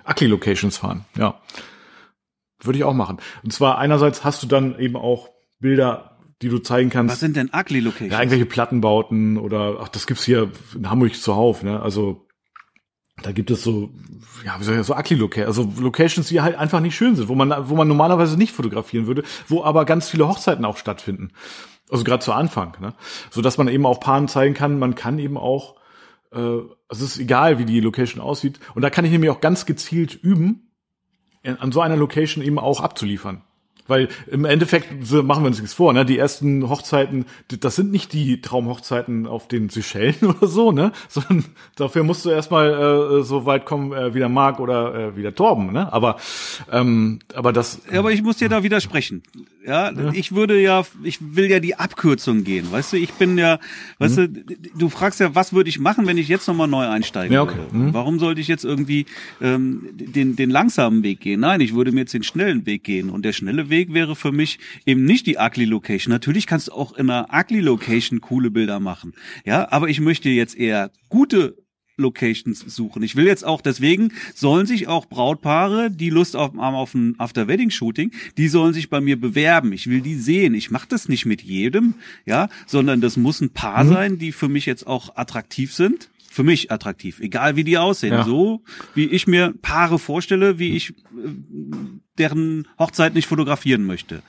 [0.08, 1.06] Ugly-Locations fahren.
[1.18, 1.42] Ja.
[2.62, 3.18] Würde ich auch machen.
[3.44, 7.14] Und zwar einerseits hast du dann eben auch Bilder, die du zeigen kannst.
[7.14, 8.12] Was sind denn Ugly Locations?
[8.12, 11.82] Ja, irgendwelche Plattenbauten oder, ach, das gibt's hier in Hamburg zuhauf, ne?
[11.82, 12.28] Also,
[13.22, 13.92] da gibt es so,
[14.46, 17.28] ja, wie soll ich so Ugly Locations, also Locations, die halt einfach nicht schön sind,
[17.28, 21.32] wo man, wo man normalerweise nicht fotografieren würde, wo aber ganz viele Hochzeiten auch stattfinden.
[21.94, 22.96] Also gerade zu Anfang, ne?
[23.30, 25.76] So dass man eben auch Paaren zeigen kann, man kann eben auch,
[26.32, 26.58] äh,
[26.90, 28.60] es ist egal, wie die Location aussieht.
[28.74, 30.72] Und da kann ich nämlich auch ganz gezielt üben,
[31.44, 33.44] an so einer Location eben auch abzuliefern.
[33.88, 36.06] Weil im Endeffekt machen wir uns nichts vor, ne?
[36.06, 40.94] Die ersten Hochzeiten, das sind nicht die Traumhochzeiten auf den Seychellen oder so, ne?
[41.10, 45.18] Sondern dafür musst du erstmal äh, so weit kommen äh, wie der Marc oder äh,
[45.18, 45.92] wie der Torben, ne?
[45.92, 46.18] Aber
[46.72, 47.82] ähm, aber das.
[47.92, 49.24] Ja, aber ich muss dir da widersprechen.
[49.66, 52.98] Ja, ja, ich würde ja, ich will ja die Abkürzung gehen, weißt du?
[52.98, 53.60] Ich bin ja,
[54.00, 54.34] weißt mhm.
[54.34, 57.42] du, du fragst ja, was würde ich machen, wenn ich jetzt nochmal neu einsteigen ja,
[57.42, 57.60] okay.
[57.72, 57.94] Mhm.
[57.94, 59.06] Warum sollte ich jetzt irgendwie
[59.42, 61.42] ähm, den den langsamen Weg gehen?
[61.42, 64.16] Nein, ich würde mir jetzt den schnellen Weg gehen und der schnelle Weg Weg wäre
[64.16, 66.12] für mich eben nicht die Ugly Location.
[66.12, 69.14] Natürlich kannst du auch in einer Ugly Location coole Bilder machen.
[69.46, 71.58] Ja, aber ich möchte jetzt eher gute
[71.98, 73.04] Locations suchen.
[73.04, 78.12] Ich will jetzt auch, deswegen sollen sich auch Brautpaare, die Lust auf, auf ein After-Wedding-Shooting,
[78.38, 79.74] die sollen sich bei mir bewerben.
[79.74, 80.54] Ich will die sehen.
[80.54, 81.96] Ich mache das nicht mit jedem,
[82.26, 83.90] ja, sondern das muss ein Paar mhm.
[83.90, 88.14] sein, die für mich jetzt auch attraktiv sind für mich attraktiv, egal wie die aussehen.
[88.14, 88.24] Ja.
[88.24, 88.64] So
[88.96, 90.94] wie ich mir Paare vorstelle, wie ich äh,
[92.18, 94.22] deren Hochzeit nicht fotografieren möchte.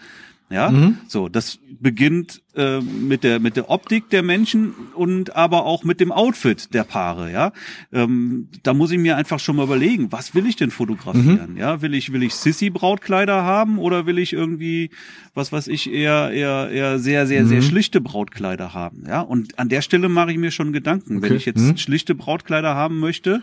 [0.50, 0.98] Ja, mhm.
[1.08, 6.00] so das beginnt äh, mit der mit der Optik der Menschen und aber auch mit
[6.00, 7.32] dem Outfit der Paare.
[7.32, 7.52] Ja,
[7.92, 11.52] ähm, da muss ich mir einfach schon mal überlegen, was will ich denn fotografieren?
[11.52, 11.56] Mhm.
[11.56, 14.90] Ja, will ich will ich Sissy Brautkleider haben oder will ich irgendwie
[15.32, 17.48] was was ich eher eher eher sehr sehr mhm.
[17.48, 19.04] sehr schlichte Brautkleider haben?
[19.08, 21.30] Ja, und an der Stelle mache ich mir schon Gedanken, okay.
[21.30, 21.78] wenn ich jetzt mhm.
[21.78, 23.42] schlichte Brautkleider haben möchte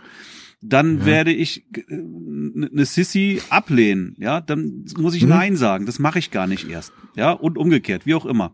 [0.62, 1.06] dann ja.
[1.06, 5.30] werde ich eine äh, Sissy ablehnen, ja, dann muss ich mhm.
[5.30, 5.86] Nein sagen.
[5.86, 8.54] Das mache ich gar nicht erst, ja, und umgekehrt, wie auch immer.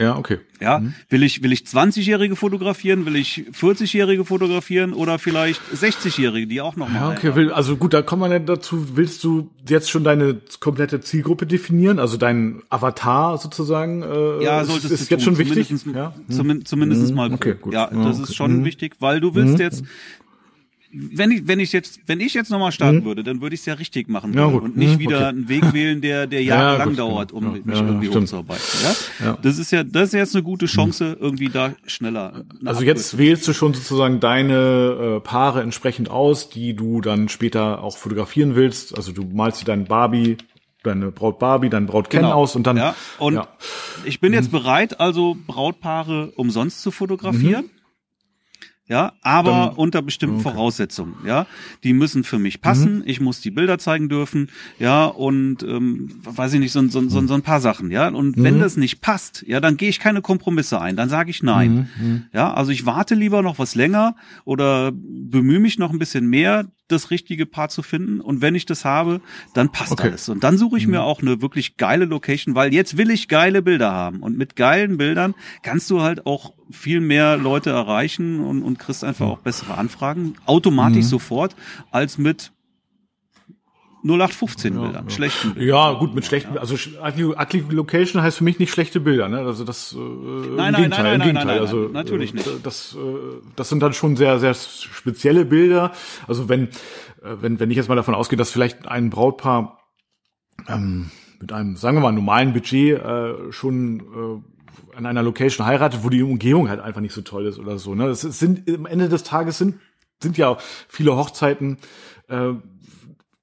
[0.00, 0.38] Ja, okay.
[0.60, 0.94] Ja, mhm.
[1.08, 6.76] will ich will ich 20-jährige fotografieren, will ich 40-jährige fotografieren oder vielleicht 60-jährige, die auch
[6.76, 6.94] noch mal.
[6.94, 10.40] Ja, okay, will, also gut, da kommt man ja dazu, willst du jetzt schon deine
[10.60, 15.34] komplette Zielgruppe definieren, also dein Avatar sozusagen äh, Ja, solltest ist, ist jetzt tun.
[15.34, 16.14] schon wichtig, zumindest, ja?
[16.28, 17.16] zumindest, zumindest mhm.
[17.16, 17.32] mal.
[17.32, 17.74] Okay, gut.
[17.74, 18.22] Ja, das okay.
[18.22, 18.64] ist schon mhm.
[18.64, 19.60] wichtig, weil du willst mhm.
[19.60, 19.84] jetzt
[20.90, 23.04] wenn ich, wenn ich jetzt, wenn ich jetzt nochmal starten mhm.
[23.04, 25.26] würde, dann würde ich es ja richtig machen ja, und nicht mhm, wieder okay.
[25.26, 28.24] einen Weg wählen, der, der jahrelang ja, dauert, um ja, mich irgendwie stimmt.
[28.24, 28.64] hochzuarbeiten.
[29.20, 29.38] Ja?
[29.42, 31.24] Das ist ja, das ist jetzt eine gute Chance, mhm.
[31.24, 32.44] irgendwie da schneller.
[32.64, 37.82] Also jetzt wählst du schon sozusagen deine äh, Paare entsprechend aus, die du dann später
[37.82, 38.96] auch fotografieren willst.
[38.96, 40.38] Also du malst dir deinen Barbie
[40.84, 42.34] deine Braut Barbie, dein Braut Ken genau.
[42.34, 42.76] aus und dann.
[42.76, 43.48] Ja, und ja.
[44.04, 44.58] ich bin jetzt mhm.
[44.58, 47.64] bereit, also Brautpaare umsonst zu fotografieren.
[47.64, 47.77] Mhm
[48.88, 50.50] ja, aber Dann, unter bestimmten okay.
[50.50, 51.46] Voraussetzungen, ja.
[51.84, 53.02] Die müssen für mich passen, mhm.
[53.04, 57.26] ich muss die Bilder zeigen dürfen, ja, und ähm, weiß ich nicht, so, so, so,
[57.26, 58.08] so ein paar Sachen, ja.
[58.08, 58.42] Und mhm.
[58.42, 61.90] wenn das nicht passt, ja, dann gehe ich keine Kompromisse ein, dann sage ich nein.
[61.98, 62.06] Mhm.
[62.06, 62.24] mhm.
[62.32, 66.66] Ja, also ich warte lieber noch was länger oder bemühe mich noch ein bisschen mehr,
[66.88, 68.20] das richtige Paar zu finden.
[68.20, 69.20] Und wenn ich das habe,
[69.54, 70.08] dann passt okay.
[70.08, 70.28] alles.
[70.28, 71.04] Und dann suche ich mir mhm.
[71.04, 74.20] auch eine wirklich geile Location, weil jetzt will ich geile Bilder haben.
[74.20, 79.04] Und mit geilen Bildern kannst du halt auch viel mehr Leute erreichen und, und kriegst
[79.04, 80.34] einfach auch bessere Anfragen.
[80.46, 81.08] Automatisch mhm.
[81.08, 81.56] sofort,
[81.90, 82.52] als mit
[84.08, 85.68] 0815 ja, schlechten Bildern.
[85.68, 89.38] Ja, gut, mit schlechten, also ugly Location heißt für mich nicht schlechte Bilder, ne?
[89.40, 91.46] Also das äh, nein, im nein, Gegenteil, nein, nein, im Gegenteil.
[91.46, 92.48] Nein, also natürlich nicht.
[92.62, 92.98] Das, äh,
[93.56, 95.92] das sind dann schon sehr, sehr spezielle Bilder.
[96.26, 99.78] Also wenn, äh, wenn, wenn ich jetzt mal davon ausgehe, dass vielleicht ein Brautpaar
[100.68, 106.00] ähm, mit einem, sagen wir mal, normalen Budget äh, schon äh, an einer Location heiratet,
[106.02, 107.94] wo die Umgehung halt einfach nicht so toll ist oder so.
[107.94, 108.06] Ne?
[108.06, 109.76] Das sind am Ende des Tages sind
[110.22, 111.78] sind ja viele Hochzeiten
[112.28, 112.52] äh,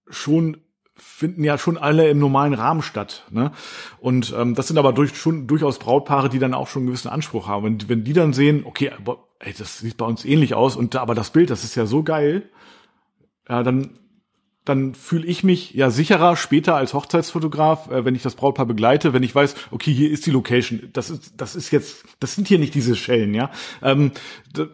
[0.09, 0.57] schon
[0.97, 3.25] finden ja schon alle im normalen Rahmen statt.
[3.29, 3.51] Ne?
[3.99, 7.09] Und ähm, das sind aber durch, schon durchaus Brautpaare, die dann auch schon einen gewissen
[7.09, 7.65] Anspruch haben.
[7.65, 10.95] Und wenn die dann sehen, okay, aber, ey, das sieht bei uns ähnlich aus, und
[10.95, 12.49] aber das Bild, das ist ja so geil,
[13.49, 13.99] ja, dann
[14.65, 19.13] dann fühle ich mich ja sicherer später als Hochzeitsfotograf, äh, wenn ich das Brautpaar begleite,
[19.13, 20.89] wenn ich weiß, okay, hier ist die Location.
[20.91, 23.51] Das ist, das ist jetzt, das sind hier nicht diese Schellen, ja.
[23.83, 24.11] Ähm,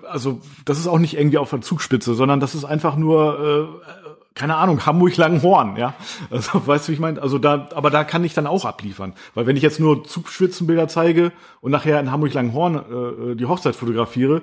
[0.09, 4.00] also das ist auch nicht irgendwie auf der Zugspitze, sondern das ist einfach nur äh,
[4.33, 5.93] keine Ahnung, Hamburg-Langenhorn, ja.
[6.29, 7.21] Also, weißt du, wie ich meine?
[7.21, 9.13] Also da, aber da kann ich dann auch abliefern.
[9.33, 14.41] Weil wenn ich jetzt nur Zugspitzenbilder zeige und nachher in Hamburg-Langenhorn äh, die Hochzeit fotografiere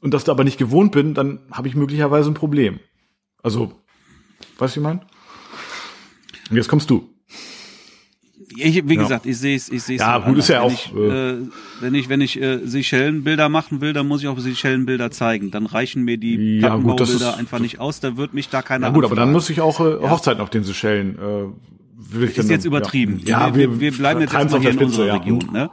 [0.00, 2.80] und das da aber nicht gewohnt bin, dann habe ich möglicherweise ein Problem.
[3.42, 3.72] Also,
[4.58, 5.00] weißt du, wie ich meine?
[6.50, 7.11] Und jetzt kommst du.
[8.56, 9.02] Ich, wie ja.
[9.02, 10.02] gesagt, ich sehe es, ich sehe es.
[10.02, 10.72] Ja, gut ist ja auch.
[10.72, 11.36] Ich, äh,
[11.80, 15.50] wenn ich, wenn ich äh, Seychellenbilder machen will, dann muss ich auch Seychellenbilder zeigen.
[15.50, 18.00] Dann reichen mir die ja, gut, das ist, einfach nicht aus.
[18.00, 18.88] Da wird mich da keiner.
[18.88, 21.16] Ja gut, aber dann muss ich auch äh, Hochzeiten auf den Seychellen.
[21.16, 21.20] Äh,
[22.14, 23.20] will ich ist jetzt übertrieben.
[23.24, 25.14] Ja, wir, wir bleiben jetzt erstmal hier in unserer.
[25.14, 25.48] Region.
[25.52, 25.70] Ne?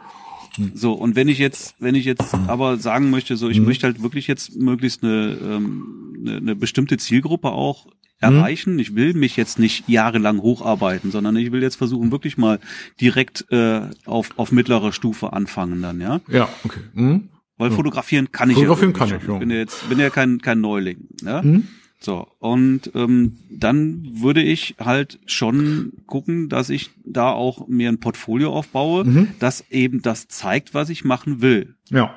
[0.73, 3.65] So, und wenn ich jetzt, wenn ich jetzt aber sagen möchte, so, ich mhm.
[3.65, 7.87] möchte halt wirklich jetzt möglichst eine, ähm, eine, eine bestimmte Zielgruppe auch
[8.19, 8.73] erreichen.
[8.73, 8.79] Mhm.
[8.79, 12.59] Ich will mich jetzt nicht jahrelang hocharbeiten, sondern ich will jetzt versuchen, wirklich mal
[12.99, 16.21] direkt äh, auf, auf mittlerer Stufe anfangen dann, ja?
[16.27, 16.79] Ja, okay.
[16.93, 17.29] Mhm.
[17.57, 18.99] Weil fotografieren kann ich fotografieren ja.
[18.99, 19.39] Fotografieren kann ich, ja.
[19.39, 21.09] bin ja jetzt bin ja kein, kein Neuling.
[21.23, 21.41] Ja?
[21.41, 21.67] Mhm.
[22.01, 27.99] So, und ähm, dann würde ich halt schon gucken, dass ich da auch mir ein
[27.99, 29.27] Portfolio aufbaue, mhm.
[29.39, 31.75] das eben das zeigt, was ich machen will.
[31.89, 32.15] Ja.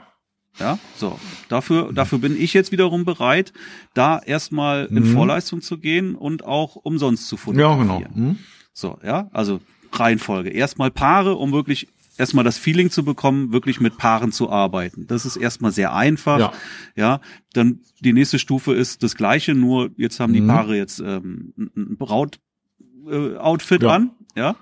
[0.58, 1.18] Ja, so.
[1.48, 3.52] Dafür, dafür bin ich jetzt wiederum bereit,
[3.94, 5.12] da erstmal in mhm.
[5.12, 7.88] Vorleistung zu gehen und auch umsonst zu fotografieren.
[7.88, 8.10] Ja, genau.
[8.14, 8.38] Mhm.
[8.72, 9.60] So, ja, also
[9.92, 10.50] Reihenfolge.
[10.50, 11.88] Erstmal Paare, um wirklich
[12.18, 15.06] erstmal das Feeling zu bekommen, wirklich mit Paaren zu arbeiten.
[15.06, 16.38] Das ist erstmal sehr einfach.
[16.38, 16.52] Ja.
[16.96, 17.20] ja.
[17.52, 20.48] Dann die nächste Stufe ist das gleiche, nur jetzt haben die mhm.
[20.48, 23.92] Paare jetzt ähm, ein Braut-Outfit äh, ja.
[23.92, 24.10] an.
[24.36, 24.56] Ja.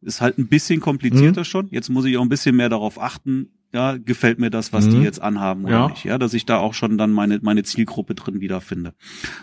[0.00, 1.46] Ist halt ein bisschen komplizierter mhm.
[1.46, 1.68] schon.
[1.70, 4.90] Jetzt muss ich auch ein bisschen mehr darauf achten, ja, gefällt mir das, was mhm.
[4.92, 5.88] die jetzt anhaben oder ja.
[5.88, 8.94] nicht, ja, dass ich da auch schon dann meine meine Zielgruppe drin wiederfinde.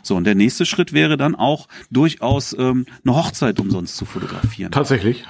[0.01, 4.71] So und der nächste Schritt wäre dann auch durchaus ähm, eine Hochzeit umsonst zu fotografieren.
[4.71, 5.25] Tatsächlich.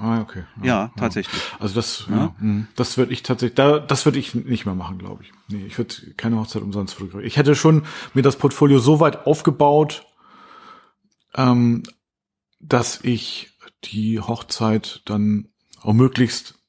[0.00, 0.44] Ah, okay.
[0.62, 1.42] Ja, ja tatsächlich.
[1.58, 4.74] Also das, ja, ja hm, das würde ich tatsächlich, da, das würde ich nicht mehr
[4.74, 5.32] machen, glaube ich.
[5.48, 7.26] Nee, ich würde keine Hochzeit umsonst fotografieren.
[7.26, 10.06] Ich hätte schon mir das Portfolio so weit aufgebaut,
[11.34, 11.82] ähm,
[12.60, 13.50] dass ich
[13.84, 15.48] die Hochzeit dann
[15.82, 16.59] auch möglichst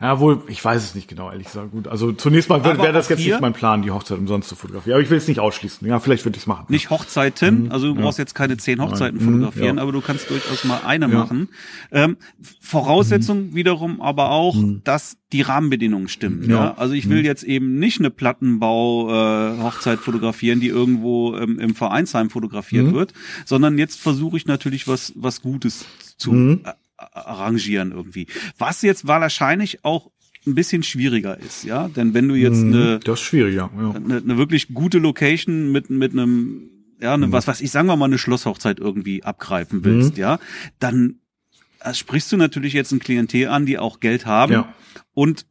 [0.00, 1.70] ja, wohl, ich weiß es nicht genau, ehrlich gesagt.
[1.70, 4.94] Gut, also zunächst mal wäre das jetzt nicht mein Plan, die Hochzeit umsonst zu fotografieren.
[4.94, 5.86] Aber ich will es nicht ausschließen.
[5.86, 6.66] Ja, vielleicht würde ich es machen.
[6.68, 7.72] Nicht Hochzeiten, mhm.
[7.72, 8.02] also du ja.
[8.02, 9.26] brauchst jetzt keine zehn Hochzeiten Nein.
[9.26, 9.82] fotografieren, ja.
[9.82, 11.16] aber du kannst durchaus mal eine ja.
[11.16, 11.48] machen.
[11.92, 12.16] Ähm,
[12.60, 13.54] Voraussetzung mhm.
[13.54, 14.82] wiederum aber auch, mhm.
[14.82, 16.50] dass die Rahmenbedingungen stimmen.
[16.50, 16.74] Ja.
[16.74, 17.24] Also ich will mhm.
[17.24, 22.94] jetzt eben nicht eine Plattenbau-Hochzeit äh, fotografieren, die irgendwo ähm, im Vereinsheim fotografiert mhm.
[22.94, 23.12] wird,
[23.44, 25.86] sondern jetzt versuche ich natürlich was was Gutes
[26.16, 26.60] zu mhm
[26.96, 28.26] arrangieren irgendwie.
[28.58, 30.10] Was jetzt wahrscheinlich auch
[30.46, 32.72] ein bisschen schwieriger ist, ja, denn wenn du jetzt mhm.
[32.72, 33.90] eine, das ist schwieriger, ja.
[33.92, 36.70] eine, eine wirklich gute Location mit mit einem
[37.00, 37.32] ja, eine, mhm.
[37.32, 40.20] was was ich sagen wir mal eine Schlosshochzeit irgendwie abgreifen willst, mhm.
[40.20, 40.38] ja,
[40.78, 41.20] dann
[41.80, 44.74] äh, sprichst du natürlich jetzt ein Klientel an, die auch Geld haben ja.
[45.14, 45.46] und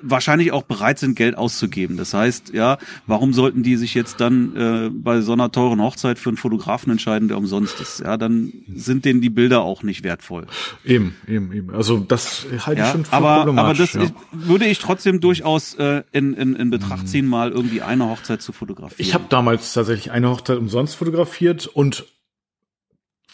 [0.00, 1.96] wahrscheinlich auch bereit sind, Geld auszugeben.
[1.96, 6.18] Das heißt, ja, warum sollten die sich jetzt dann äh, bei so einer teuren Hochzeit
[6.18, 8.00] für einen Fotografen entscheiden, der umsonst ist?
[8.00, 10.46] Ja, dann sind denen die Bilder auch nicht wertvoll.
[10.84, 11.74] Eben, eben, eben.
[11.74, 13.94] Also das halte ja, ich schon für aber, problematisch.
[13.94, 14.48] Aber das ja.
[14.48, 18.52] würde ich trotzdem durchaus äh, in, in, in Betracht ziehen, mal irgendwie eine Hochzeit zu
[18.52, 19.06] fotografieren.
[19.06, 22.06] Ich habe damals tatsächlich eine Hochzeit umsonst fotografiert und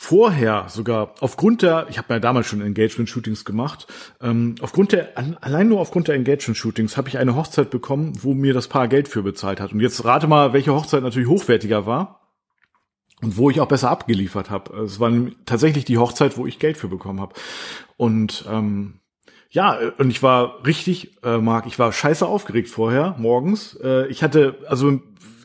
[0.05, 3.86] vorher sogar aufgrund der, ich habe ja damals schon Engagement-Shootings gemacht,
[4.20, 8.52] ähm, aufgrund der, allein nur aufgrund der Engagement-Shootings habe ich eine Hochzeit bekommen, wo mir
[8.52, 9.72] das Paar Geld für bezahlt hat.
[9.72, 12.20] Und jetzt rate mal, welche Hochzeit natürlich hochwertiger war
[13.22, 14.76] und wo ich auch besser abgeliefert habe.
[14.82, 15.11] Es war
[15.46, 17.34] tatsächlich die Hochzeit, wo ich Geld für bekommen habe.
[17.96, 19.00] Und ähm,
[19.48, 23.78] ja, und ich war richtig, äh, Marc, ich war scheiße aufgeregt vorher, morgens.
[23.82, 25.00] Äh, ich hatte, also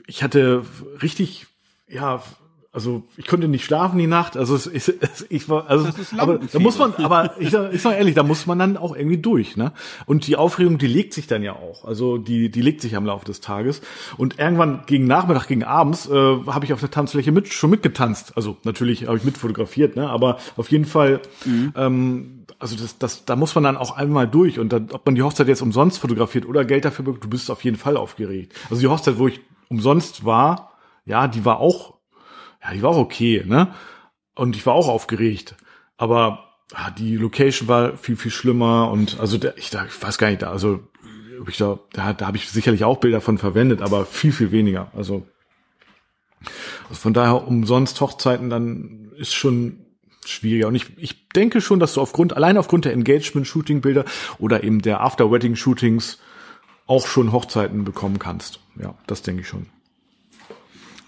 [0.05, 0.63] ich hatte
[1.01, 1.47] richtig,
[1.87, 2.21] ja,
[2.71, 4.37] also ich konnte nicht schlafen die Nacht.
[4.37, 4.93] Also es, ich,
[5.29, 8.59] ich war, also aber da muss man, aber ich, ich sag ehrlich, da muss man
[8.59, 9.71] dann auch irgendwie durch, ne?
[10.05, 11.85] Und die Aufregung, die legt sich dann ja auch.
[11.85, 13.81] Also die, die legt sich am Laufe des Tages.
[14.17, 18.33] Und irgendwann gegen Nachmittag, gegen abends, äh, habe ich auf der Tanzfläche mit schon mitgetanzt.
[18.35, 20.07] Also natürlich habe ich mitfotografiert, ne?
[20.07, 21.73] Aber auf jeden Fall, mhm.
[21.75, 24.59] ähm, also das, das, da muss man dann auch einmal durch.
[24.59, 27.49] Und dann, ob man die Hochzeit jetzt umsonst fotografiert oder Geld dafür bekommt, du bist
[27.49, 28.53] auf jeden Fall aufgeregt.
[28.69, 29.39] Also die Hochzeit, wo ich
[29.69, 30.73] umsonst war,
[31.05, 31.98] ja, die war auch
[32.69, 33.73] ja, die war auch okay, ne?
[34.35, 35.55] Und ich war auch aufgeregt.
[35.97, 40.17] Aber ah, die Location war viel, viel schlimmer und also der, ich, da, ich weiß
[40.17, 40.79] gar nicht, da, also
[41.47, 44.91] ich da, da, da habe ich sicherlich auch Bilder von verwendet, aber viel, viel weniger.
[44.95, 45.25] Also,
[46.89, 49.85] also von daher umsonst Hochzeiten dann ist schon
[50.25, 50.67] schwieriger.
[50.67, 54.05] Und ich, ich denke schon, dass du aufgrund, allein aufgrund der Engagement-Shooting-Bilder
[54.37, 56.19] oder eben der After-Wedding-Shootings
[56.87, 58.59] auch schon Hochzeiten bekommen kannst.
[58.81, 59.67] Ja, das denke ich schon.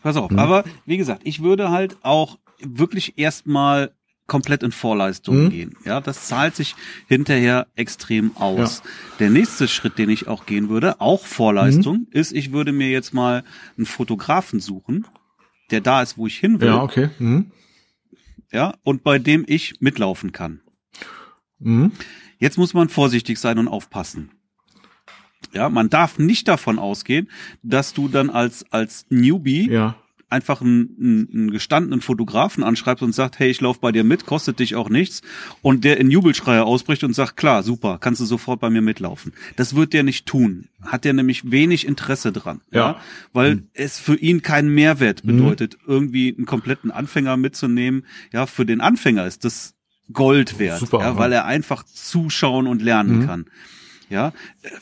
[0.02, 0.40] Pass auf, mhm.
[0.40, 3.92] aber wie gesagt, ich würde halt auch wirklich erstmal
[4.32, 5.50] komplett in Vorleistung mhm.
[5.50, 5.78] gehen.
[5.84, 6.76] Ja, das zahlt sich
[7.08, 8.82] hinterher extrem aus.
[8.84, 8.90] Ja.
[9.20, 12.08] Der nächste Schritt, den ich auch gehen würde, auch Vorleistung, mhm.
[12.12, 13.44] ist, ich würde mir jetzt mal
[13.78, 15.06] einen Fotografen suchen,
[15.70, 16.70] der da ist, wo ich hin will.
[16.70, 17.10] Ja, okay.
[17.20, 17.52] Mhm.
[18.54, 20.62] Ja, und bei dem ich mitlaufen kann.
[21.60, 21.92] Mhm.
[22.38, 24.32] Jetzt muss man vorsichtig sein und aufpassen.
[25.54, 27.30] Ja, man darf nicht davon ausgehen,
[27.64, 29.96] dass du dann als, als Newbie ja.
[30.30, 34.26] einfach einen, einen, einen gestandenen Fotografen anschreibst und sagt, hey, ich lauf bei dir mit,
[34.26, 35.22] kostet dich auch nichts.
[35.62, 39.34] Und der in Jubelschreier ausbricht und sagt, klar, super, kannst du sofort bei mir mitlaufen.
[39.58, 40.68] Das wird der nicht tun.
[40.84, 42.62] Hat der nämlich wenig Interesse dran.
[42.72, 42.80] Ja.
[42.80, 43.02] ja
[43.34, 43.68] weil mhm.
[43.74, 45.38] es für ihn keinen Mehrwert mhm.
[45.38, 45.94] bedeutet, mhm.
[45.94, 48.06] irgendwie einen kompletten Anfänger mitzunehmen.
[48.32, 49.76] Ja, für den Anfänger ist das
[50.14, 53.26] Gold wert, Super, ja, weil er einfach zuschauen und lernen mhm.
[53.26, 53.46] kann.
[54.12, 54.34] Ja,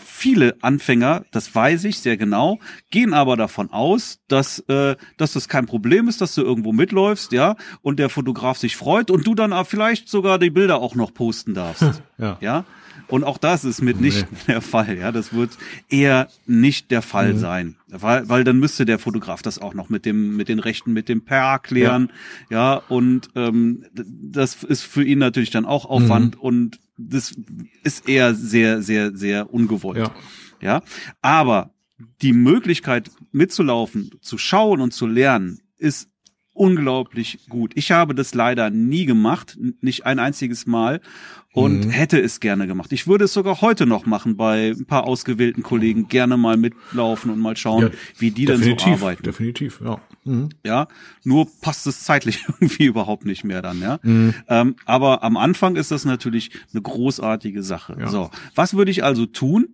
[0.04, 2.58] viele Anfänger, das weiß ich sehr genau,
[2.90, 7.32] gehen aber davon aus, dass äh, dass das kein Problem ist, dass du irgendwo mitläufst,
[7.32, 11.14] ja, und der Fotograf sich freut und du dann vielleicht sogar die Bilder auch noch
[11.14, 12.02] posten darfst.
[12.18, 12.38] ja.
[12.42, 12.66] ja.
[13.10, 14.38] Und auch das ist mit nicht nee.
[14.48, 14.98] der Fall.
[14.98, 15.52] Ja, das wird
[15.90, 17.38] eher nicht der Fall mhm.
[17.40, 20.94] sein, weil, weil dann müsste der Fotograf das auch noch mit dem mit den Rechten,
[20.94, 22.12] mit dem Per klären.
[22.50, 26.42] Ja, ja und ähm, das ist für ihn natürlich dann auch Aufwand mhm.
[26.42, 27.36] und das
[27.84, 29.98] ist eher sehr, sehr, sehr ungewollt.
[29.98, 30.12] Ja.
[30.62, 30.82] ja.
[31.22, 31.72] Aber
[32.22, 36.10] die Möglichkeit mitzulaufen, zu schauen und zu lernen, ist
[36.60, 37.72] unglaublich gut.
[37.76, 41.00] Ich habe das leider nie gemacht, nicht ein einziges Mal
[41.54, 41.90] und mhm.
[41.90, 42.92] hätte es gerne gemacht.
[42.92, 47.32] Ich würde es sogar heute noch machen bei ein paar ausgewählten Kollegen, gerne mal mitlaufen
[47.32, 49.24] und mal schauen, ja, wie die denn so arbeiten.
[49.24, 50.02] Definitiv, ja.
[50.26, 50.50] Mhm.
[50.66, 50.90] Ja,
[51.24, 54.00] nur passt es zeitlich irgendwie überhaupt nicht mehr dann, ja.
[54.04, 54.34] Mhm.
[54.50, 57.96] Ähm, aber am Anfang ist das natürlich eine großartige Sache.
[57.98, 58.10] Ja.
[58.10, 59.70] So, was würde ich also tun?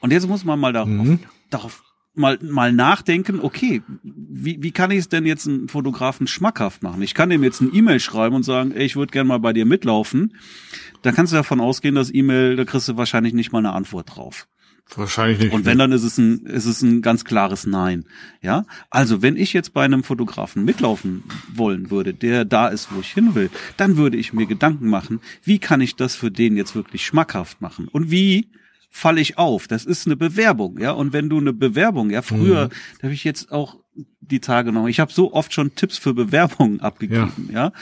[0.00, 1.20] Und jetzt muss man mal darauf, mhm.
[1.48, 1.84] darauf
[2.16, 7.02] mal, mal nachdenken, okay, wie, wie kann ich es denn jetzt einem Fotografen schmackhaft machen?
[7.02, 9.52] Ich kann dem jetzt ein E-Mail schreiben und sagen, ey, ich würde gerne mal bei
[9.52, 10.34] dir mitlaufen.
[11.02, 14.16] Da kannst du davon ausgehen, dass E-Mail, da kriegst du wahrscheinlich nicht mal eine Antwort
[14.16, 14.46] drauf.
[14.94, 15.52] Wahrscheinlich nicht.
[15.52, 18.04] Und wenn, dann ist es ein, ist es ein ganz klares Nein.
[18.40, 18.64] Ja.
[18.88, 23.12] Also, wenn ich jetzt bei einem Fotografen mitlaufen wollen würde, der da ist, wo ich
[23.12, 26.76] hin will, dann würde ich mir Gedanken machen, wie kann ich das für den jetzt
[26.76, 27.88] wirklich schmackhaft machen?
[27.88, 28.48] Und wie
[28.96, 29.68] falle ich auf?
[29.68, 30.92] Das ist eine Bewerbung, ja.
[30.92, 32.70] Und wenn du eine Bewerbung, ja, früher, mhm.
[32.98, 33.76] da habe ich jetzt auch
[34.20, 37.66] die Tage noch, ich habe so oft schon Tipps für Bewerbungen abgegeben, ja.
[37.66, 37.72] ja?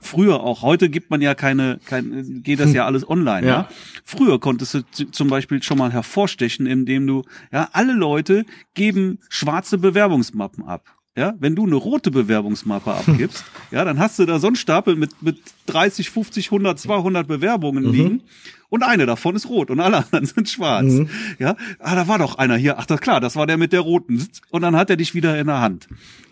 [0.00, 3.52] früher auch, heute gibt man ja keine, kein, geht das ja alles online, ja.
[3.52, 3.68] ja.
[4.04, 7.22] Früher konntest du zum Beispiel schon mal hervorstechen, indem du,
[7.52, 8.44] ja, alle Leute
[8.74, 10.96] geben schwarze Bewerbungsmappen ab.
[11.14, 14.96] Ja, wenn du eine rote Bewerbungsmappe abgibst, ja, dann hast du da so einen Stapel
[14.96, 17.92] mit, mit 30, 50, 100, 200 Bewerbungen mhm.
[17.92, 18.22] liegen
[18.70, 20.86] und eine davon ist rot und alle anderen sind schwarz.
[20.86, 21.10] Mhm.
[21.38, 22.78] Ja, ah, da war doch einer hier.
[22.78, 24.26] Ach, das klar, das war der mit der roten.
[24.48, 25.88] Und dann hat er dich wieder in der Hand.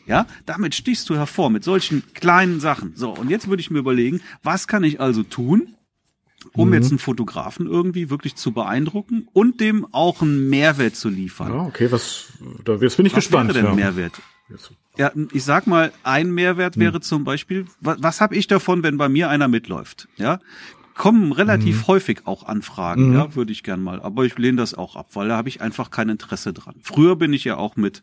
[0.07, 2.95] Ja, damit stichst du hervor mit solchen kleinen Sachen.
[2.97, 5.74] So, und jetzt würde ich mir überlegen, was kann ich also tun,
[6.55, 6.74] um mhm.
[6.74, 11.53] jetzt einen Fotografen irgendwie wirklich zu beeindrucken und dem auch einen Mehrwert zu liefern.
[11.53, 12.28] Ja, okay, was,
[12.64, 13.51] da, jetzt bin ich was gespannt.
[13.51, 13.85] Was wäre denn ja.
[13.85, 14.14] Mehrwert?
[14.98, 17.03] Ja, ich sag mal, ein Mehrwert wäre hm.
[17.03, 20.09] zum Beispiel, was, was habe ich davon, wenn bei mir einer mitläuft?
[20.16, 20.40] Ja,
[21.01, 21.86] kommen relativ mhm.
[21.86, 23.14] häufig auch Anfragen, mhm.
[23.14, 24.03] ja, würde ich gern mal.
[24.03, 26.74] Aber ich lehne das auch ab, weil da habe ich einfach kein Interesse dran.
[26.82, 28.03] Früher bin ich ja auch mit,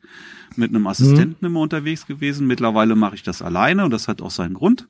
[0.55, 1.47] mit einem Assistenten mhm.
[1.47, 2.47] immer unterwegs gewesen.
[2.47, 4.87] Mittlerweile mache ich das alleine und das hat auch seinen Grund.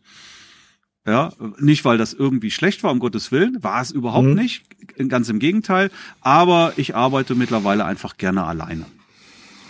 [1.05, 4.35] Ja, nicht weil das irgendwie schlecht war, um Gottes Willen, war es überhaupt mhm.
[4.35, 4.63] nicht,
[5.09, 5.91] ganz im Gegenteil,
[6.21, 8.85] aber ich arbeite mittlerweile einfach gerne alleine.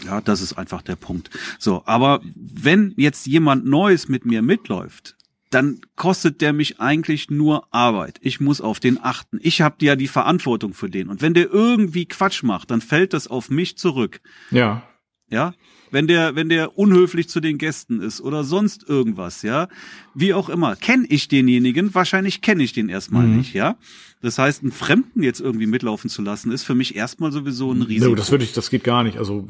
[0.06, 1.30] Ja, das ist einfach der Punkt.
[1.60, 5.16] So, aber wenn jetzt jemand Neues mit mir mitläuft,
[5.50, 8.20] dann kostet der mich eigentlich nur Arbeit.
[8.22, 9.40] Ich muss auf den achten.
[9.42, 11.10] Ich habe ja die Verantwortung für den.
[11.10, 14.22] Und wenn der irgendwie Quatsch macht, dann fällt das auf mich zurück.
[14.52, 14.84] Ja.
[15.30, 15.54] Ja.
[15.92, 19.68] Wenn der, wenn der unhöflich zu den Gästen ist oder sonst irgendwas, ja.
[20.14, 20.76] Wie auch immer.
[20.76, 21.94] Kenne ich denjenigen?
[21.96, 23.38] Wahrscheinlich kenne ich den erstmal mhm.
[23.38, 23.78] nicht, ja.
[24.22, 27.84] Das heißt, einen Fremden jetzt irgendwie mitlaufen zu lassen, ist für mich erstmal sowieso ein
[27.84, 28.10] Risiko.
[28.10, 29.18] Nee, das würde ich, das geht gar nicht.
[29.18, 29.48] Also,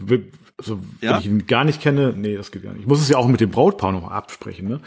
[0.57, 1.13] also ja?
[1.13, 2.81] wenn ich ihn gar nicht kenne, nee, das geht gar nicht.
[2.81, 4.81] Ich muss es ja auch mit dem Brautpaar noch absprechen, ne?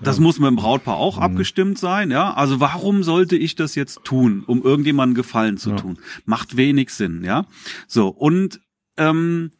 [0.00, 0.22] Das ja.
[0.22, 1.22] muss mit dem Brautpaar auch mhm.
[1.22, 2.34] abgestimmt sein, ja.
[2.34, 5.76] Also warum sollte ich das jetzt tun, um irgendjemandem Gefallen zu ja.
[5.76, 5.98] tun?
[6.24, 7.46] Macht wenig Sinn, ja.
[7.86, 8.60] So, und
[8.96, 9.52] ähm,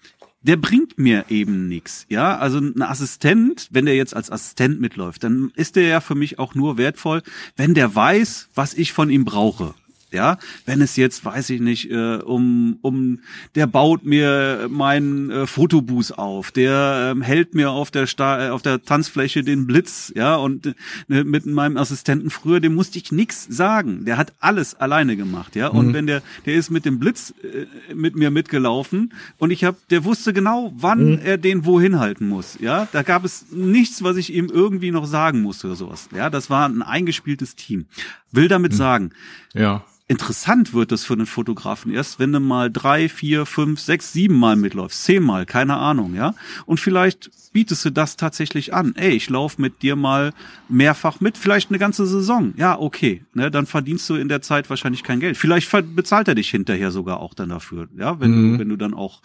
[0.48, 2.38] der bringt mir eben nichts, ja.
[2.38, 6.38] Also ein Assistent, wenn der jetzt als Assistent mitläuft, dann ist der ja für mich
[6.38, 7.22] auch nur wertvoll,
[7.56, 9.74] wenn der weiß, was ich von ihm brauche.
[10.10, 13.18] Ja, wenn es jetzt, weiß ich nicht, äh, um, um,
[13.54, 18.48] der baut mir meinen äh, Fotobus auf, der ähm, hält mir auf der Sta äh,
[18.48, 20.74] auf der Tanzfläche den Blitz, ja, und
[21.10, 24.06] äh, mit meinem Assistenten früher, dem musste ich nix sagen.
[24.06, 25.68] Der hat alles alleine gemacht, ja.
[25.68, 25.92] Und mhm.
[25.92, 30.04] wenn der, der ist mit dem Blitz äh, mit mir mitgelaufen und ich habe, der
[30.04, 31.20] wusste genau, wann mhm.
[31.22, 32.88] er den wohin halten muss, ja.
[32.92, 36.08] Da gab es nichts, was ich ihm irgendwie noch sagen musste oder sowas.
[36.16, 37.84] Ja, das war ein eingespieltes Team.
[38.32, 38.76] Will damit mhm.
[38.76, 39.10] sagen,
[39.52, 44.12] ja interessant wird das für einen Fotografen erst, wenn du mal drei, vier, fünf, sechs,
[44.12, 46.34] sieben Mal mitläufst, zehnmal, keine Ahnung, ja.
[46.64, 48.94] Und vielleicht bietest du das tatsächlich an.
[48.96, 50.32] Ey, ich lauf mit dir mal
[50.68, 52.54] mehrfach mit, vielleicht eine ganze Saison.
[52.56, 53.24] Ja, okay.
[53.34, 55.36] Ne, dann verdienst du in der Zeit wahrscheinlich kein Geld.
[55.36, 58.52] Vielleicht bezahlt er dich hinterher sogar auch dann dafür, ja, wenn mhm.
[58.52, 59.20] du, wenn du dann auch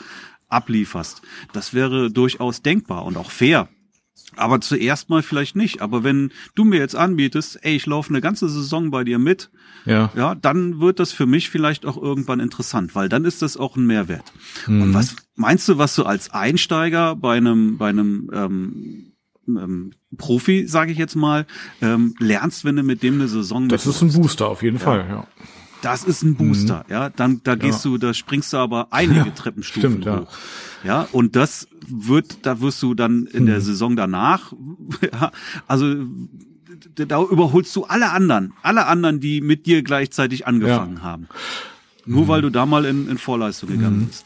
[0.50, 1.22] ablieferst.
[1.54, 3.70] Das wäre durchaus denkbar und auch fair.
[4.38, 5.82] Aber zuerst mal vielleicht nicht.
[5.82, 9.50] Aber wenn du mir jetzt anbietest, ey, ich laufe eine ganze Saison bei dir mit,
[9.86, 10.12] ja.
[10.16, 13.76] ja, dann wird das für mich vielleicht auch irgendwann interessant, weil dann ist das auch
[13.76, 14.32] ein Mehrwert.
[14.68, 14.82] Mhm.
[14.82, 19.14] Und was meinst du, was du als Einsteiger bei einem, bei einem ähm,
[19.48, 21.46] ähm, Profi, sage ich jetzt mal,
[21.82, 24.84] ähm, lernst, wenn du mit dem eine Saison Das ist ein Booster auf jeden ja.
[24.84, 25.28] Fall, ja.
[25.82, 26.94] Das ist ein Booster, mhm.
[26.94, 27.10] ja.
[27.10, 27.92] Dann da gehst ja.
[27.92, 30.32] du, da springst du aber einige Treppenstufen stimmt, hoch.
[30.32, 30.38] Ja.
[30.84, 34.54] Ja, und das wird, da wirst du dann in der Saison danach,
[35.02, 35.32] ja,
[35.68, 35.96] also
[36.96, 41.28] da überholst du alle anderen, alle anderen, die mit dir gleichzeitig angefangen haben.
[42.06, 42.28] Nur mhm.
[42.28, 44.08] weil du da mal in, in Vorleistung gegangen mhm.
[44.08, 44.26] bist.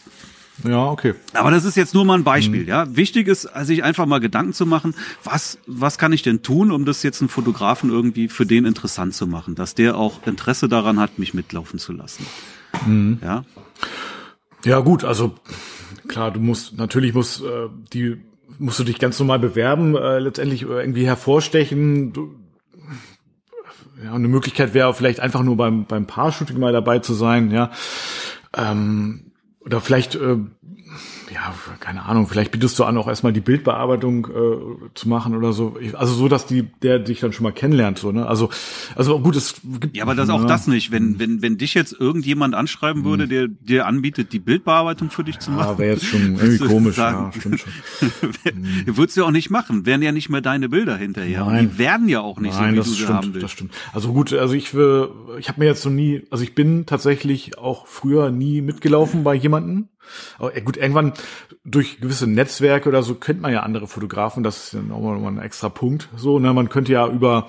[0.63, 1.13] Ja, okay.
[1.33, 2.67] Aber das ist jetzt nur mal ein Beispiel, mhm.
[2.67, 2.95] ja.
[2.95, 6.85] Wichtig ist, sich einfach mal Gedanken zu machen, was, was kann ich denn tun, um
[6.85, 10.99] das jetzt einen Fotografen irgendwie für den interessant zu machen, dass der auch Interesse daran
[10.99, 12.25] hat, mich mitlaufen zu lassen.
[12.85, 13.19] Mhm.
[13.21, 13.45] Ja.
[14.65, 15.35] Ja, gut, also
[16.07, 18.17] klar, du musst, natürlich muss äh, die,
[18.59, 22.13] musst du dich ganz normal bewerben, äh, letztendlich irgendwie hervorstechen.
[22.13, 22.35] Du,
[24.03, 27.71] ja, eine Möglichkeit wäre vielleicht einfach nur beim, beim Paar-Shooting mal dabei zu sein, ja.
[28.55, 30.37] Ähm, oder vielleicht, äh,
[31.31, 35.53] ja, keine Ahnung, vielleicht bietest du an, auch erstmal die Bildbearbeitung äh, zu machen oder
[35.53, 35.77] so.
[35.93, 38.25] Also so, dass die, der dich dann schon mal kennenlernt, so, ne?
[38.25, 38.49] Also,
[38.95, 39.97] also gut, es gibt.
[39.97, 40.47] Ja, aber das auch ja.
[40.47, 40.91] das nicht.
[40.91, 43.29] Wenn, wenn, wenn dich jetzt irgendjemand anschreiben würde, hm.
[43.29, 45.71] der dir anbietet, die Bildbearbeitung für dich zu machen.
[45.71, 47.73] Ja, wäre jetzt schon irgendwie komisch, sagen, ja, stimmt schon.
[48.43, 48.63] hm.
[48.97, 51.45] Würdest du ja auch nicht machen, wären ja nicht mehr deine Bilder hinterher.
[51.45, 51.65] Nein.
[51.65, 53.43] Und die werden ja auch nicht Nein, so, wie das du stimmt, sie haben willst.
[53.43, 53.73] Das stimmt.
[53.93, 55.09] Also gut, also ich will,
[55.39, 59.35] ich habe mir jetzt so nie, also ich bin tatsächlich auch früher nie mitgelaufen bei
[59.35, 59.89] jemanden.
[60.37, 61.13] Aber gut, irgendwann
[61.63, 65.27] durch gewisse Netzwerke oder so kennt man ja andere Fotografen, das ist dann auch mal
[65.27, 66.09] ein extra Punkt.
[66.15, 67.47] So, ne, man könnte ja über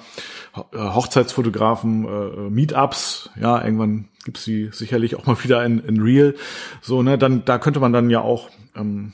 [0.73, 6.35] äh, Hochzeitsfotografen, äh, Meetups, ja, irgendwann gibt's sie sicherlich auch mal wieder in, in Real.
[6.83, 9.13] So, ne, dann da könnte man dann ja auch ähm,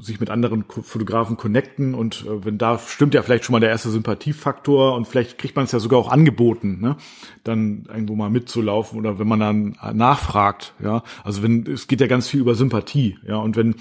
[0.00, 3.70] sich mit anderen Fotografen connecten und äh, wenn da stimmt ja vielleicht schon mal der
[3.70, 6.96] erste Sympathiefaktor und vielleicht kriegt man es ja sogar auch angeboten, ne?
[7.44, 12.06] dann irgendwo mal mitzulaufen oder wenn man dann nachfragt, ja, also wenn es geht ja
[12.06, 13.74] ganz viel über Sympathie, ja, und wenn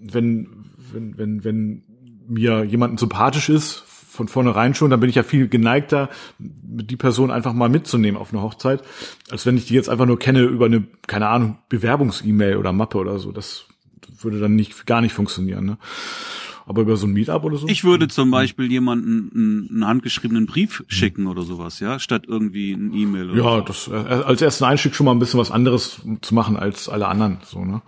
[0.00, 0.48] wenn
[0.92, 1.82] wenn wenn wenn
[2.28, 3.84] mir jemanden sympathisch ist
[4.20, 8.32] von vornherein schon, dann bin ich ja viel geneigter, die Person einfach mal mitzunehmen auf
[8.32, 8.82] eine Hochzeit,
[9.30, 12.98] als wenn ich die jetzt einfach nur kenne über eine, keine Ahnung, Bewerbungs-E-Mail oder Mappe
[12.98, 13.32] oder so.
[13.32, 13.69] Das
[14.20, 15.64] würde dann nicht gar nicht funktionieren.
[15.64, 15.78] Ne?
[16.66, 17.66] Aber über so ein Meetup oder so?
[17.66, 22.72] Ich würde zum Beispiel jemanden einen, einen handgeschriebenen Brief schicken oder sowas, ja, statt irgendwie
[22.72, 23.36] ein E-Mail.
[23.36, 23.60] Ja, so.
[23.62, 27.08] das äh, als ersten Einstieg schon mal ein bisschen was anderes zu machen als alle
[27.08, 27.82] anderen, so ne.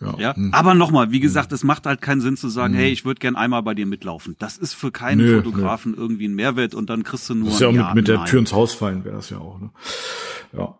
[0.00, 0.36] Ja, ja.
[0.36, 0.54] Hm.
[0.54, 2.80] aber nochmal, wie gesagt, es macht halt keinen Sinn zu sagen, hm.
[2.80, 4.36] hey, ich würde gern einmal bei dir mitlaufen.
[4.38, 5.98] Das ist für keinen nö, Fotografen nö.
[5.98, 7.46] irgendwie ein Mehrwert und dann kriegst du nur.
[7.46, 9.58] Das ist ja auch mit, mit der Tür ins Haus fallen, wäre das ja auch.
[9.58, 9.70] Ne?
[10.56, 10.78] Ja.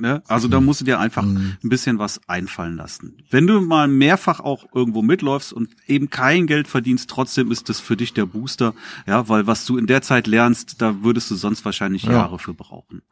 [0.00, 0.22] Ne?
[0.28, 1.56] Also da musst du dir einfach mhm.
[1.62, 3.16] ein bisschen was einfallen lassen.
[3.30, 7.80] Wenn du mal mehrfach auch irgendwo mitläufst und eben kein Geld verdienst, trotzdem ist das
[7.80, 8.74] für dich der Booster,
[9.06, 12.12] ja, weil was du in der Zeit lernst, da würdest du sonst wahrscheinlich ja.
[12.12, 13.02] Jahre für brauchen.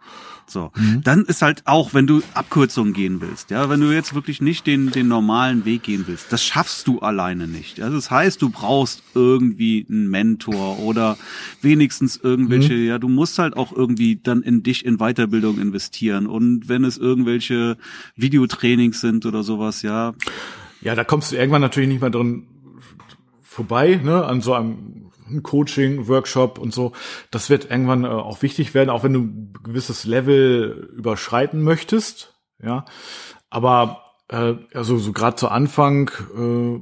[0.47, 1.03] So, mhm.
[1.03, 4.66] dann ist halt auch, wenn du Abkürzungen gehen willst, ja, wenn du jetzt wirklich nicht
[4.66, 7.80] den den normalen Weg gehen willst, das schaffst du alleine nicht.
[7.80, 11.16] Also das heißt, du brauchst irgendwie einen Mentor oder
[11.62, 12.87] wenigstens irgendwelche, mhm.
[12.87, 16.99] ja, du musst halt auch irgendwie dann in dich in Weiterbildung investieren und wenn es
[16.99, 17.77] irgendwelche
[18.16, 20.14] Videotrainings sind oder sowas, ja.
[20.81, 22.49] Ja, da kommst du irgendwann natürlich nicht mehr drin
[23.43, 25.11] vorbei, ne, an so einem
[25.43, 26.93] Coaching, Workshop und so.
[27.31, 32.35] Das wird irgendwann äh, auch wichtig werden, auch wenn du ein gewisses Level überschreiten möchtest,
[32.62, 32.85] ja.
[33.51, 36.81] Aber äh, also so gerade zu Anfang äh,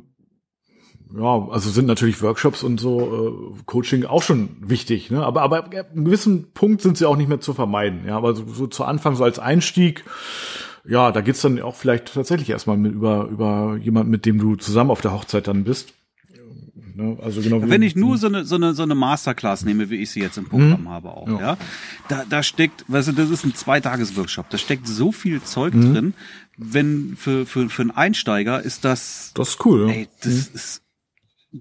[1.16, 5.24] ja, also sind natürlich Workshops und so äh, Coaching auch schon wichtig, ne?
[5.24, 8.02] Aber aber ab einem gewissen Punkt sind sie auch nicht mehr zu vermeiden.
[8.06, 10.04] Ja, aber so, so zu Anfang so als Einstieg,
[10.84, 14.56] ja, da geht's dann auch vielleicht tatsächlich erstmal mit über über jemand, mit dem du
[14.56, 15.92] zusammen auf der Hochzeit dann bist.
[16.94, 17.18] Ne?
[17.22, 17.60] Also genau.
[17.62, 20.38] Wenn ich nur so eine so eine so eine Masterclass nehme, wie ich sie jetzt
[20.38, 20.88] im Programm mhm.
[20.88, 21.40] habe auch, ja.
[21.40, 21.56] ja,
[22.08, 24.50] da da steckt, weißt du, das ist ein Zweitages-Workshop.
[24.50, 25.92] Da steckt so viel Zeug mhm.
[25.92, 26.14] drin.
[26.56, 29.88] Wenn für für für einen Einsteiger ist das das ist cool.
[29.88, 29.94] Ja.
[29.94, 30.54] Ey, das mhm.
[30.54, 30.82] ist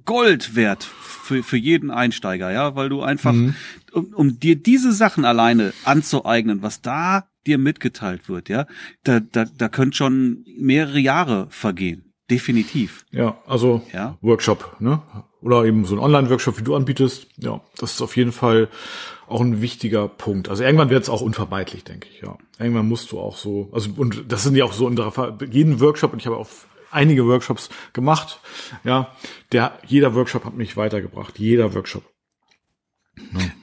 [0.05, 3.55] Gold wert für, für jeden Einsteiger, ja, weil du einfach, mhm.
[3.91, 8.67] um, um dir diese Sachen alleine anzueignen, was da dir mitgeteilt wird, ja,
[9.03, 12.13] da, da, da können schon mehrere Jahre vergehen.
[12.29, 13.05] Definitiv.
[13.11, 14.17] Ja, also ja?
[14.21, 15.01] Workshop, ne?
[15.41, 17.27] Oder eben so ein Online-Workshop, wie du anbietest.
[17.37, 18.69] Ja, das ist auf jeden Fall
[19.27, 20.47] auch ein wichtiger Punkt.
[20.47, 22.37] Also irgendwann wird es auch unvermeidlich, denke ich, ja.
[22.59, 25.11] Irgendwann musst du auch so, also und das sind ja auch so in der
[25.49, 26.47] jeden Workshop, und ich habe auch
[26.91, 28.39] einige Workshops gemacht.
[28.83, 29.15] Ja,
[29.51, 31.39] der, jeder Workshop hat mich weitergebracht.
[31.39, 32.03] Jeder Workshop.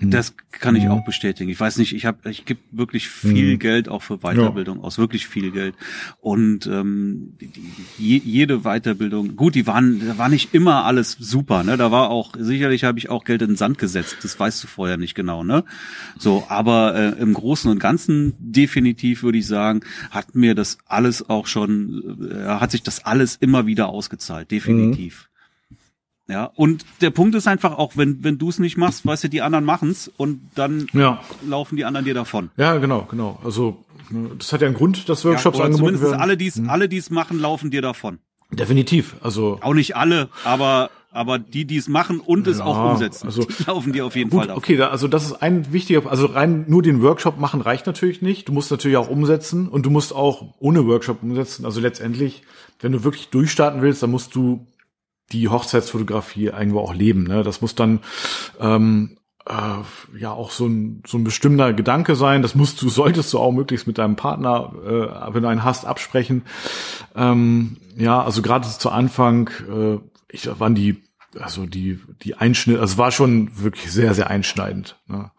[0.00, 1.50] Das kann ich auch bestätigen.
[1.50, 3.58] Ich weiß nicht, ich habe, ich gebe wirklich viel mhm.
[3.58, 4.84] Geld auch für Weiterbildung ja.
[4.84, 5.74] aus, wirklich viel Geld.
[6.20, 11.76] Und ähm, die, jede Weiterbildung, gut, die waren, da war nicht immer alles super, ne?
[11.76, 14.18] Da war auch sicherlich habe ich auch Geld in den Sand gesetzt.
[14.22, 15.64] Das weißt du vorher nicht genau, ne?
[16.18, 19.80] So, aber äh, im Großen und Ganzen definitiv würde ich sagen,
[20.10, 25.22] hat mir das alles auch schon, äh, hat sich das alles immer wieder ausgezahlt, definitiv.
[25.24, 25.27] Mhm.
[26.28, 29.28] Ja, und der Punkt ist einfach auch, wenn, wenn du es nicht machst, weißt du,
[29.28, 31.22] die anderen machen's und dann ja.
[31.46, 32.50] laufen die anderen dir davon.
[32.58, 33.40] Ja, genau, genau.
[33.42, 36.20] Also ne, das hat ja einen Grund, dass Workshops ja, angeboten zumindest werden.
[36.20, 36.68] alle, die es hm.
[36.68, 38.18] alle, die's machen, laufen dir davon.
[38.50, 39.16] Definitiv.
[39.22, 43.42] Also auch nicht alle, aber aber die, die es machen und es auch umsetzen, also,
[43.58, 44.62] die laufen dir auf jeden gut, Fall davon.
[44.62, 48.20] Okay, da, also das ist ein wichtiger, also rein nur den Workshop machen reicht natürlich
[48.20, 48.48] nicht.
[48.48, 51.64] Du musst natürlich auch umsetzen und du musst auch ohne Workshop umsetzen.
[51.64, 52.42] Also letztendlich,
[52.80, 54.66] wenn du wirklich durchstarten willst, dann musst du
[55.32, 57.24] die Hochzeitsfotografie irgendwo auch leben.
[57.24, 57.42] Ne?
[57.42, 58.00] Das muss dann
[58.60, 59.18] ähm,
[59.48, 62.42] äh, ja auch so ein, so ein bestimmter Gedanke sein.
[62.42, 65.86] Das musst du, solltest du auch möglichst mit deinem Partner, äh, wenn du einen hast,
[65.86, 66.42] absprechen.
[67.14, 69.98] Ähm, ja, also gerade zu Anfang, äh,
[70.30, 71.02] ich waren die,
[71.38, 74.98] also die, die Einschnitt, also war schon wirklich sehr, sehr einschneidend.
[75.06, 75.30] Ne?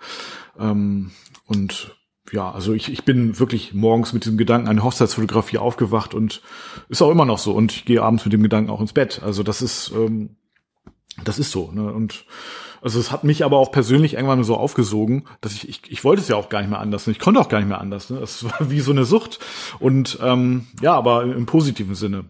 [0.59, 1.11] Ähm,
[1.45, 1.95] und
[2.31, 6.41] ja, also ich, ich bin wirklich morgens mit diesem Gedanken an Hochzeitsfotografie aufgewacht und
[6.89, 7.53] ist auch immer noch so.
[7.53, 9.21] Und ich gehe abends mit dem Gedanken auch ins Bett.
[9.23, 10.35] Also das ist, ähm,
[11.23, 11.71] das ist so.
[11.71, 11.91] Ne?
[11.91, 12.25] Und
[12.81, 16.21] also es hat mich aber auch persönlich irgendwann so aufgesogen, dass ich, ich, ich wollte
[16.21, 17.07] es ja auch gar nicht mehr anders.
[17.07, 18.09] Und ich konnte auch gar nicht mehr anders.
[18.09, 18.19] Ne?
[18.19, 19.39] Es war wie so eine Sucht.
[19.79, 22.25] Und ähm, ja, aber im positiven Sinne.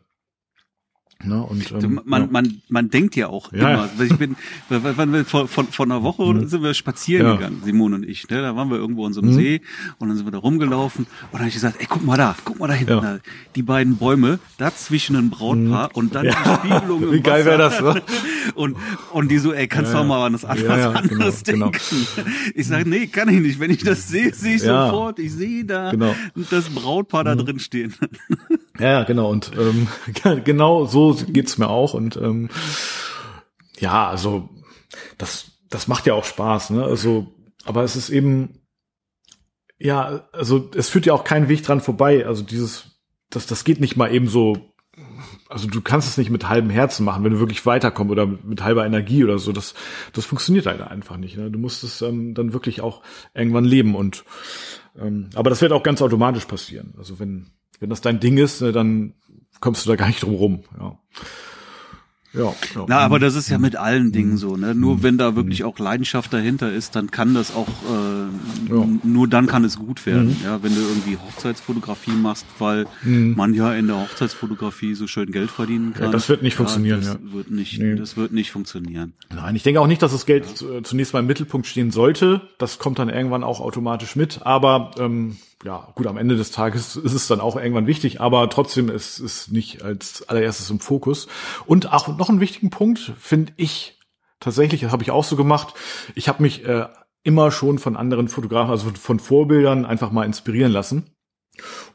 [1.22, 2.28] Ne, und, ähm, man, ja.
[2.32, 3.90] man, man denkt ja auch ja, immer.
[3.98, 4.04] Ja.
[4.06, 4.38] Ich bin,
[4.70, 6.48] wann wir vor, von, von einer Woche mhm.
[6.48, 8.30] sind wir spazieren gegangen, Simon und ich.
[8.30, 8.42] Ne?
[8.42, 9.36] Da waren wir irgendwo an so einem mhm.
[9.36, 9.62] See
[9.98, 12.38] und dann sind wir da rumgelaufen und dann habe ich gesagt, ey, guck mal da,
[12.46, 13.20] guck mal da hinten, da,
[13.54, 15.96] die beiden Bäume, da zwischen ein Brautpaar mhm.
[15.96, 18.02] und dann die Spiegelung im Wie geil wäre das, ne?
[18.56, 18.78] und,
[19.12, 22.08] und die so, ey, kannst du auch mal an das anderes, ja, anderes genau, denken?
[22.16, 22.28] Genau.
[22.56, 23.60] Ich sage, nee, kann ich nicht.
[23.60, 25.20] Wenn ich das sehe, sehe ich sofort.
[25.20, 26.16] Ich sehe da genau.
[26.50, 27.40] das Brautpaar da mhm.
[27.40, 27.94] drin stehen.
[28.80, 29.30] Ja, genau.
[29.30, 29.88] Und ähm,
[30.46, 31.94] genau so geht's mir auch.
[31.94, 32.50] Und ähm,
[33.78, 34.50] ja, also
[35.18, 36.72] das, das macht ja auch Spaß.
[36.72, 36.84] Ne?
[36.84, 37.34] Also,
[37.66, 38.62] aber es ist eben,
[39.78, 42.26] ja, also es führt ja auch keinen Weg dran vorbei.
[42.26, 43.00] Also dieses,
[43.30, 44.58] das, das geht nicht mal eben so.
[45.48, 48.44] Also du kannst es nicht mit halbem Herzen machen, wenn du wirklich weiterkommst oder mit,
[48.44, 49.52] mit halber Energie oder so.
[49.52, 49.74] Das,
[50.14, 51.38] das funktioniert halt einfach nicht.
[51.38, 51.50] Ne?
[51.50, 53.02] Du musst es ähm, dann wirklich auch
[53.34, 54.26] irgendwann leben und
[54.98, 56.94] ähm, aber das wird auch ganz automatisch passieren.
[56.98, 59.14] Also wenn wenn das dein Ding ist, ne, dann
[59.60, 60.64] kommst du da gar nicht drum rum.
[60.80, 60.98] Ja.
[62.32, 62.86] Ja, ja.
[62.88, 64.56] Na, aber das ist ja mit allen Dingen so.
[64.56, 64.76] Ne?
[64.76, 65.04] Nur mhm.
[65.04, 68.88] wenn da wirklich auch Leidenschaft dahinter ist, dann kann das auch, äh, ja.
[69.04, 70.28] nur dann kann es gut werden.
[70.28, 70.38] Mhm.
[70.44, 73.34] Ja, wenn du irgendwie Hochzeitsfotografie machst, weil mhm.
[73.36, 76.06] man ja in der Hochzeitsfotografie so schön Geld verdienen kann.
[76.06, 77.00] Ja, das wird nicht funktionieren.
[77.00, 77.34] Das ja.
[77.34, 77.96] wird nicht, nee.
[77.96, 79.14] das wird nicht funktionieren.
[79.34, 80.84] Nein, ich denke auch nicht, dass das Geld ja.
[80.84, 82.42] zunächst mal im Mittelpunkt stehen sollte.
[82.60, 84.42] Das kommt dann irgendwann auch automatisch mit.
[84.44, 88.50] Aber ähm, ja, gut, am Ende des Tages ist es dann auch irgendwann wichtig, aber
[88.50, 91.28] trotzdem ist es nicht als allererstes im Fokus.
[91.66, 94.00] Und auch noch einen wichtigen Punkt finde ich
[94.40, 95.74] tatsächlich, das habe ich auch so gemacht.
[96.16, 96.88] Ich habe mich äh,
[97.24, 101.12] immer schon von anderen Fotografen, also von Vorbildern einfach mal inspirieren lassen.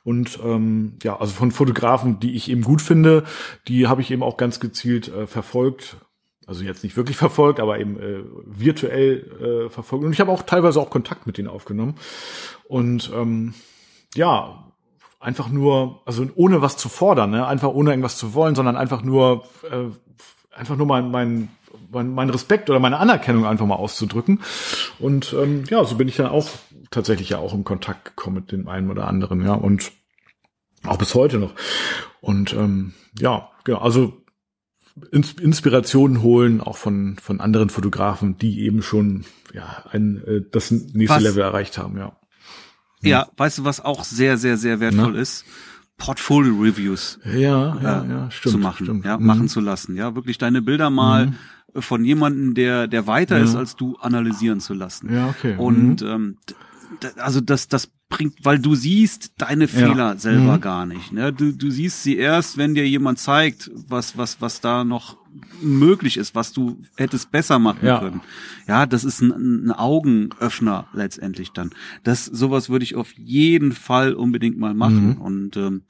[0.05, 3.25] Und ähm, ja, also von Fotografen, die ich eben gut finde,
[3.67, 5.97] die habe ich eben auch ganz gezielt äh, verfolgt.
[6.47, 10.05] Also jetzt nicht wirklich verfolgt, aber eben äh, virtuell äh, verfolgt.
[10.05, 11.97] Und ich habe auch teilweise auch Kontakt mit denen aufgenommen.
[12.69, 13.55] Und ähm,
[14.15, 14.65] ja,
[15.21, 17.47] einfach nur, also ohne was zu fordern, ne?
[17.47, 19.87] einfach ohne irgendwas zu wollen, sondern einfach nur, äh,
[20.55, 21.49] einfach nur mein, mein,
[21.91, 24.43] mein, mein Respekt oder meine Anerkennung einfach mal auszudrücken.
[24.99, 26.49] Und ähm, ja, so bin ich dann auch
[26.91, 29.93] tatsächlich ja auch im Kontakt gekommen mit dem einen oder anderen, ja, und
[30.87, 31.55] auch bis heute noch.
[32.21, 34.24] Und ähm, ja, genau, also
[35.11, 41.17] Inspirationen holen, auch von, von anderen Fotografen, die eben schon ja, ein, äh, das nächste
[41.17, 42.17] was, Level erreicht haben, ja.
[43.03, 45.21] Ja, weißt du, was auch sehr, sehr, sehr wertvoll Na?
[45.21, 45.45] ist?
[45.99, 49.05] Portfolio-Reviews ja, ja, äh, ja, stimmt, zu machen, stimmt.
[49.05, 49.27] ja, mhm.
[49.27, 51.83] machen zu lassen, ja, wirklich deine Bilder mal mhm.
[51.83, 53.45] von jemandem, der, der weiter ja.
[53.45, 55.13] ist als du, analysieren zu lassen.
[55.13, 55.57] Ja, okay.
[55.57, 56.09] Und mhm.
[56.09, 56.39] ähm,
[57.17, 60.17] also das, das bringt, weil du siehst deine Fehler ja.
[60.17, 60.61] selber mhm.
[60.61, 61.12] gar nicht.
[61.12, 61.33] Ne?
[61.33, 65.17] Du, du siehst sie erst, wenn dir jemand zeigt, was, was, was da noch
[65.61, 67.99] möglich ist, was du hättest besser machen ja.
[67.99, 68.21] können.
[68.69, 71.71] Ja, das ist ein, ein Augenöffner letztendlich dann.
[72.05, 75.17] Das, sowas würde ich auf jeden Fall unbedingt mal machen.
[75.17, 75.21] Mhm.
[75.21, 75.83] Und ähm,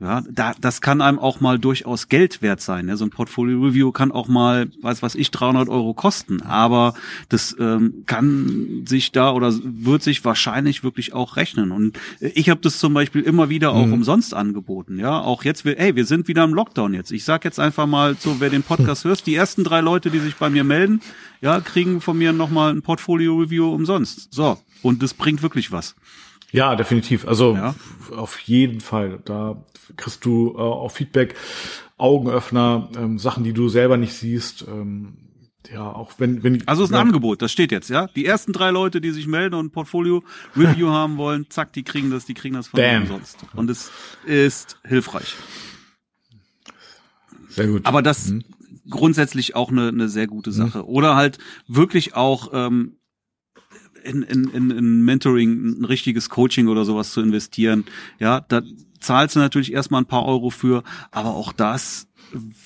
[0.00, 2.86] ja, da, das kann einem auch mal durchaus Geld wert sein.
[2.86, 2.96] Ne?
[2.96, 6.40] So ein Portfolio-Review kann auch mal, weiß was ich, 300 Euro kosten.
[6.40, 6.94] Aber
[7.28, 11.70] das ähm, kann sich da oder wird sich wahrscheinlich wirklich auch rechnen.
[11.70, 13.92] Und ich habe das zum Beispiel immer wieder auch mhm.
[13.92, 14.98] umsonst angeboten.
[14.98, 17.12] Ja, auch jetzt, wir, ey, wir sind wieder im Lockdown jetzt.
[17.12, 20.20] Ich sag jetzt einfach mal so, wer den Podcast hört, die ersten drei Leute, die
[20.20, 21.02] sich bei mir melden,
[21.42, 24.32] ja, kriegen von mir nochmal ein Portfolio-Review umsonst.
[24.32, 25.94] So, und das bringt wirklich was.
[26.52, 27.26] Ja, definitiv.
[27.26, 27.74] Also ja.
[28.16, 29.20] auf jeden Fall.
[29.24, 29.64] Da
[29.96, 31.34] kriegst du äh, auch Feedback,
[31.96, 34.64] Augenöffner, ähm, Sachen, die du selber nicht siehst.
[34.66, 35.16] Ähm,
[35.72, 37.00] ja, auch wenn, wenn Also ist ein ja.
[37.00, 38.08] Angebot, das steht jetzt, ja.
[38.08, 42.10] Die ersten drei Leute, die sich melden und ein Portfolio-Review haben wollen, zack, die kriegen
[42.10, 43.02] das, die kriegen das von Bam.
[43.02, 43.38] umsonst.
[43.54, 43.90] Und es
[44.24, 45.34] ist hilfreich.
[47.50, 47.86] Sehr gut.
[47.86, 48.44] Aber das mhm.
[48.88, 50.78] grundsätzlich auch eine, eine sehr gute Sache.
[50.78, 50.84] Mhm.
[50.84, 51.38] Oder halt
[51.68, 52.96] wirklich auch ähm,
[54.04, 57.84] in, in, in, in Mentoring, ein richtiges Coaching oder sowas zu investieren.
[58.18, 58.62] Ja, da
[59.00, 62.08] zahlst du natürlich erstmal ein paar Euro für, aber auch das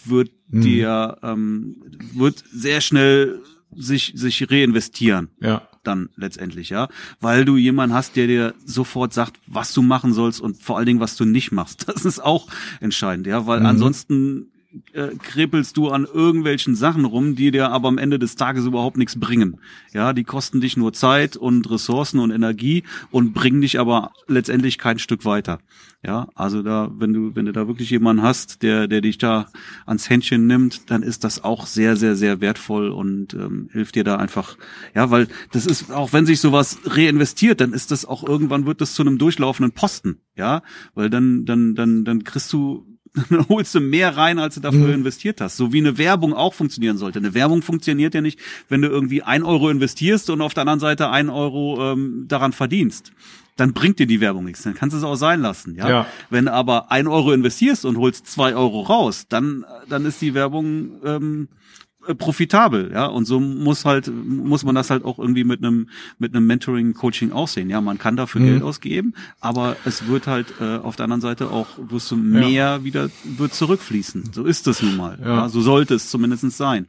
[0.04, 0.60] wird mhm.
[0.60, 1.76] dir ähm,
[2.12, 3.40] wird sehr schnell
[3.74, 5.30] sich sich reinvestieren.
[5.40, 5.62] Ja.
[5.82, 6.88] Dann letztendlich, ja,
[7.20, 10.86] weil du jemanden hast, der dir sofort sagt, was du machen sollst und vor allen
[10.86, 11.86] Dingen, was du nicht machst.
[11.94, 12.48] Das ist auch
[12.80, 13.66] entscheidend, ja, weil mhm.
[13.66, 14.50] ansonsten
[14.92, 18.96] äh, krepelst du an irgendwelchen Sachen rum, die dir aber am Ende des Tages überhaupt
[18.96, 19.60] nichts bringen.
[19.92, 24.78] Ja, die kosten dich nur Zeit und Ressourcen und Energie und bringen dich aber letztendlich
[24.78, 25.58] kein Stück weiter.
[26.04, 29.46] Ja, also da, wenn du, wenn du da wirklich jemanden hast, der, der dich da
[29.86, 34.04] ans Händchen nimmt, dann ist das auch sehr, sehr, sehr wertvoll und ähm, hilft dir
[34.04, 34.58] da einfach,
[34.94, 38.82] ja, weil das ist, auch wenn sich sowas reinvestiert, dann ist das auch irgendwann wird
[38.82, 40.62] das zu einem durchlaufenden Posten, ja,
[40.94, 42.86] weil dann, dann, dann, dann kriegst du
[43.30, 44.94] dann holst du mehr rein, als du dafür mhm.
[44.94, 45.56] investiert hast.
[45.56, 47.18] So wie eine Werbung auch funktionieren sollte.
[47.18, 50.80] Eine Werbung funktioniert ja nicht, wenn du irgendwie ein Euro investierst und auf der anderen
[50.80, 53.12] Seite ein Euro ähm, daran verdienst
[53.56, 54.62] dann bringt dir die Werbung nichts.
[54.62, 55.76] Dann kannst du es auch sein lassen.
[55.76, 55.88] Ja?
[55.88, 56.06] ja.
[56.28, 60.34] Wenn du aber ein Euro investierst und holst zwei Euro raus, dann, dann ist die
[60.34, 61.83] Werbung ähm, äh,
[62.18, 63.06] profitabel, ja.
[63.06, 65.88] Und so muss halt, muss man das halt auch irgendwie mit einem,
[66.18, 67.70] mit einem Mentoring, Coaching aussehen.
[67.70, 68.46] Ja, man kann dafür mhm.
[68.46, 72.48] Geld ausgeben, aber es wird halt äh, auf der anderen Seite auch, wirst du mehr
[72.48, 72.84] ja.
[72.84, 74.30] wieder, wird zurückfließen.
[74.32, 75.18] So ist das nun mal.
[75.22, 75.28] Ja.
[75.28, 76.86] ja so sollte es zumindest sein.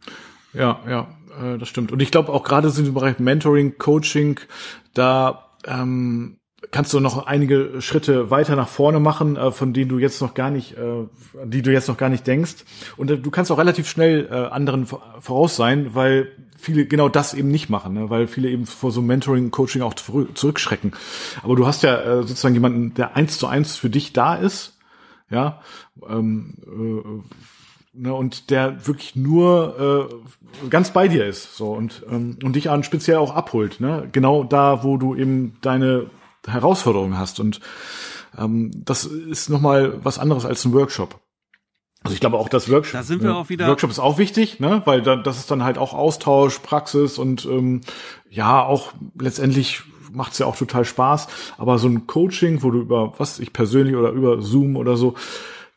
[0.54, 1.08] Ja, ja,
[1.42, 1.92] äh, das stimmt.
[1.92, 4.40] Und ich glaube auch gerade in dem Bereich Mentoring, Coaching,
[4.94, 6.38] da ähm,
[6.72, 10.34] kannst du noch einige Schritte weiter nach vorne machen, äh, von denen du jetzt noch
[10.34, 11.06] gar nicht, äh,
[11.44, 12.66] die du jetzt noch gar nicht denkst.
[12.98, 17.34] Und äh, du kannst auch relativ schnell äh, anderen voraus sein, weil viele genau das
[17.34, 18.10] eben nicht machen, ne?
[18.10, 20.94] weil viele eben vor so Mentoring, Coaching auch zurückschrecken.
[21.44, 24.78] Aber du hast ja äh, sozusagen jemanden, der eins zu eins für dich da ist,
[25.30, 25.62] ja,
[26.08, 30.10] ähm, äh, ne, und der wirklich nur
[30.62, 34.08] äh, ganz bei dir ist, so und ähm, und dich an speziell auch abholt, ne,
[34.12, 36.08] genau da, wo du eben deine
[36.48, 37.40] Herausforderungen hast.
[37.40, 37.60] Und
[38.38, 41.20] ähm, das ist nochmal was anderes als ein Workshop.
[42.04, 43.00] Also ich glaube auch das Workshop.
[43.00, 43.68] Da sind wir ne, auch wieder.
[43.68, 44.84] Workshop ist auch wichtig, ne?
[44.86, 47.82] Weil da, das ist dann halt auch Austausch, Praxis und ähm,
[48.30, 49.82] ja auch letztendlich
[50.12, 51.28] macht's ja auch total Spaß.
[51.58, 55.16] Aber so ein Coaching, wo du über was ich persönlich oder über Zoom oder so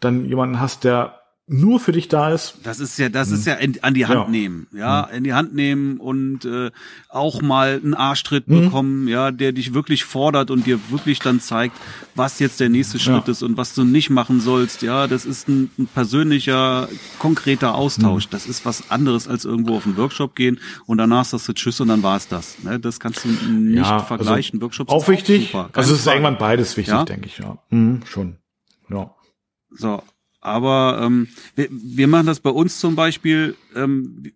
[0.01, 1.18] dann jemanden hast, der
[1.49, 2.59] nur für dich da ist.
[2.63, 4.29] Das ist ja, das ist ja in, an die Hand ja.
[4.29, 6.71] nehmen, ja, in die Hand nehmen und äh,
[7.09, 8.61] auch mal einen Arschtritt mhm.
[8.65, 11.77] bekommen, ja, der dich wirklich fordert und dir wirklich dann zeigt,
[12.15, 13.33] was jetzt der nächste Schritt ja.
[13.33, 14.83] ist und was du nicht machen sollst.
[14.83, 16.89] Ja, das ist ein, ein persönlicher,
[17.19, 18.27] konkreter Austausch.
[18.27, 18.31] Mhm.
[18.31, 21.81] Das ist was anderes als irgendwo auf einen Workshop gehen und danach sagst du Tschüss
[21.81, 22.63] und dann war's das.
[22.63, 22.79] Ne?
[22.79, 24.59] Das kannst du nicht ja, also vergleichen.
[24.59, 25.55] Also Workshops auch wichtig.
[25.55, 27.39] Auch also es ist irgendwann beides wichtig, denke ich.
[27.39, 28.37] Ja, mhm, schon.
[28.91, 29.15] Ja.
[29.71, 30.03] So,
[30.49, 34.33] aber ähm, wir, wir machen das bei uns zum Beispiel, ähm,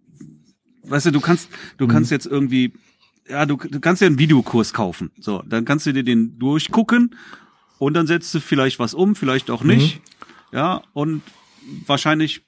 [0.84, 1.48] weißt du, du kannst,
[1.78, 1.90] du mhm.
[1.90, 2.72] kannst jetzt irgendwie,
[3.28, 5.10] ja, du, du kannst ja einen Videokurs kaufen.
[5.18, 7.14] So, dann kannst du dir den durchgucken
[7.78, 9.96] und dann setzt du vielleicht was um, vielleicht auch nicht.
[9.96, 10.56] Mhm.
[10.56, 11.22] Ja, und
[11.86, 12.42] wahrscheinlich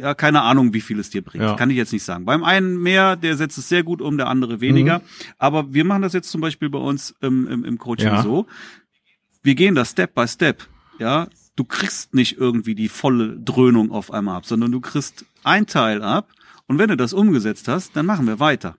[0.00, 1.44] ja, keine Ahnung, wie viel es dir bringt.
[1.44, 1.54] Ja.
[1.56, 2.24] Kann ich jetzt nicht sagen.
[2.24, 5.00] Beim einen mehr, der setzt es sehr gut um, der andere weniger.
[5.00, 5.04] Mhm.
[5.38, 8.22] Aber wir machen das jetzt zum Beispiel bei uns im, im, im Coaching ja.
[8.22, 8.46] so.
[9.42, 10.66] Wir gehen das Step by Step.
[10.98, 11.28] Ja,
[11.60, 16.02] du kriegst nicht irgendwie die volle Dröhnung auf einmal ab, sondern du kriegst ein Teil
[16.02, 16.28] ab
[16.66, 18.76] und wenn du das umgesetzt hast, dann machen wir weiter.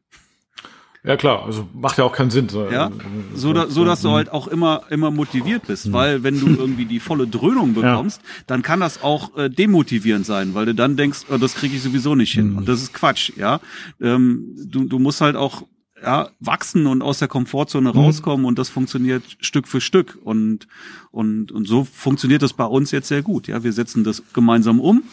[1.04, 2.50] Ja klar, also macht ja auch keinen Sinn.
[2.50, 2.92] So, ja,
[3.36, 5.94] so, da, so dass du halt auch immer immer motiviert bist, mhm.
[5.94, 8.44] weil wenn du irgendwie die volle Dröhnung bekommst, ja.
[8.48, 11.84] dann kann das auch äh, demotivierend sein, weil du dann denkst, oh, das kriege ich
[11.84, 12.58] sowieso nicht hin mhm.
[12.58, 13.60] und das ist Quatsch, ja.
[14.00, 15.68] Ähm, du, du musst halt auch
[16.04, 18.00] ja, wachsen und aus der Komfortzone mhm.
[18.00, 20.68] rauskommen und das funktioniert Stück für Stück und
[21.12, 23.48] und und so funktioniert das bei uns jetzt sehr gut.
[23.48, 25.04] Ja, wir setzen das gemeinsam um.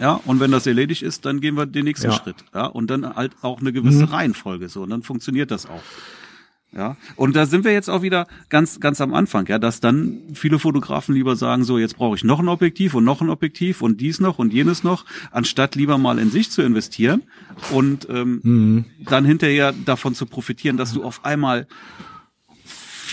[0.00, 2.12] Ja, und wenn das erledigt ist, dann gehen wir den nächsten ja.
[2.12, 2.36] Schritt.
[2.52, 4.12] Ja, und dann halt auch eine gewisse mhm.
[4.12, 5.82] Reihenfolge so und dann funktioniert das auch.
[6.76, 10.22] Ja, und da sind wir jetzt auch wieder ganz, ganz am Anfang, ja, dass dann
[10.34, 13.80] viele Fotografen lieber sagen, so, jetzt brauche ich noch ein Objektiv und noch ein Objektiv
[13.80, 17.22] und dies noch und jenes noch, anstatt lieber mal in sich zu investieren
[17.70, 18.84] und ähm, mhm.
[19.08, 21.68] dann hinterher davon zu profitieren, dass du auf einmal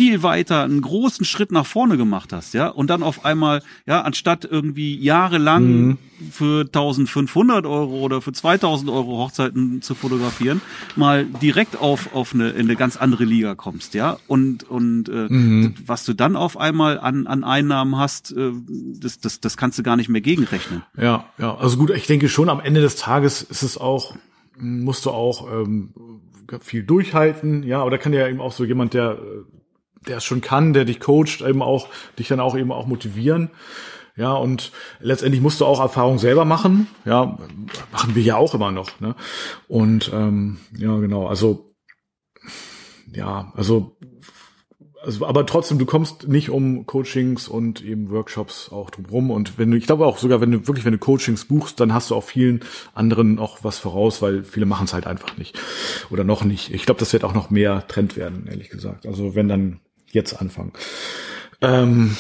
[0.02, 4.02] viel weiter einen großen Schritt nach vorne gemacht hast, ja, und dann auf einmal, ja,
[4.02, 5.98] anstatt irgendwie jahrelang mhm.
[6.32, 10.60] für 1500 Euro oder für 2000 Euro Hochzeiten zu fotografieren,
[10.96, 15.28] mal direkt auf, auf eine, in eine ganz andere Liga kommst, ja, und, und äh,
[15.30, 15.76] mhm.
[15.86, 19.84] was du dann auf einmal an, an Einnahmen hast, äh, das, das, das kannst du
[19.84, 20.82] gar nicht mehr gegenrechnen.
[20.98, 24.16] Ja, ja, also gut, ich denke schon, am Ende des Tages ist es auch,
[24.58, 25.94] musst du auch ähm,
[26.62, 29.20] viel durchhalten, ja, oder kann ja eben auch so jemand, der
[30.08, 31.88] der es schon kann, der dich coacht, eben auch,
[32.18, 33.52] dich dann auch eben auch motivieren.
[34.16, 36.88] Ja, und letztendlich musst du auch Erfahrung selber machen.
[37.06, 37.38] Ja,
[37.92, 39.00] machen wir ja auch immer noch.
[39.00, 39.16] Ne?
[39.68, 41.72] Und ähm, ja, genau, also
[43.14, 43.98] ja, also,
[45.02, 49.32] also, aber trotzdem, du kommst nicht um Coachings und eben Workshops auch drumherum.
[49.32, 51.94] Und wenn du, ich glaube auch sogar, wenn du wirklich, wenn du Coachings buchst, dann
[51.94, 52.62] hast du auch vielen
[52.94, 55.60] anderen auch was voraus, weil viele machen es halt einfach nicht.
[56.10, 56.74] Oder noch nicht.
[56.74, 59.06] Ich glaube, das wird auch noch mehr Trend werden, ehrlich gesagt.
[59.06, 59.80] Also wenn dann
[60.14, 60.74] jetzt anfangen.
[61.62, 62.16] Ähm,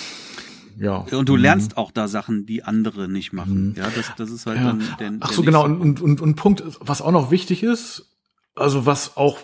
[0.78, 1.06] ja.
[1.12, 3.76] Und du lernst auch da Sachen, die andere nicht machen.
[3.78, 4.64] Ja, das, das ist halt Ja.
[4.68, 5.66] dann der, Ach so, genau.
[5.66, 8.18] Und, und, und Punkt, was auch noch wichtig ist,
[8.56, 9.40] also was auch,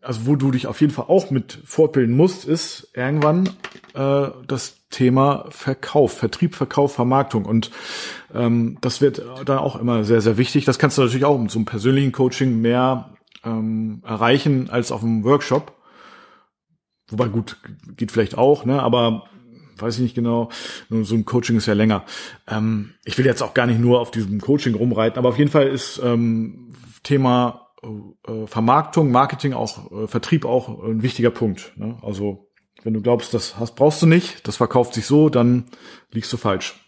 [0.00, 3.50] also wo du dich auf jeden Fall auch mit fortbilden musst, ist irgendwann
[3.94, 7.44] äh, das Thema Verkauf, Vertrieb, Verkauf, Vermarktung.
[7.44, 7.70] Und
[8.34, 10.64] ähm, das wird dann auch immer sehr, sehr wichtig.
[10.64, 13.10] Das kannst du natürlich auch mit so einem persönlichen Coaching mehr
[13.44, 15.76] ähm, erreichen als auf einem Workshop.
[17.10, 17.56] Wobei gut,
[17.96, 18.82] geht vielleicht auch, ne?
[18.82, 19.24] Aber
[19.78, 20.50] weiß ich nicht genau.
[20.90, 22.04] So ein Coaching ist ja länger.
[22.48, 25.50] Ähm, ich will jetzt auch gar nicht nur auf diesem Coaching rumreiten, aber auf jeden
[25.50, 31.72] Fall ist ähm, Thema äh, Vermarktung, Marketing, auch äh, Vertrieb auch ein wichtiger Punkt.
[31.76, 31.96] Ne?
[32.02, 32.50] Also
[32.82, 35.66] wenn du glaubst, das hast, brauchst du nicht, das verkauft sich so, dann
[36.12, 36.78] liegst du falsch.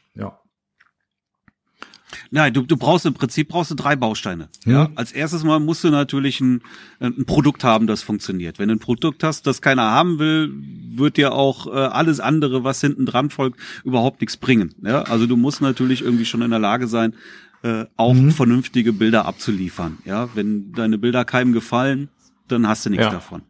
[2.13, 2.19] Ja.
[2.31, 4.49] Nein, du, du brauchst im Prinzip brauchst du drei Bausteine.
[4.65, 4.89] Ja.
[4.89, 4.93] Mhm.
[4.97, 6.63] Als erstes mal musst du natürlich ein,
[7.01, 8.59] ein Produkt haben, das funktioniert.
[8.59, 10.53] Wenn du ein Produkt hast, das keiner haben will,
[10.95, 14.75] wird dir auch äh, alles andere, was hinten dran folgt, überhaupt nichts bringen.
[14.83, 15.03] Ja.
[15.03, 17.15] Also du musst natürlich irgendwie schon in der Lage sein,
[17.63, 18.31] äh, auch Mhm.
[18.33, 19.99] vernünftige Bilder abzuliefern.
[20.05, 20.29] Ja.
[20.35, 22.09] Wenn deine Bilder keinem gefallen,
[22.49, 23.11] dann hast du nichts Ja.
[23.11, 23.43] davon.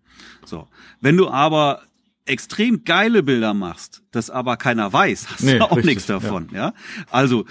[0.44, 0.68] So.
[1.00, 1.82] Wenn du aber
[2.24, 6.48] extrem geile Bilder machst, das aber keiner weiß, hast Nee, du auch richtig, nichts davon.
[6.52, 6.72] Ja.
[7.10, 7.46] Also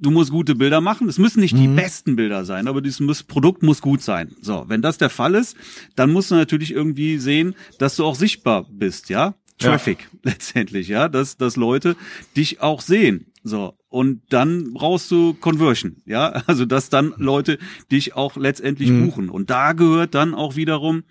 [0.00, 1.08] du musst gute Bilder machen.
[1.08, 1.60] Es müssen nicht Mhm.
[1.60, 4.34] die besten Bilder sein, aber dieses muss, Produkt muss gut sein.
[4.40, 5.56] So, wenn das der Fall ist,
[5.94, 9.34] dann musst du natürlich irgendwie sehen, dass du auch sichtbar bist, ja?
[9.60, 9.70] Ja.
[9.70, 11.96] Traffic letztendlich, ja, dass, dass Leute
[12.36, 13.32] dich auch sehen.
[13.42, 13.74] So.
[13.88, 17.58] Und dann brauchst du Conversion, ja, also dass dann Leute
[17.90, 19.06] dich auch letztendlich Mhm.
[19.06, 19.28] buchen.
[19.30, 21.04] Und da gehört dann auch wiederum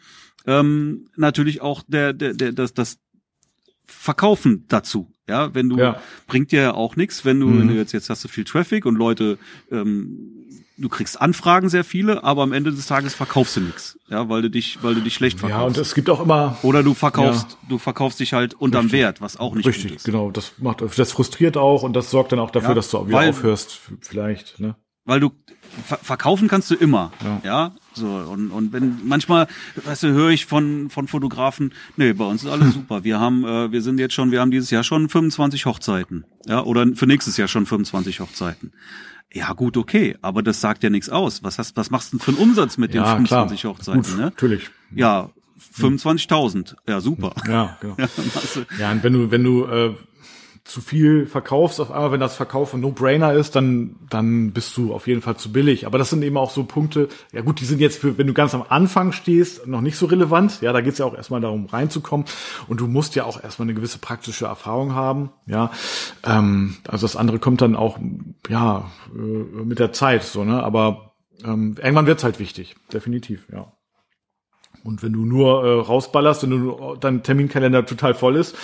[0.46, 3.00] ähm, natürlich auch der, der, der, das, das
[3.88, 5.12] Verkaufen dazu.
[5.28, 6.00] Ja, wenn du Ja.
[6.28, 7.60] bringt dir ja auch nichts, wenn du, Mhm.
[7.60, 9.38] wenn du jetzt jetzt hast du viel Traffic und Leute,
[9.72, 10.32] ähm,
[10.78, 14.42] du kriegst Anfragen sehr viele, aber am Ende des Tages verkaufst du nichts, ja, weil
[14.44, 15.78] du dich, weil du dich schlecht Ja, und verkaufst.
[15.80, 19.00] es gibt auch immer Oder du verkaufst, du verkaufst dich halt unterm Richtig.
[19.00, 20.04] Wert, was auch nicht richtig, gut ist.
[20.04, 20.30] genau.
[20.32, 23.18] Das macht, das frustriert auch und das sorgt dann auch dafür, Ja, dass du wieder
[23.18, 24.60] weil- aufhörst, vielleicht.
[24.60, 24.76] Ne?
[25.06, 25.32] Weil du
[25.86, 27.42] ver verkaufen kannst du immer, Ja.
[27.44, 27.72] ja.
[27.94, 29.48] So und und wenn manchmal,
[29.86, 33.04] weißt du, höre ich von von Fotografen, nee, bei uns ist alles super.
[33.04, 36.62] Wir haben, äh, wir sind jetzt schon, wir haben dieses Jahr schon 25 Hochzeiten, ja,
[36.64, 38.74] oder für nächstes Jahr schon 25 Hochzeiten.
[39.34, 41.44] Ja, gut, okay, aber das sagt ja nichts aus.
[41.44, 43.74] Was hast, was machst du denn für einen Umsatz mit den Ja, 25 klar.
[43.74, 44.22] Hochzeiten, Gut, ne?
[44.24, 44.70] natürlich.
[44.96, 45.30] Ja,
[45.78, 46.76] 25.000.
[46.88, 47.34] Ja, super.
[47.48, 47.96] Ja, genau.
[47.98, 48.08] Ja,
[48.80, 49.94] Ja, und wenn du, wenn du äh,
[50.66, 54.96] zu viel verkaufst auf einmal, wenn das Verkauf ein No-Brainer ist, dann, dann bist du
[54.96, 55.86] auf jeden Fall zu billig.
[55.86, 58.34] Aber das sind eben auch so Punkte, ja gut, die sind jetzt für, wenn du
[58.34, 60.62] ganz am Anfang stehst, noch nicht so relevant.
[60.62, 62.26] Ja, da geht's ja auch erstmal darum, reinzukommen.
[62.68, 65.30] Und du musst ja auch erstmal eine gewisse praktische Erfahrung haben.
[65.46, 65.70] Ja,
[66.24, 68.00] ähm, also das andere kommt dann auch,
[68.50, 70.64] ja, äh, mit der Zeit, so, ne?
[70.64, 71.14] Aber
[71.44, 73.72] ähm, irgendwann wird's halt wichtig, definitiv, ja.
[74.86, 78.56] Und wenn du nur äh, rausballerst, wenn du nur- dein Terminkalender total voll ist,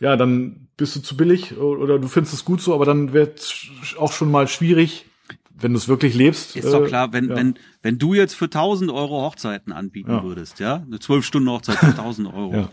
[0.00, 3.40] ja, dann bist du zu billig oder du findest es gut so, aber dann wird
[3.40, 3.66] es
[3.98, 5.04] auch schon mal schwierig,
[5.56, 6.56] wenn du es wirklich lebst.
[6.56, 7.36] Ist doch äh, klar, wenn, ja.
[7.36, 10.22] wenn, wenn du jetzt für 1000 Euro Hochzeiten anbieten Ja.
[10.24, 12.68] würdest, ja, eine 12 Stunden Hochzeit für 1000 Euro, Ja.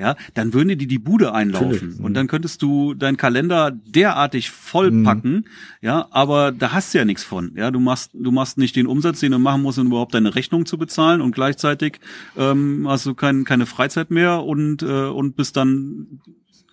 [0.00, 0.16] Ja.
[0.34, 2.04] dann würden dir die die Bude einlaufen mhm.
[2.04, 5.46] und dann könntest du deinen Kalender derartig vollpacken,
[5.82, 8.86] ja, aber da hast du ja nichts von, ja, du machst, du machst nicht den
[8.86, 12.00] Umsatz, den du machen musst, um überhaupt deine Rechnung zu bezahlen und gleichzeitig
[12.36, 16.20] ähm, hast du kein, keine Freizeit mehr und, äh, und bist dann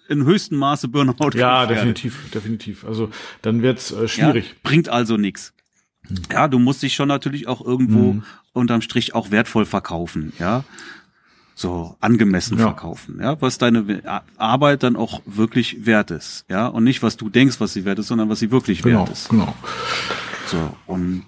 [0.10, 2.86] in höchstem Maße Burnout Ja, definitiv, definitiv.
[2.86, 3.10] Also
[3.42, 4.56] dann wird's äh, Ja, schwierig.
[4.64, 5.54] bringt also nichts.
[6.32, 8.24] Ja, du musst dich schon natürlich auch irgendwo Mhm.
[8.54, 10.64] unterm Strich auch wertvoll verkaufen, ja.
[11.60, 12.66] So angemessen Ja.
[12.66, 14.04] verkaufen, ja, was deine
[14.38, 17.98] Arbeit dann auch wirklich wert ist, ja, und nicht was du denkst, was sie wert
[17.98, 19.30] ist, sondern was sie wirklich Genau, wert ist.
[19.30, 19.56] genau.
[20.46, 21.24] So und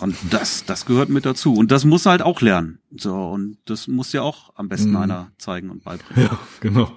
[0.00, 2.78] und das das gehört mit dazu und das muss halt auch lernen.
[2.96, 4.96] So und das muss ja auch am besten Mhm.
[4.96, 6.24] einer zeigen und beibringen.
[6.30, 6.90] Ja, genau.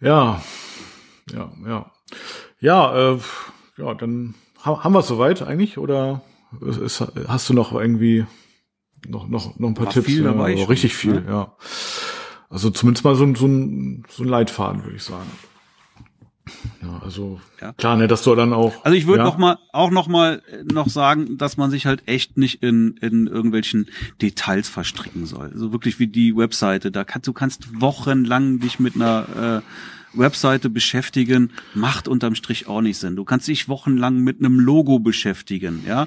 [0.00, 0.42] Ja,
[1.32, 1.92] ja, ja.
[2.60, 3.18] Ja, äh,
[3.76, 4.34] ja, dann
[4.64, 6.22] ha haben wir es soweit eigentlich oder
[6.60, 8.26] ist, hast du noch irgendwie
[9.06, 10.06] noch noch noch ein paar War Tipps?
[10.06, 11.24] viel ja, dabei aber schon, richtig viel, ne?
[11.28, 11.52] ja.
[12.50, 15.30] Also zumindest mal so ein so ein so ein Leitfaden würde ich sagen.
[16.82, 17.74] Ja, also Ja.
[17.74, 18.82] klar, ne, dass du dann auch.
[18.84, 21.84] Also ich würde ja, noch mal auch noch mal äh, noch sagen, dass man sich
[21.84, 23.90] halt echt nicht in in irgendwelchen
[24.22, 25.52] Details verstricken soll.
[25.54, 29.62] So wirklich wie die Webseite, da kannst du kannst wochenlang dich mit einer äh,
[30.12, 33.16] Webseite beschäftigen, macht unterm Strich auch nicht Sinn.
[33.16, 36.06] Du kannst dich wochenlang mit einem Logo beschäftigen, ja.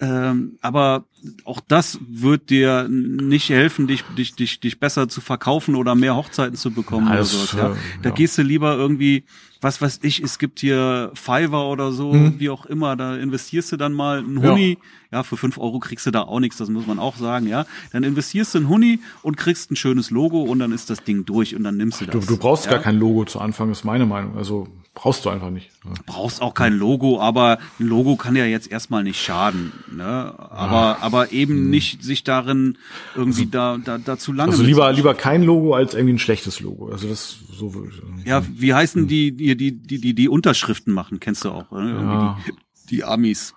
[0.00, 1.04] Ähm, aber
[1.44, 6.16] auch das wird dir nicht helfen, dich, dich, dich, dich besser zu verkaufen oder mehr
[6.16, 7.70] Hochzeiten zu bekommen Ja, oder sowas, ja.
[7.72, 8.14] äh, Da ja.
[8.14, 9.24] gehst du lieber irgendwie,
[9.62, 12.38] was weiß ich, es gibt hier Fiverr oder so, Mhm.
[12.38, 14.50] wie auch immer, da investierst du dann mal einen Ja.
[14.50, 14.76] Huni,
[15.10, 17.64] ja, für fünf Euro kriegst du da auch nichts, das muss man auch sagen, ja.
[17.92, 21.24] Dann investierst du in Huni und kriegst ein schönes Logo und dann ist das Ding
[21.24, 22.12] durch und dann nimmst du das.
[22.12, 22.72] Du, du brauchst ja?
[22.72, 24.36] gar kein Logo zu Anfang, ist meine Meinung.
[24.36, 25.70] Also brauchst du einfach nicht.
[26.06, 30.04] Brauchst auch kein Logo, aber ein Logo kann ja jetzt erstmal nicht schaden, ne?
[30.04, 32.78] Aber, aber eben nicht sich darin
[33.16, 34.52] irgendwie da, da, da zu lange.
[34.52, 36.88] Also lieber, lieber kein Logo als irgendwie ein schlechtes Logo.
[36.90, 37.90] Also das so würde
[38.20, 38.26] ich.
[38.26, 41.90] Ja, wie heißen die, die, die, die, die, die Unterschriften machen, kennst du auch, ne?
[41.90, 42.38] Irgendwie Ja.
[42.46, 42.52] die,
[42.90, 43.54] die Amis.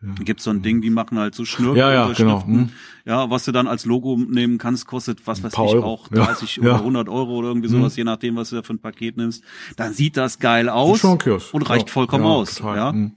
[0.00, 2.44] Da gibt's so ein Ding, die machen halt so Schnürk Ja, ja, genau.
[2.44, 2.70] Hm.
[3.04, 5.84] Ja, was du dann als Logo nehmen kannst, kostet, was weiß ich, Euro.
[5.84, 6.24] auch Ja.
[6.26, 6.62] 30 Ja.
[6.62, 6.68] Hm.
[6.68, 9.42] oder 100 Euro oder irgendwie sowas, je nachdem, was du da für ein Paket nimmst.
[9.76, 12.54] Dann sieht das geil aus und reicht Ja, vollkommen ja, aus.
[12.54, 12.76] total.
[12.76, 12.92] Ja?
[12.92, 13.12] Hm.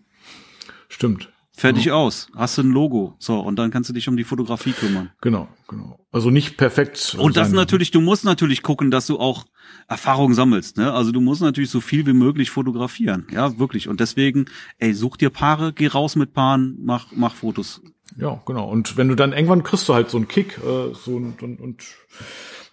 [0.90, 1.31] Stimmt.
[1.54, 2.28] Fertig aus.
[2.36, 3.16] Hast du ein Logo.
[3.20, 5.12] So, und dann kannst du dich um die Fotografie kümmern.
[5.22, 6.00] Genau, genau.
[6.12, 7.16] Also nicht perfekt.
[7.20, 9.46] Und das natürlich, du musst natürlich gucken, dass du auch
[9.88, 10.94] Erfahrung sammelst, ne?
[10.94, 13.28] Also du musst natürlich so viel wie möglich fotografieren.
[13.32, 13.88] Ja, wirklich.
[13.88, 14.46] Und deswegen,
[14.80, 17.82] ey, such dir Paare, geh raus mit Paaren, mach, mach Fotos.
[18.18, 18.70] Ja, genau.
[18.70, 21.60] Und wenn du dann irgendwann kriegst du halt so einen Kick, äh, so und, und,
[21.60, 21.84] und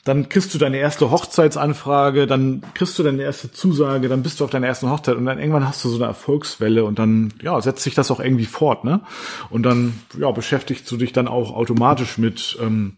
[0.09, 4.45] dann kriegst du deine erste Hochzeitsanfrage, dann kriegst du deine erste Zusage, dann bist du
[4.45, 7.61] auf deiner ersten Hochzeit und dann irgendwann hast du so eine Erfolgswelle und dann ja
[7.61, 9.03] setzt sich das auch irgendwie fort, ne?
[9.51, 12.97] Und dann ja beschäftigst du dich dann auch automatisch mit ähm,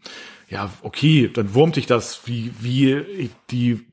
[0.48, 3.84] ja okay, dann wurmt dich das, wie wie die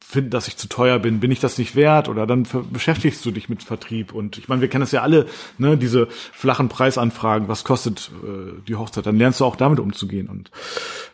[0.00, 2.08] finden, dass ich zu teuer bin, bin ich das nicht wert?
[2.08, 4.12] Oder dann beschäftigst du dich mit Vertrieb.
[4.12, 5.26] Und ich meine, wir kennen das ja alle,
[5.58, 9.06] ne, diese flachen Preisanfragen, was kostet äh, die Hochzeit?
[9.06, 10.28] Dann lernst du auch damit umzugehen.
[10.28, 10.50] Und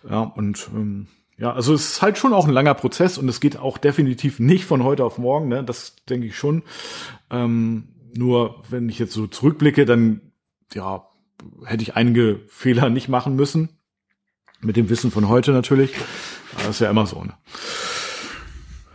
[0.08, 1.06] ja, und ähm,
[1.40, 4.40] ja, also es ist halt schon auch ein langer Prozess und es geht auch definitiv
[4.40, 5.64] nicht von heute auf morgen, ne?
[5.64, 6.62] Das denke ich schon.
[7.30, 10.20] Ähm, nur wenn ich jetzt so zurückblicke, dann
[10.74, 11.06] ja,
[11.64, 13.70] hätte ich einige Fehler nicht machen müssen.
[14.60, 15.94] Mit dem Wissen von heute natürlich.
[16.52, 17.32] Aber das ist ja immer so, ne?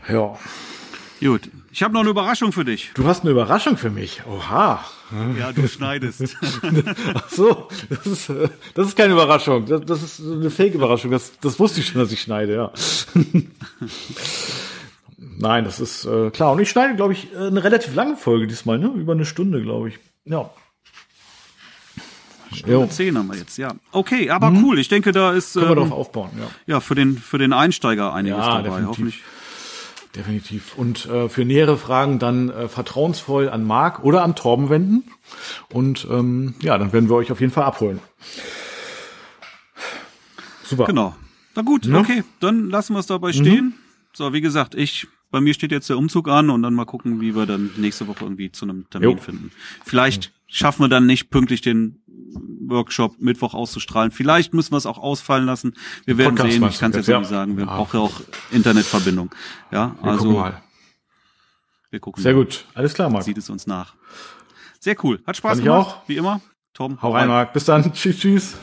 [0.08, 0.38] Ja.
[1.20, 1.50] Gut.
[1.72, 2.92] Ich habe noch eine Überraschung für dich.
[2.94, 4.22] Du hast eine Überraschung für mich.
[4.28, 4.86] Oha.
[5.40, 6.36] Ja, du schneidest.
[7.14, 9.66] Ach so, das ist, äh, das ist keine Überraschung.
[9.66, 11.12] Das, das ist eine Fake-Überraschung.
[11.12, 12.72] Das, das wusste ich schon, dass ich schneide, ja.
[15.18, 16.54] Nein, das ist äh, klar.
[16.54, 18.88] Und ich schneide, glaube ich, äh, eine relativ lange Folge diesmal, ne?
[18.96, 20.00] Über eine Stunde, glaube ich.
[20.26, 20.50] Ja.
[22.54, 23.74] Stunde 10 haben wir jetzt, ja.
[23.92, 24.80] Okay, aber cool.
[24.80, 25.60] Ich denke, da ist Mhm.
[25.60, 26.48] Können wir ähm, darauf aufbauen, ja.
[26.76, 28.64] ja für den für den Einsteiger einiges Ja, dabei.
[28.64, 28.88] definitiv.
[28.88, 29.24] Hoffentlich.
[30.16, 30.76] Definitiv.
[30.78, 35.04] Und äh, für nähere Fragen dann äh, vertrauensvoll an Marc oder an Torben wenden.
[35.70, 38.00] Und ähm, ja, dann werden wir euch auf jeden Fall abholen.
[40.64, 40.86] Super.
[40.86, 41.16] Genau.
[41.56, 42.00] Na gut, Ne?
[42.00, 43.76] okay, dann lassen wir es dabei stehen.
[44.14, 47.20] So, wie gesagt, ich bei mir steht jetzt der Umzug an und dann mal gucken,
[47.20, 49.18] wie wir dann nächste Woche irgendwie zu einem Termin Jo.
[49.18, 49.52] finden.
[49.84, 52.02] Vielleicht schaffen wir dann nicht pünktlich den
[52.68, 54.12] Workshop Mittwoch auszustrahlen.
[54.12, 55.74] Vielleicht müssen wir es auch ausfallen lassen.
[56.06, 56.68] Wir werden Podcast sehen.
[56.70, 57.20] Ich kann es jetzt, ja.
[57.20, 57.58] nicht sagen.
[57.58, 57.76] Wir Ja.
[57.76, 59.30] brauchen ja auch Internetverbindung.
[59.72, 60.62] Ja, Wir also gucken mal.
[61.92, 62.24] wir gucken.
[62.24, 62.44] Sehr mal.
[62.44, 62.66] gut.
[62.74, 63.24] Alles klar, Marc.
[63.24, 63.96] Sieht es uns nach.
[64.80, 65.22] Sehr cool.
[65.26, 65.88] Hat Spaß Fand ich gemacht.
[65.88, 66.10] auch.
[66.10, 66.42] Wie immer.
[66.74, 67.54] Tom, Hau rein, Marc.
[67.54, 67.92] Bis dann.
[67.94, 68.56] Tschüss, tschüss.